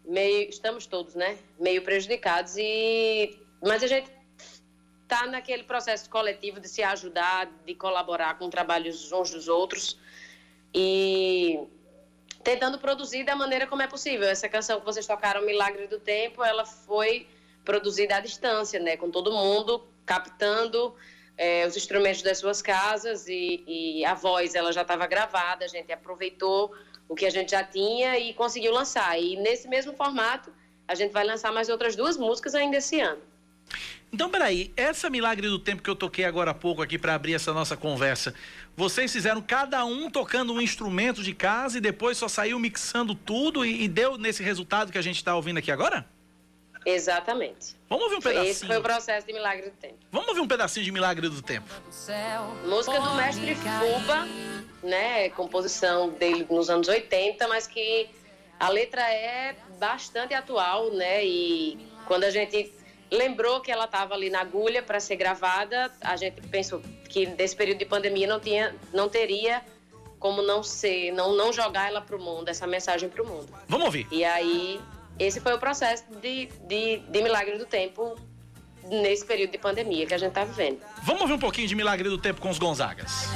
meio 0.04 0.48
estamos 0.48 0.86
todos, 0.86 1.14
né? 1.14 1.38
Meio 1.58 1.82
prejudicados 1.82 2.56
e 2.56 3.38
mas 3.62 3.82
a 3.82 3.86
gente 3.86 4.10
tá 5.06 5.26
naquele 5.26 5.64
processo 5.64 6.08
coletivo 6.08 6.60
de 6.60 6.68
se 6.68 6.82
ajudar, 6.82 7.50
de 7.66 7.74
colaborar 7.74 8.38
com 8.38 8.48
trabalhos 8.48 9.10
uns 9.12 9.30
dos 9.30 9.48
outros 9.48 9.98
e 10.72 11.58
tentando 12.44 12.78
produzir 12.78 13.24
da 13.24 13.34
maneira 13.34 13.66
como 13.66 13.82
é 13.82 13.86
possível. 13.86 14.28
Essa 14.28 14.48
canção 14.48 14.78
que 14.78 14.86
vocês 14.86 15.06
tocaram, 15.06 15.44
Milagre 15.44 15.86
do 15.88 15.98
Tempo, 15.98 16.42
ela 16.44 16.64
foi 16.64 17.26
produzida 17.64 18.16
à 18.16 18.20
distância, 18.20 18.80
né? 18.80 18.96
Com 18.96 19.10
todo 19.10 19.32
mundo 19.32 19.86
captando 20.06 20.94
eh, 21.36 21.66
os 21.66 21.76
instrumentos 21.76 22.22
das 22.22 22.38
suas 22.38 22.62
casas 22.62 23.26
e, 23.28 23.62
e 23.66 24.04
a 24.04 24.14
voz, 24.14 24.54
ela 24.54 24.72
já 24.72 24.82
estava 24.82 25.06
gravada. 25.06 25.64
A 25.64 25.68
gente 25.68 25.92
aproveitou 25.92 26.72
o 27.10 27.14
que 27.16 27.26
a 27.26 27.30
gente 27.30 27.50
já 27.50 27.64
tinha 27.64 28.16
e 28.20 28.32
conseguiu 28.32 28.72
lançar. 28.72 29.20
E 29.20 29.34
nesse 29.34 29.66
mesmo 29.66 29.92
formato, 29.92 30.52
a 30.86 30.94
gente 30.94 31.10
vai 31.10 31.24
lançar 31.24 31.52
mais 31.52 31.68
outras 31.68 31.96
duas 31.96 32.16
músicas 32.16 32.54
ainda 32.54 32.76
esse 32.76 33.00
ano. 33.00 33.20
Então, 34.12 34.30
peraí, 34.30 34.72
essa 34.76 35.10
Milagre 35.10 35.48
do 35.48 35.58
Tempo 35.58 35.82
que 35.82 35.90
eu 35.90 35.96
toquei 35.96 36.24
agora 36.24 36.52
há 36.52 36.54
pouco 36.54 36.82
aqui 36.82 36.96
para 36.96 37.14
abrir 37.14 37.34
essa 37.34 37.52
nossa 37.52 37.76
conversa, 37.76 38.32
vocês 38.76 39.12
fizeram 39.12 39.42
cada 39.42 39.84
um 39.84 40.08
tocando 40.08 40.52
um 40.52 40.60
instrumento 40.60 41.20
de 41.20 41.34
casa 41.34 41.78
e 41.78 41.80
depois 41.80 42.16
só 42.16 42.28
saiu 42.28 42.60
mixando 42.60 43.12
tudo 43.12 43.64
e, 43.64 43.82
e 43.82 43.88
deu 43.88 44.16
nesse 44.16 44.42
resultado 44.44 44.92
que 44.92 44.98
a 44.98 45.02
gente 45.02 45.16
está 45.16 45.34
ouvindo 45.34 45.58
aqui 45.58 45.72
agora? 45.72 46.08
Exatamente. 46.84 47.76
Vamos 47.88 48.04
ouvir 48.04 48.14
um 48.16 48.18
Esse 48.18 48.28
pedacinho. 48.28 48.66
foi 48.68 48.76
o 48.78 48.82
processo 48.82 49.26
de 49.26 49.32
Milagre 49.32 49.70
do 49.70 49.76
Tempo. 49.76 49.98
Vamos 50.10 50.28
ouvir 50.28 50.40
um 50.40 50.48
pedacinho 50.48 50.84
de 50.84 50.92
Milagre 50.92 51.28
do 51.28 51.42
Tempo. 51.42 51.68
Música 52.64 53.00
do 53.00 53.14
mestre 53.14 53.54
Fuba, 53.54 54.26
né? 54.82 55.28
Composição 55.30 56.10
dele 56.10 56.46
nos 56.50 56.70
anos 56.70 56.88
80, 56.88 57.46
mas 57.48 57.66
que 57.66 58.08
a 58.58 58.68
letra 58.68 59.02
é 59.02 59.56
bastante 59.78 60.34
atual, 60.34 60.90
né? 60.90 61.24
E 61.24 61.78
quando 62.06 62.24
a 62.24 62.30
gente 62.30 62.72
lembrou 63.10 63.60
que 63.60 63.70
ela 63.70 63.84
estava 63.84 64.14
ali 64.14 64.30
na 64.30 64.40
agulha 64.40 64.82
para 64.82 65.00
ser 65.00 65.16
gravada, 65.16 65.92
a 66.00 66.16
gente 66.16 66.40
pensou 66.48 66.80
que 67.08 67.26
nesse 67.26 67.56
período 67.56 67.78
de 67.78 67.86
pandemia 67.86 68.26
não 68.26 68.38
tinha, 68.38 68.74
não 68.92 69.08
teria 69.08 69.62
como 70.18 70.42
não 70.42 70.62
ser, 70.62 71.10
não 71.12 71.34
não 71.34 71.52
jogar 71.52 71.88
ela 71.88 72.00
para 72.00 72.14
o 72.14 72.20
mundo, 72.20 72.48
essa 72.48 72.66
mensagem 72.66 73.08
para 73.08 73.22
o 73.22 73.26
mundo. 73.26 73.52
Vamos 73.66 73.86
ouvir. 73.86 74.06
E 74.12 74.22
aí 74.22 74.78
esse 75.20 75.38
foi 75.38 75.52
o 75.52 75.58
processo 75.58 76.04
de, 76.20 76.48
de, 76.66 76.98
de 76.98 77.22
Milagre 77.22 77.58
do 77.58 77.66
Tempo 77.66 78.16
nesse 78.88 79.24
período 79.26 79.50
de 79.50 79.58
pandemia 79.58 80.06
que 80.06 80.14
a 80.14 80.18
gente 80.18 80.30
está 80.30 80.44
vivendo. 80.44 80.80
Vamos 81.02 81.20
ouvir 81.20 81.34
um 81.34 81.38
pouquinho 81.38 81.68
de 81.68 81.74
Milagre 81.74 82.08
do 82.08 82.16
Tempo 82.16 82.40
com 82.40 82.48
os 82.48 82.58
Gonzagas. 82.58 83.28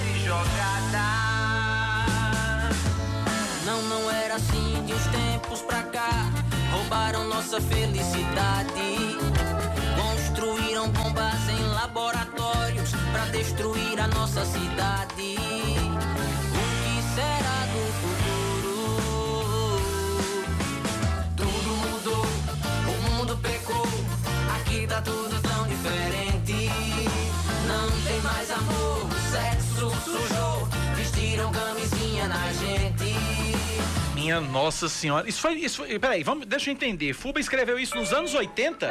Não, 3.66 3.82
não 3.82 4.10
era 4.10 4.36
assim 4.36 4.84
de 4.86 4.94
uns 4.94 5.06
tempos 5.08 5.60
pra 5.60 5.82
cá. 5.82 6.10
Roubaram 6.72 7.28
nossa 7.28 7.60
felicidade. 7.60 9.18
Construíram 10.00 10.88
bombas 10.88 11.48
em 11.50 11.62
laboratórios 11.74 12.92
pra 13.12 13.26
destruir 13.26 14.00
a 14.00 14.08
nossa 14.08 14.42
cidade. 14.46 15.36
Gente. 32.52 33.14
Minha 34.14 34.40
Nossa 34.40 34.88
Senhora. 34.88 35.28
Isso 35.28 35.40
foi. 35.40 35.54
Isso 35.54 35.78
foi 35.78 35.98
peraí, 35.98 36.22
vamos, 36.22 36.46
deixa 36.46 36.70
eu 36.70 36.72
entender. 36.72 37.12
Fuba 37.12 37.40
escreveu 37.40 37.78
isso 37.78 37.94
nos 37.96 38.12
anos 38.12 38.34
80? 38.34 38.88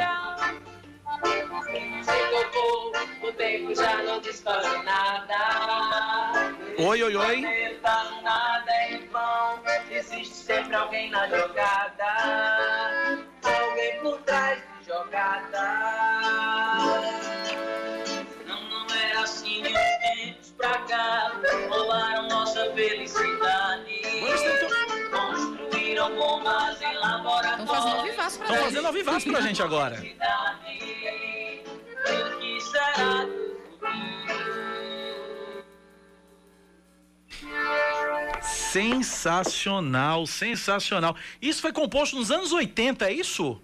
Chegou 2.04 2.44
pouco, 2.52 3.26
o 3.26 3.32
tempo 3.32 3.74
já 3.74 4.02
não 4.02 4.20
nada. 4.84 6.54
Oi, 6.78 7.02
oi, 7.02 7.16
oi. 7.16 7.40
Não 7.40 8.22
nada 8.22 8.72
é 8.72 8.98
vão, 9.10 9.62
existe 9.90 10.34
sempre 10.34 10.74
alguém 10.74 11.10
na 11.10 11.28
jogada. 11.28 12.04
Alguém 13.42 14.00
por 14.00 14.18
trás 14.22 14.62
de 14.80 14.86
jogada. 14.86 16.23
Cá 20.86 21.32
roubaram 21.68 22.28
nossa 22.28 22.72
felicidade. 22.72 24.00
Construíram 25.10 26.14
bombas 26.16 26.80
em 26.80 26.94
laboratórios. 26.94 27.60
Estão 27.60 27.66
fazendo 27.66 27.96
ao 27.96 28.02
vivaço 28.04 28.38
pra 28.38 28.46
Estão 28.46 28.56
gente. 28.56 28.64
fazendo 28.64 28.86
ao 28.86 28.92
vivaço 28.92 29.30
pra 29.30 29.40
gente 29.40 29.62
agora. 29.62 29.96
O 29.96 30.00
que 32.38 32.60
será 32.60 33.24
do 33.24 33.44
Sensacional, 38.42 40.26
sensacional. 40.26 41.14
Isso 41.40 41.62
foi 41.62 41.72
composto 41.72 42.16
nos 42.16 42.30
anos 42.30 42.52
80, 42.52 43.06
é 43.06 43.12
isso? 43.12 43.60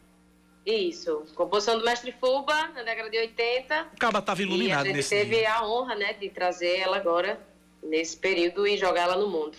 Isso, 0.64 1.24
composição 1.34 1.78
do 1.78 1.84
Mestre 1.84 2.12
Fuba, 2.12 2.68
na 2.74 2.82
década 2.82 3.08
de 3.10 3.18
80. 3.18 3.86
O 3.94 3.96
Caba 3.98 4.20
tava 4.20 4.40
E 4.40 4.44
a 4.44 4.46
iluminado 4.46 4.84
gente 4.86 4.96
nesse 4.96 5.08
teve 5.10 5.36
dia. 5.36 5.54
a 5.54 5.66
honra, 5.66 5.94
né, 5.94 6.12
de 6.12 6.28
trazer 6.28 6.78
ela 6.78 6.96
agora, 6.98 7.40
nesse 7.82 8.16
período, 8.16 8.66
e 8.66 8.76
jogar 8.76 9.02
ela 9.02 9.16
no 9.16 9.28
mundo. 9.28 9.56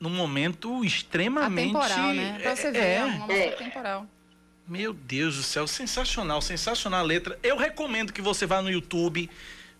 Num 0.00 0.10
momento 0.10 0.84
extremamente. 0.84 1.74
Atemporal, 1.76 2.12
né? 2.12 2.38
Pra 2.42 2.56
você 2.56 2.70
ver, 2.70 2.78
é 2.80 3.04
uma 3.04 3.26
música 3.26 3.34
É. 3.34 3.48
atemporal. 3.54 4.06
Meu 4.68 4.92
Deus 4.92 5.36
do 5.36 5.42
céu, 5.44 5.66
sensacional, 5.66 6.42
sensacional 6.42 7.00
a 7.00 7.02
letra. 7.04 7.38
Eu 7.42 7.56
recomendo 7.56 8.12
que 8.12 8.20
você 8.20 8.44
vá 8.46 8.60
no 8.60 8.70
YouTube. 8.70 9.30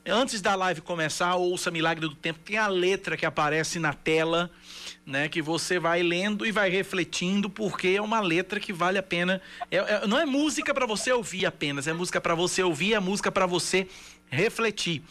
Antes 0.09 0.40
da 0.40 0.55
live 0.55 0.80
começar, 0.80 1.34
ouça 1.34 1.72
Milagre 1.72 2.09
do 2.09 2.14
Tempo. 2.14 2.38
Tem 2.38 2.57
a 2.57 2.68
letra 2.68 3.16
que 3.16 3.26
aparece 3.26 3.80
na 3.80 3.92
tela, 3.92 4.49
né? 5.07 5.28
Que 5.28 5.40
você 5.40 5.78
vai 5.78 6.02
lendo 6.02 6.44
e 6.44 6.50
vai 6.50 6.68
refletindo, 6.68 7.48
porque 7.48 7.88
é 7.96 8.02
uma 8.02 8.20
letra 8.20 8.59
que 8.59 8.72
vale 8.72 8.98
a 8.98 9.02
pena. 9.02 9.40
É- 9.70 9.76
é- 9.76 10.07
não 10.07 10.18
é 10.18 10.26
música 10.26 10.74
para 10.74 10.84
você 10.84 11.12
ouvir 11.12 11.46
apenas, 11.46 11.86
é 11.86 11.92
música 11.92 12.20
para 12.20 12.34
você 12.34 12.62
ouvir, 12.62 12.94
é 12.94 12.98
música 13.00 13.30
para 13.30 13.46
você 13.46 13.86
refletir. 14.28 15.02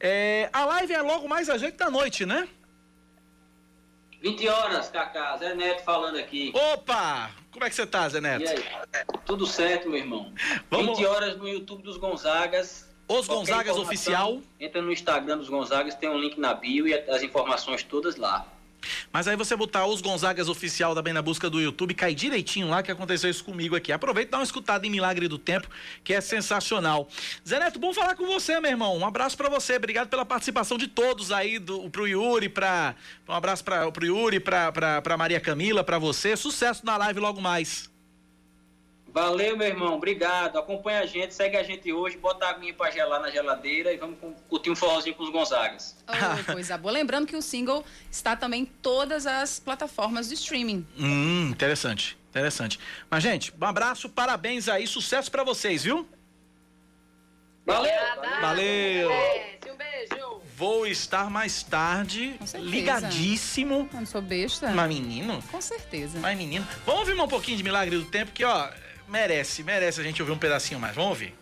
É, 0.00 0.48
a 0.52 0.64
live 0.64 0.94
é 0.94 1.02
logo 1.02 1.28
mais 1.28 1.50
às 1.50 1.60
8 1.60 1.76
da 1.76 1.90
noite, 1.90 2.24
né? 2.24 2.48
20 4.22 4.48
horas, 4.48 4.88
Cacá. 4.88 5.36
Zé 5.36 5.54
Neto 5.54 5.82
falando 5.84 6.16
aqui. 6.16 6.52
Opa! 6.54 7.30
Como 7.50 7.64
é 7.64 7.68
que 7.68 7.74
você 7.74 7.84
tá, 7.84 8.08
Zé 8.08 8.20
Neto? 8.20 8.44
E 8.44 8.48
aí? 8.48 8.64
Tudo 9.26 9.46
certo, 9.46 9.90
meu 9.90 9.98
irmão. 9.98 10.32
Vamos- 10.70 10.96
20 10.96 11.06
horas 11.06 11.36
no 11.36 11.46
YouTube 11.48 11.82
dos 11.82 11.96
Gonzagas. 11.96 12.88
Os 13.08 13.26
Gonzagas 13.26 13.76
Oficial. 13.76 14.40
Entra 14.58 14.80
no 14.80 14.92
Instagram 14.92 15.36
dos 15.36 15.48
Gonzagas, 15.48 15.94
tem 15.96 16.08
um 16.08 16.16
link 16.18 16.38
na 16.38 16.54
bio 16.54 16.86
e 16.86 16.94
as 16.94 17.22
informações 17.22 17.82
todas 17.82 18.16
lá. 18.16 18.46
Mas 19.12 19.28
aí 19.28 19.36
você 19.36 19.56
botar 19.56 19.86
os 19.86 20.00
Gonzagas 20.00 20.48
oficial 20.48 20.94
da 20.94 21.02
Bem 21.02 21.12
na 21.12 21.22
Busca 21.22 21.48
do 21.48 21.60
YouTube, 21.60 21.94
cai 21.94 22.14
direitinho 22.14 22.68
lá 22.68 22.82
que 22.82 22.90
aconteceu 22.90 23.30
isso 23.30 23.44
comigo 23.44 23.76
aqui. 23.76 23.92
Aproveita 23.92 24.28
e 24.28 24.32
dá 24.32 24.38
uma 24.38 24.44
escutada 24.44 24.86
em 24.86 24.90
Milagre 24.90 25.28
do 25.28 25.38
Tempo, 25.38 25.68
que 26.02 26.12
é 26.14 26.20
sensacional. 26.20 27.08
Zé 27.46 27.58
Neto, 27.58 27.78
bom 27.78 27.92
falar 27.92 28.14
com 28.14 28.26
você, 28.26 28.58
meu 28.60 28.70
irmão. 28.70 28.96
Um 28.96 29.06
abraço 29.06 29.36
pra 29.36 29.48
você. 29.48 29.76
Obrigado 29.76 30.08
pela 30.08 30.24
participação 30.24 30.78
de 30.78 30.88
todos 30.88 31.30
aí, 31.30 31.58
do, 31.58 31.88
pro 31.90 32.06
Yuri, 32.06 32.48
pra, 32.48 32.94
um 33.28 33.32
abraço 33.32 33.62
pra, 33.64 33.90
pro 33.90 34.06
Yuri, 34.06 34.40
pra, 34.40 34.72
pra, 34.72 35.02
pra 35.02 35.16
Maria 35.16 35.40
Camila, 35.40 35.84
pra 35.84 35.98
você. 35.98 36.36
Sucesso 36.36 36.84
na 36.84 36.96
live 36.96 37.20
logo 37.20 37.40
mais. 37.40 37.91
Valeu, 39.12 39.56
meu 39.56 39.66
irmão. 39.66 39.94
Obrigado. 39.94 40.58
Acompanha 40.58 41.00
a 41.00 41.06
gente, 41.06 41.34
segue 41.34 41.56
a 41.56 41.62
gente 41.62 41.92
hoje, 41.92 42.16
bota 42.16 42.46
a 42.46 42.50
aguinha 42.50 42.72
pra 42.72 42.90
gelar 42.90 43.20
na 43.20 43.30
geladeira 43.30 43.92
e 43.92 43.96
vamos 43.98 44.16
curtir 44.48 44.70
um 44.70 44.76
forrozinho 44.76 45.14
com 45.14 45.22
os 45.22 45.30
Gonzagas. 45.30 46.02
Oh, 46.08 46.52
coisa 46.52 46.78
boa. 46.78 46.92
Lembrando 46.92 47.26
que 47.26 47.36
o 47.36 47.42
single 47.42 47.84
está 48.10 48.34
também 48.34 48.62
em 48.62 48.66
todas 48.66 49.26
as 49.26 49.60
plataformas 49.60 50.28
de 50.28 50.34
streaming. 50.34 50.86
Hum, 50.98 51.50
interessante, 51.50 52.16
interessante. 52.30 52.80
Mas, 53.10 53.22
gente, 53.22 53.52
um 53.60 53.64
abraço, 53.66 54.08
parabéns 54.08 54.66
aí, 54.68 54.86
sucesso 54.86 55.30
pra 55.30 55.44
vocês, 55.44 55.84
viu? 55.84 56.08
Valeu! 57.66 57.92
Valeu! 58.40 59.10
Um 59.10 59.76
beijo! 59.76 60.40
Vou 60.56 60.86
estar 60.86 61.28
mais 61.28 61.62
tarde, 61.62 62.38
ligadíssimo. 62.54 63.88
Não 63.92 64.06
sou 64.06 64.22
besta. 64.22 64.70
Mas 64.70 64.88
menino? 64.88 65.42
Com 65.50 65.60
certeza. 65.60 66.18
Mas 66.18 66.36
menino. 66.36 66.66
Vamos 66.86 67.00
ouvir 67.00 67.20
um 67.20 67.28
pouquinho 67.28 67.56
de 67.56 67.62
Milagre 67.64 67.96
do 67.96 68.04
Tempo, 68.04 68.32
que 68.32 68.44
ó, 68.44 68.68
merece, 69.12 69.62
merece 69.62 70.00
a 70.00 70.02
gente 70.02 70.22
ouvir 70.22 70.32
um 70.32 70.38
pedacinho 70.38 70.80
mais. 70.80 70.96
Vamos 70.96 71.10
ouvir. 71.10 71.34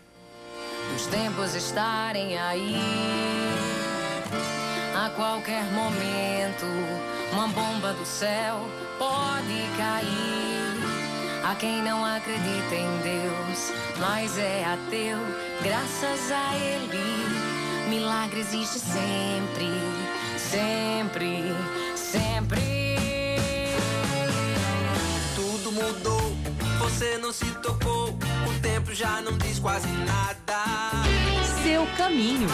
Os 0.93 1.07
tempos 1.07 1.55
estarem 1.55 2.37
aí. 2.37 2.75
A 4.93 5.09
qualquer 5.11 5.63
momento, 5.71 6.65
uma 7.31 7.47
bomba 7.47 7.93
do 7.93 8.05
céu 8.05 8.67
pode 8.99 9.77
cair. 9.77 10.11
Há 11.43 11.55
quem 11.55 11.81
não 11.81 12.05
acredita 12.05 12.75
em 12.75 12.97
Deus, 13.01 13.71
mas 13.99 14.37
é 14.37 14.65
ateu, 14.65 15.17
graças 15.63 16.31
a 16.31 16.55
Ele. 16.55 17.89
Milagre 17.89 18.41
existe 18.41 18.79
sempre, 18.79 19.71
sempre. 20.37 21.55
Você 26.81 27.17
não 27.17 27.31
se 27.31 27.45
tocou. 27.61 28.09
O 28.09 28.59
tempo 28.61 28.93
já 28.93 29.21
não 29.21 29.37
diz 29.37 29.59
quase 29.59 29.87
nada. 29.87 30.63
Seu 31.63 31.85
caminho. 31.97 32.47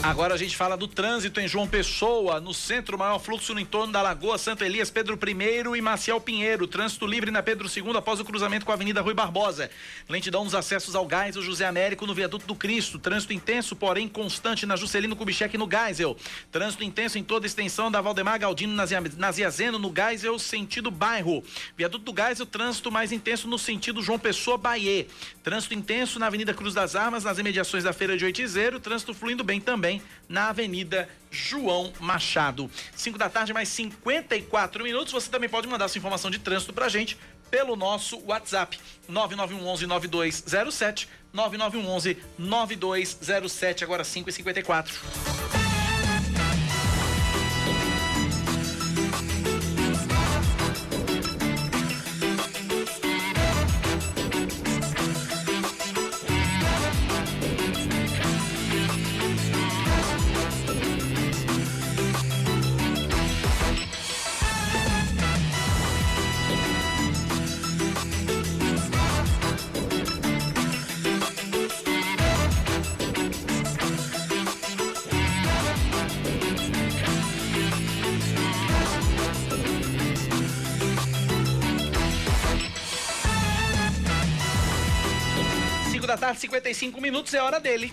Agora 0.00 0.32
a 0.34 0.36
gente 0.38 0.56
fala 0.56 0.76
do 0.76 0.86
trânsito 0.86 1.40
em 1.40 1.48
João 1.48 1.66
Pessoa, 1.66 2.40
no 2.40 2.54
centro, 2.54 2.96
maior 2.96 3.18
fluxo 3.18 3.52
no 3.52 3.58
entorno 3.60 3.92
da 3.92 4.00
Lagoa 4.00 4.38
Santo 4.38 4.64
Elias, 4.64 4.90
Pedro 4.90 5.18
I 5.22 5.76
e 5.76 5.80
Maciel 5.82 6.20
Pinheiro. 6.20 6.68
Trânsito 6.68 7.04
livre 7.04 7.32
na 7.32 7.42
Pedro 7.42 7.68
II 7.68 7.96
após 7.96 8.20
o 8.20 8.24
cruzamento 8.24 8.64
com 8.64 8.70
a 8.70 8.74
Avenida 8.74 9.00
Rui 9.02 9.12
Barbosa. 9.12 9.68
Lentidão 10.08 10.44
nos 10.44 10.54
acessos 10.54 10.94
ao 10.94 11.06
Geisel 11.06 11.42
José 11.42 11.66
Américo 11.66 12.06
no 12.06 12.14
Viaduto 12.14 12.46
do 12.46 12.54
Cristo. 12.54 12.98
Trânsito 12.98 13.32
intenso, 13.32 13.74
porém 13.74 14.06
constante 14.08 14.64
na 14.64 14.76
Juscelino 14.76 15.16
Kubitschek 15.16 15.58
no 15.58 15.68
Geisel. 15.68 16.16
Trânsito 16.50 16.84
intenso 16.84 17.18
em 17.18 17.24
toda 17.24 17.44
a 17.44 17.48
extensão 17.48 17.90
da 17.90 18.00
Valdemar 18.00 18.38
Galdino 18.38 18.74
Nazia- 18.74 19.02
Naziazeno 19.16 19.78
no 19.80 19.92
Geisel, 19.94 20.38
sentido 20.38 20.90
bairro. 20.92 21.42
Viaduto 21.76 22.10
do 22.12 22.22
Geisel, 22.22 22.46
trânsito 22.46 22.90
mais 22.90 23.10
intenso 23.10 23.48
no 23.48 23.58
sentido 23.58 24.00
João 24.00 24.18
Pessoa 24.18 24.56
Bahia. 24.56 25.06
Trânsito 25.42 25.74
intenso 25.74 26.18
na 26.20 26.28
Avenida 26.28 26.54
Cruz 26.54 26.72
das 26.72 26.94
Armas, 26.94 27.24
nas 27.24 27.36
imediações 27.38 27.84
da 27.84 27.92
Feira 27.92 28.16
de 28.16 28.24
Oitizeiro. 28.24 28.78
Trânsito 28.78 29.12
fluindo 29.12 29.42
bem 29.44 29.60
também 29.68 30.00
na 30.26 30.48
Avenida 30.48 31.06
João 31.30 31.92
Machado. 32.00 32.70
5 32.96 33.18
da 33.18 33.28
tarde, 33.28 33.52
mais 33.52 33.68
54 33.68 34.82
minutos. 34.82 35.12
Você 35.12 35.30
também 35.30 35.46
pode 35.46 35.68
mandar 35.68 35.88
sua 35.88 35.98
informação 35.98 36.30
de 36.30 36.38
trânsito 36.38 36.72
pra 36.72 36.88
gente 36.88 37.18
pelo 37.50 37.76
nosso 37.76 38.18
WhatsApp 38.24 38.80
9911 39.06 39.86
9207 39.86 41.08
9911 41.34 42.16
9207 42.38 43.84
agora 43.84 44.04
5 44.04 44.30
e 44.30 44.32
54 44.32 45.67
55 86.38 87.00
minutos, 87.00 87.34
é 87.34 87.42
hora 87.42 87.58
dele. 87.58 87.92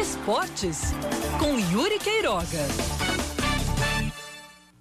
Esportes 0.00 0.92
com 1.38 1.58
Yuri 1.58 1.98
Queiroga. 1.98 2.66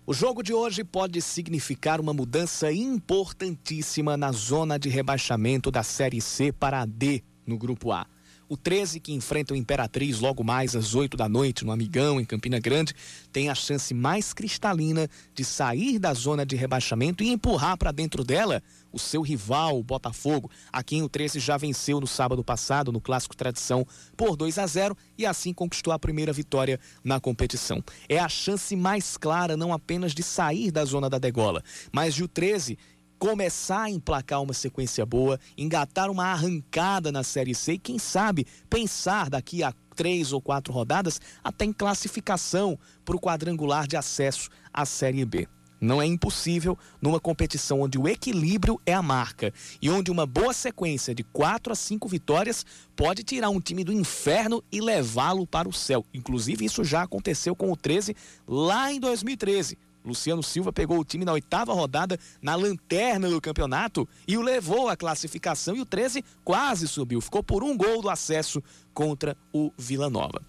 O 0.06 0.14
jogo 0.14 0.42
de 0.42 0.54
hoje 0.54 0.84
pode 0.84 1.22
significar 1.22 2.00
uma 2.00 2.14
mudança 2.14 2.72
importantíssima 2.72 4.16
na 4.16 4.32
zona 4.32 4.80
de 4.80 4.88
rebaixamento 4.88 5.70
da 5.70 5.84
Série 5.84 6.22
C 6.22 6.52
para 6.52 6.82
a 6.82 6.86
D 6.86 7.24
no 7.46 7.58
Grupo 7.58 7.92
A. 7.92 8.08
O 8.50 8.56
13, 8.56 9.02
que 9.02 9.12
enfrenta 9.12 9.54
o 9.54 9.58
Imperatriz 9.58 10.22
logo 10.22 10.42
mais 10.42 10.74
às 10.74 10.96
8 10.96 11.18
da 11.18 11.28
noite 11.28 11.66
no 11.66 11.72
Amigão, 11.72 12.18
em 12.18 12.24
Campina 12.24 12.60
Grande, 12.60 12.94
tem 13.30 13.50
a 13.50 13.56
chance 13.56 13.94
mais 13.94 14.32
cristalina 14.32 15.10
de 15.36 15.44
sair 15.44 16.00
da 16.00 16.14
zona 16.14 16.46
de 16.46 16.56
rebaixamento 16.56 17.22
e 17.22 17.28
empurrar 17.28 17.78
para 17.78 17.92
dentro 17.92 18.24
dela 18.24 18.64
o 18.90 18.98
seu 18.98 19.22
rival, 19.22 19.78
o 19.78 19.84
Botafogo, 19.84 20.50
a 20.72 20.82
quem 20.82 21.04
o 21.04 21.10
13 21.10 21.42
já 21.42 21.58
venceu 21.58 22.00
no 22.00 22.08
sábado 22.08 22.42
passado 22.42 22.90
no 22.90 23.02
Clássico 23.02 23.36
Tradição 23.36 23.86
por 24.16 24.38
2 24.38 24.58
a 24.60 24.66
0 24.66 24.98
e 25.18 25.26
assim 25.26 25.54
conquistou 25.54 25.92
a 25.92 26.00
primeira 26.00 26.32
vitória 26.32 26.80
na 27.04 27.20
competição. 27.20 27.84
É 28.08 28.18
a 28.18 28.30
chance 28.30 28.74
mais 28.78 29.18
clara 29.18 29.58
não 29.58 29.74
apenas 29.74 30.14
de 30.14 30.24
sair 30.24 30.72
da 30.72 30.86
zona 30.86 31.10
da 31.10 31.20
degola, 31.20 31.62
mas 31.92 32.16
de 32.16 32.24
o 32.24 32.30
13 32.30 32.78
começar 33.18 33.84
a 33.84 33.90
emplacar 33.90 34.42
uma 34.42 34.54
sequência 34.54 35.06
boa, 35.06 35.40
engatar 35.58 36.10
uma 36.10 36.26
arrancada 36.26 37.12
na 37.12 37.24
Série 37.24 37.56
C 37.56 37.74
e, 37.74 37.80
quem 37.80 37.98
sabe, 37.98 38.46
pensar 38.70 39.30
daqui 39.30 39.64
a 39.64 39.74
três 39.96 40.32
ou 40.32 40.40
quatro 40.40 40.72
rodadas 40.72 41.20
até 41.44 41.66
em 41.66 41.74
classificação 41.74 42.78
para 43.04 43.16
o 43.16 43.20
quadrangular 43.20 43.88
de 43.88 43.98
acesso 43.98 44.50
à 44.72 44.86
Série 44.86 45.26
B. 45.26 45.48
Não 45.80 46.02
é 46.02 46.06
impossível 46.06 46.78
numa 47.02 47.20
competição 47.20 47.82
onde 47.82 48.00
o 48.00 48.08
equilíbrio 48.08 48.82
é 48.86 48.94
a 48.94 49.02
marca 49.02 49.54
e 49.82 49.90
onde 49.90 50.10
uma 50.10 50.26
boa 50.26 50.52
sequência 50.52 51.14
de 51.14 51.24
quatro 51.24 51.72
a 51.72 51.76
cinco 51.76 52.08
vitórias 52.08 52.66
pode 52.96 53.24
tirar 53.24 53.50
um 53.50 53.60
time 53.60 53.84
do 53.84 53.94
inferno 53.94 54.64
e 54.72 54.82
levá-lo 54.82 55.46
para 55.46 55.70
o 55.70 55.74
céu. 55.74 56.04
Inclusive, 56.14 56.66
isso 56.66 56.84
já 56.84 57.04
aconteceu 57.04 57.56
com 57.56 57.72
o 57.72 57.78
13 57.78 58.16
lá 58.48 58.92
em 58.92 59.00
2013. 59.00 59.78
Luciano 60.08 60.42
Silva 60.42 60.72
pegou 60.72 61.00
o 61.00 61.06
time 61.06 61.26
na 61.26 61.34
oitava 61.34 61.74
rodada, 61.74 62.18
na 62.42 62.56
lanterna 62.56 63.30
do 63.30 63.42
campeonato, 63.42 64.08
e 64.28 64.38
o 64.38 64.42
levou 64.42 64.88
à 64.88 64.96
classificação. 64.96 65.76
E 65.76 65.82
o 65.82 65.86
13 65.86 66.24
quase 66.44 66.88
subiu, 66.88 67.20
ficou 67.20 67.44
por 67.44 67.64
um 67.64 67.76
gol 67.76 68.02
do 68.02 68.10
acesso 68.10 68.64
contra 68.94 69.38
o 69.52 69.72
Vila 69.78 70.10
Nova. 70.10 70.42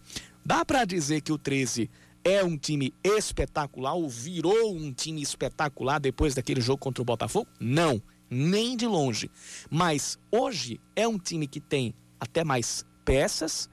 Dá 0.45 0.65
para 0.65 0.85
dizer 0.85 1.21
que 1.21 1.33
o 1.33 1.39
13 1.39 1.91
é 2.25 2.45
um 2.45 2.57
time 2.57 2.95
espetacular 3.03 3.95
ou 3.95 4.09
virou 4.09 4.75
um 4.75 4.93
time 4.93 5.23
espetacular 5.23 5.99
depois 5.99 6.35
daquele 6.35 6.61
jogo 6.61 6.79
contra 6.79 7.03
o 7.03 7.05
Botafogo? 7.05 7.49
Não, 7.61 8.03
nem 8.31 8.77
de 8.77 8.87
longe. 8.87 9.31
Mas 9.71 10.19
hoje 10.31 10.81
é 10.95 11.07
um 11.07 11.19
time 11.19 11.47
que 11.47 11.61
tem 11.61 11.95
até 12.21 12.45
mais 12.45 12.85
peças, 13.05 13.69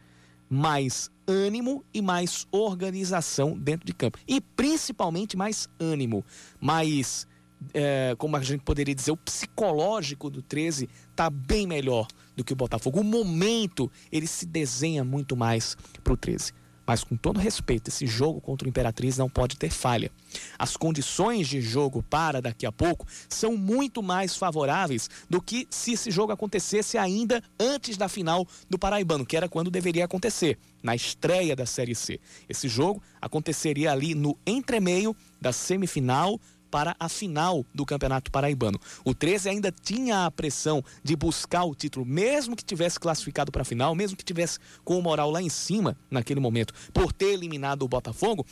mais 0.49 1.09
ânimo 1.27 1.83
e 1.93 2.01
mais 2.01 2.47
organização 2.51 3.57
dentro 3.57 3.85
de 3.85 3.93
campo. 3.93 4.19
E 4.27 4.39
principalmente 4.39 5.35
mais 5.35 5.67
ânimo, 5.79 6.23
mais, 6.59 7.27
é, 7.73 8.15
como 8.17 8.37
a 8.37 8.41
gente 8.41 8.61
poderia 8.61 8.93
dizer, 8.93 9.11
o 9.11 9.17
psicológico 9.17 10.29
do 10.29 10.41
13 10.41 10.89
está 11.09 11.29
bem 11.29 11.65
melhor 11.65 12.07
do 12.35 12.43
que 12.43 12.53
o 12.53 12.55
Botafogo. 12.55 12.99
O 12.99 13.03
momento 13.03 13.91
ele 14.11 14.27
se 14.27 14.45
desenha 14.45 15.03
muito 15.03 15.35
mais 15.35 15.75
para 16.03 16.13
o 16.13 16.17
13. 16.17 16.53
Mas 16.85 17.03
com 17.03 17.15
todo 17.15 17.39
respeito, 17.39 17.87
esse 17.87 18.05
jogo 18.05 18.39
contra 18.39 18.67
o 18.67 18.69
Imperatriz 18.69 19.17
não 19.17 19.29
pode 19.29 19.57
ter 19.57 19.71
falha. 19.71 20.11
As 20.57 20.77
condições 20.77 21.47
de 21.47 21.61
jogo 21.61 22.03
para 22.03 22.41
daqui 22.41 22.65
a 22.65 22.71
pouco 22.71 23.07
são 23.27 23.57
muito 23.57 24.03
mais 24.03 24.35
favoráveis 24.35 25.09
do 25.29 25.41
que 25.41 25.67
se 25.69 25.93
esse 25.93 26.11
jogo 26.11 26.31
acontecesse 26.31 26.97
ainda 26.97 27.41
antes 27.59 27.97
da 27.97 28.07
final 28.07 28.47
do 28.69 28.77
Paraibano, 28.77 29.25
que 29.25 29.35
era 29.35 29.49
quando 29.49 29.71
deveria 29.71 30.05
acontecer, 30.05 30.57
na 30.83 30.95
estreia 30.95 31.55
da 31.55 31.65
Série 31.65 31.95
C. 31.95 32.19
Esse 32.47 32.67
jogo 32.67 33.01
aconteceria 33.19 33.91
ali 33.91 34.13
no 34.13 34.37
entremeio 34.45 35.15
da 35.41 35.51
semifinal 35.51 36.39
para 36.75 36.93
a 36.99 37.07
final 37.07 37.65
do 37.73 37.85
Campeonato 37.85 38.29
Paraibano. 38.29 38.77
O 39.05 39.15
13 39.15 39.47
ainda 39.47 39.71
tinha 39.71 40.25
a 40.25 40.29
pressão 40.29 40.83
de 41.01 41.15
buscar 41.15 41.63
o 41.63 41.73
título, 41.73 42.05
mesmo 42.05 42.53
que 42.53 42.65
tivesse 42.65 42.99
classificado 42.99 43.49
para 43.49 43.61
a 43.61 43.65
final, 43.65 43.95
mesmo 43.95 44.17
que 44.17 44.25
tivesse 44.25 44.59
com 44.83 44.99
o 44.99 45.01
moral 45.01 45.31
lá 45.31 45.41
em 45.41 45.47
cima 45.47 45.97
naquele 46.11 46.41
momento, 46.41 46.73
por 46.93 47.13
ter 47.13 47.27
eliminado 47.27 47.83
o 47.83 47.87
Botafogo, 47.87 48.45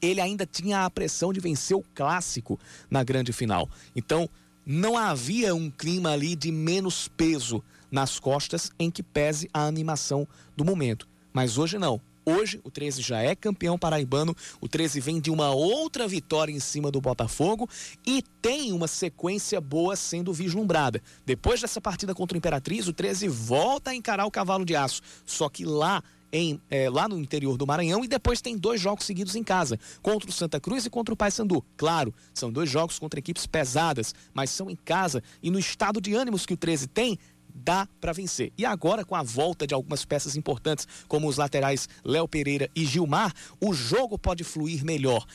ele 0.00 0.18
ainda 0.18 0.46
tinha 0.46 0.86
a 0.86 0.90
pressão 0.90 1.30
de 1.30 1.40
vencer 1.40 1.76
o 1.76 1.84
clássico 1.94 2.58
na 2.90 3.04
grande 3.04 3.34
final. 3.34 3.68
Então, 3.94 4.30
não 4.64 4.96
havia 4.96 5.54
um 5.54 5.70
clima 5.70 6.10
ali 6.10 6.34
de 6.34 6.50
menos 6.50 7.06
peso 7.06 7.62
nas 7.90 8.18
costas 8.18 8.72
em 8.78 8.90
que 8.90 9.02
pese 9.02 9.50
a 9.52 9.66
animação 9.66 10.26
do 10.56 10.64
momento. 10.64 11.06
Mas 11.34 11.58
hoje 11.58 11.78
não. 11.78 12.00
Hoje 12.24 12.60
o 12.62 12.70
13 12.70 13.02
já 13.02 13.20
é 13.20 13.34
campeão 13.34 13.78
paraibano, 13.78 14.36
o 14.60 14.68
13 14.68 15.00
vem 15.00 15.20
de 15.20 15.30
uma 15.30 15.50
outra 15.50 16.06
vitória 16.06 16.52
em 16.52 16.60
cima 16.60 16.90
do 16.90 17.00
Botafogo 17.00 17.68
e 18.06 18.22
tem 18.40 18.72
uma 18.72 18.86
sequência 18.86 19.60
boa 19.60 19.96
sendo 19.96 20.32
vislumbrada. 20.32 21.02
Depois 21.26 21.60
dessa 21.60 21.80
partida 21.80 22.14
contra 22.14 22.36
o 22.36 22.38
Imperatriz, 22.38 22.86
o 22.86 22.92
13 22.92 23.28
volta 23.28 23.90
a 23.90 23.94
encarar 23.94 24.26
o 24.26 24.30
cavalo 24.30 24.64
de 24.64 24.76
aço. 24.76 25.02
Só 25.26 25.48
que 25.48 25.64
lá 25.64 26.02
em, 26.32 26.58
é, 26.70 26.88
lá 26.88 27.06
no 27.06 27.18
interior 27.18 27.58
do 27.58 27.66
Maranhão 27.66 28.02
e 28.02 28.08
depois 28.08 28.40
tem 28.40 28.56
dois 28.56 28.80
jogos 28.80 29.04
seguidos 29.04 29.36
em 29.36 29.44
casa, 29.44 29.78
contra 30.00 30.28
o 30.28 30.32
Santa 30.32 30.58
Cruz 30.58 30.86
e 30.86 30.90
contra 30.90 31.12
o 31.12 31.16
Paysandu. 31.16 31.62
Claro, 31.76 32.14
são 32.32 32.50
dois 32.50 32.70
jogos 32.70 32.98
contra 32.98 33.20
equipes 33.20 33.46
pesadas, 33.46 34.14
mas 34.32 34.50
são 34.50 34.70
em 34.70 34.76
casa 34.76 35.22
e 35.42 35.50
no 35.50 35.58
estado 35.58 36.00
de 36.00 36.14
ânimos 36.14 36.46
que 36.46 36.54
o 36.54 36.56
13 36.56 36.86
tem, 36.86 37.18
dá 37.54 37.88
para 38.00 38.12
vencer. 38.12 38.52
E 38.56 38.64
agora, 38.64 39.04
com 39.04 39.14
a 39.14 39.22
volta 39.22 39.66
de 39.66 39.74
algumas 39.74 40.04
peças 40.04 40.36
importantes, 40.36 40.86
como 41.08 41.28
os 41.28 41.36
laterais 41.36 41.88
Léo 42.04 42.28
Pereira 42.28 42.70
e 42.74 42.84
Gilmar, 42.84 43.32
o 43.60 43.72
jogo 43.72 44.18
pode 44.18 44.44
fluir 44.44 44.84
melhor. 44.84 45.26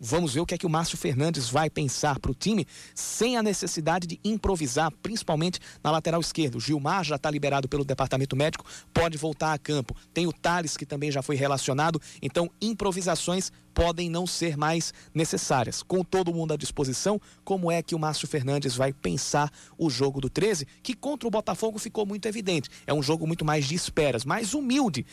Vamos 0.00 0.34
ver 0.34 0.40
o 0.40 0.46
que 0.46 0.54
é 0.54 0.58
que 0.58 0.66
o 0.66 0.70
Márcio 0.70 0.98
Fernandes 0.98 1.48
vai 1.48 1.70
pensar 1.70 2.18
para 2.18 2.30
o 2.30 2.34
time, 2.34 2.66
sem 2.94 3.36
a 3.36 3.42
necessidade 3.42 4.06
de 4.06 4.20
improvisar, 4.24 4.90
principalmente 5.02 5.60
na 5.82 5.90
lateral 5.90 6.20
esquerda. 6.20 6.58
O 6.58 6.60
Gilmar 6.60 7.04
já 7.04 7.16
está 7.16 7.30
liberado 7.30 7.68
pelo 7.68 7.84
departamento 7.84 8.36
médico, 8.36 8.64
pode 8.92 9.16
voltar 9.16 9.52
a 9.52 9.58
campo. 9.58 9.96
Tem 10.12 10.26
o 10.26 10.32
Thales, 10.32 10.76
que 10.76 10.84
também 10.84 11.12
já 11.12 11.22
foi 11.22 11.36
relacionado, 11.36 12.00
então 12.20 12.50
improvisações 12.60 13.52
podem 13.72 14.10
não 14.10 14.26
ser 14.26 14.56
mais 14.56 14.92
necessárias. 15.14 15.82
Com 15.82 16.04
todo 16.04 16.34
mundo 16.34 16.52
à 16.52 16.56
disposição, 16.56 17.20
como 17.44 17.70
é 17.70 17.82
que 17.82 17.94
o 17.94 17.98
Márcio 17.98 18.28
Fernandes 18.28 18.76
vai 18.76 18.92
pensar 18.92 19.50
o 19.78 19.88
jogo 19.88 20.20
do 20.20 20.28
13, 20.28 20.66
que 20.82 20.94
contra 20.94 21.26
o 21.26 21.30
Botafogo 21.30 21.78
ficou 21.78 22.04
muito 22.04 22.26
evidente. 22.26 22.68
É 22.86 22.92
um 22.92 23.02
jogo 23.02 23.26
muito 23.26 23.44
mais 23.44 23.64
de 23.64 23.74
esperas, 23.74 24.24
mais 24.24 24.54
humilde, 24.54 25.06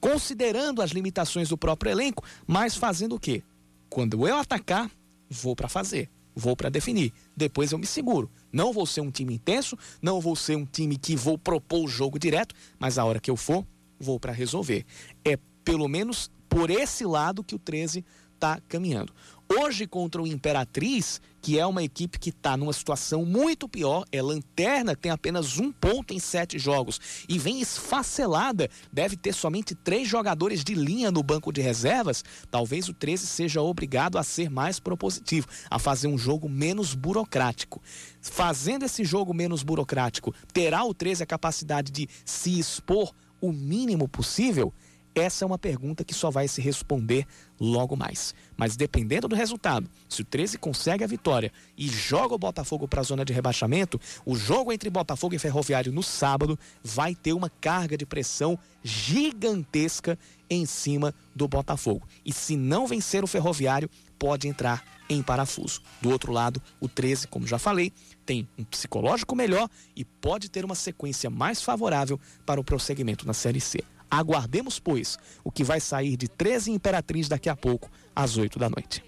considerando 0.00 0.80
as 0.80 0.90
limitações 0.90 1.48
do 1.48 1.58
próprio 1.58 1.90
elenco, 1.90 2.24
mas 2.46 2.74
fazendo 2.74 3.14
o 3.14 3.20
quê? 3.20 3.42
Quando 3.88 4.26
eu 4.26 4.36
atacar, 4.36 4.90
vou 5.28 5.56
para 5.56 5.68
fazer, 5.68 6.10
vou 6.34 6.56
para 6.56 6.68
definir. 6.68 7.12
Depois 7.36 7.72
eu 7.72 7.78
me 7.78 7.86
seguro. 7.86 8.30
Não 8.52 8.72
vou 8.72 8.86
ser 8.86 9.00
um 9.00 9.10
time 9.10 9.34
intenso, 9.34 9.76
não 10.00 10.20
vou 10.20 10.36
ser 10.36 10.56
um 10.56 10.64
time 10.64 10.96
que 10.96 11.16
vou 11.16 11.38
propor 11.38 11.84
o 11.84 11.88
jogo 11.88 12.18
direto, 12.18 12.54
mas 12.78 12.98
a 12.98 13.04
hora 13.04 13.20
que 13.20 13.30
eu 13.30 13.36
for, 13.36 13.66
vou 13.98 14.20
para 14.20 14.32
resolver. 14.32 14.84
É 15.24 15.38
pelo 15.64 15.88
menos 15.88 16.30
por 16.48 16.70
esse 16.70 17.04
lado 17.04 17.44
que 17.44 17.54
o 17.54 17.58
13 17.58 18.04
está 18.34 18.60
caminhando. 18.68 19.12
Hoje, 19.50 19.86
contra 19.86 20.20
o 20.20 20.26
Imperatriz, 20.26 21.22
que 21.40 21.58
é 21.58 21.64
uma 21.64 21.82
equipe 21.82 22.18
que 22.18 22.28
está 22.28 22.54
numa 22.54 22.72
situação 22.72 23.24
muito 23.24 23.66
pior, 23.66 24.04
é 24.12 24.20
lanterna, 24.20 24.94
tem 24.94 25.10
apenas 25.10 25.58
um 25.58 25.72
ponto 25.72 26.12
em 26.12 26.18
sete 26.18 26.58
jogos 26.58 27.00
e 27.26 27.38
vem 27.38 27.58
esfacelada, 27.58 28.68
deve 28.92 29.16
ter 29.16 29.32
somente 29.32 29.74
três 29.74 30.06
jogadores 30.06 30.62
de 30.62 30.74
linha 30.74 31.10
no 31.10 31.22
banco 31.22 31.50
de 31.50 31.62
reservas. 31.62 32.22
Talvez 32.50 32.90
o 32.90 32.92
13 32.92 33.26
seja 33.26 33.62
obrigado 33.62 34.18
a 34.18 34.22
ser 34.22 34.50
mais 34.50 34.78
propositivo, 34.78 35.48
a 35.70 35.78
fazer 35.78 36.08
um 36.08 36.18
jogo 36.18 36.46
menos 36.46 36.94
burocrático. 36.94 37.80
Fazendo 38.20 38.84
esse 38.84 39.02
jogo 39.02 39.32
menos 39.32 39.62
burocrático, 39.62 40.34
terá 40.52 40.84
o 40.84 40.92
13 40.92 41.22
a 41.22 41.26
capacidade 41.26 41.90
de 41.90 42.06
se 42.22 42.58
expor 42.58 43.14
o 43.40 43.50
mínimo 43.50 44.06
possível? 44.06 44.74
Essa 45.20 45.44
é 45.44 45.46
uma 45.46 45.58
pergunta 45.58 46.04
que 46.04 46.14
só 46.14 46.30
vai 46.30 46.48
se 46.48 46.60
responder 46.60 47.26
logo 47.60 47.96
mais. 47.96 48.34
Mas 48.56 48.76
dependendo 48.76 49.28
do 49.28 49.36
resultado, 49.36 49.88
se 50.08 50.22
o 50.22 50.24
13 50.24 50.58
consegue 50.58 51.04
a 51.04 51.06
vitória 51.06 51.52
e 51.76 51.88
joga 51.88 52.34
o 52.34 52.38
Botafogo 52.38 52.86
para 52.86 53.00
a 53.00 53.04
zona 53.04 53.24
de 53.24 53.32
rebaixamento, 53.32 54.00
o 54.24 54.36
jogo 54.36 54.72
entre 54.72 54.90
Botafogo 54.90 55.34
e 55.34 55.38
Ferroviário 55.38 55.92
no 55.92 56.02
sábado 56.02 56.58
vai 56.82 57.14
ter 57.14 57.32
uma 57.32 57.50
carga 57.50 57.96
de 57.96 58.06
pressão 58.06 58.58
gigantesca 58.82 60.18
em 60.48 60.64
cima 60.66 61.14
do 61.34 61.46
Botafogo. 61.46 62.06
E 62.24 62.32
se 62.32 62.56
não 62.56 62.86
vencer 62.86 63.22
o 63.22 63.26
Ferroviário, 63.28 63.90
pode 64.18 64.48
entrar 64.48 64.84
em 65.08 65.22
parafuso. 65.22 65.80
Do 66.00 66.10
outro 66.10 66.32
lado, 66.32 66.60
o 66.80 66.88
13, 66.88 67.28
como 67.28 67.46
já 67.46 67.58
falei, 67.58 67.92
tem 68.26 68.48
um 68.58 68.64
psicológico 68.64 69.34
melhor 69.34 69.68
e 69.96 70.04
pode 70.04 70.50
ter 70.50 70.64
uma 70.64 70.74
sequência 70.74 71.30
mais 71.30 71.62
favorável 71.62 72.20
para 72.44 72.60
o 72.60 72.64
prosseguimento 72.64 73.26
na 73.26 73.32
Série 73.32 73.60
C. 73.60 73.82
Aguardemos, 74.10 74.78
pois, 74.78 75.18
o 75.44 75.50
que 75.50 75.62
vai 75.64 75.80
sair 75.80 76.16
de 76.16 76.28
13 76.28 76.70
Imperatriz 76.70 77.28
daqui 77.28 77.48
a 77.48 77.56
pouco, 77.56 77.90
às 78.14 78.36
8 78.36 78.58
da 78.58 78.68
noite. 78.68 79.04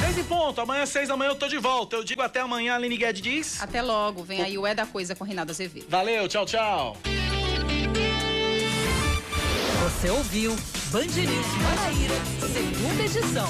Seis 0.00 0.18
em 0.18 0.24
ponto, 0.24 0.60
amanhã 0.60 0.82
às 0.82 0.90
seis 0.90 1.08
da 1.08 1.16
manhã 1.16 1.30
eu 1.30 1.36
tô 1.36 1.48
de 1.48 1.58
volta. 1.58 1.96
Eu 1.96 2.04
digo 2.04 2.20
até 2.22 2.40
amanhã, 2.40 2.74
Aline 2.74 2.96
Guedes 2.96 3.22
diz. 3.22 3.62
Até 3.62 3.80
logo, 3.80 4.22
vem 4.22 4.42
aí 4.42 4.58
o 4.58 4.66
É 4.66 4.74
da 4.74 4.86
Coisa 4.86 5.14
com 5.14 5.24
Reinaldo 5.24 5.52
Azevedo. 5.52 5.86
Valeu, 5.88 6.28
tchau, 6.28 6.44
tchau. 6.44 6.96
Você 9.84 10.10
ouviu 10.10 10.54
Band 10.90 11.06
News 11.06 11.46
Manaíra, 11.62 12.14
segunda 12.52 13.02
edição. 13.02 13.48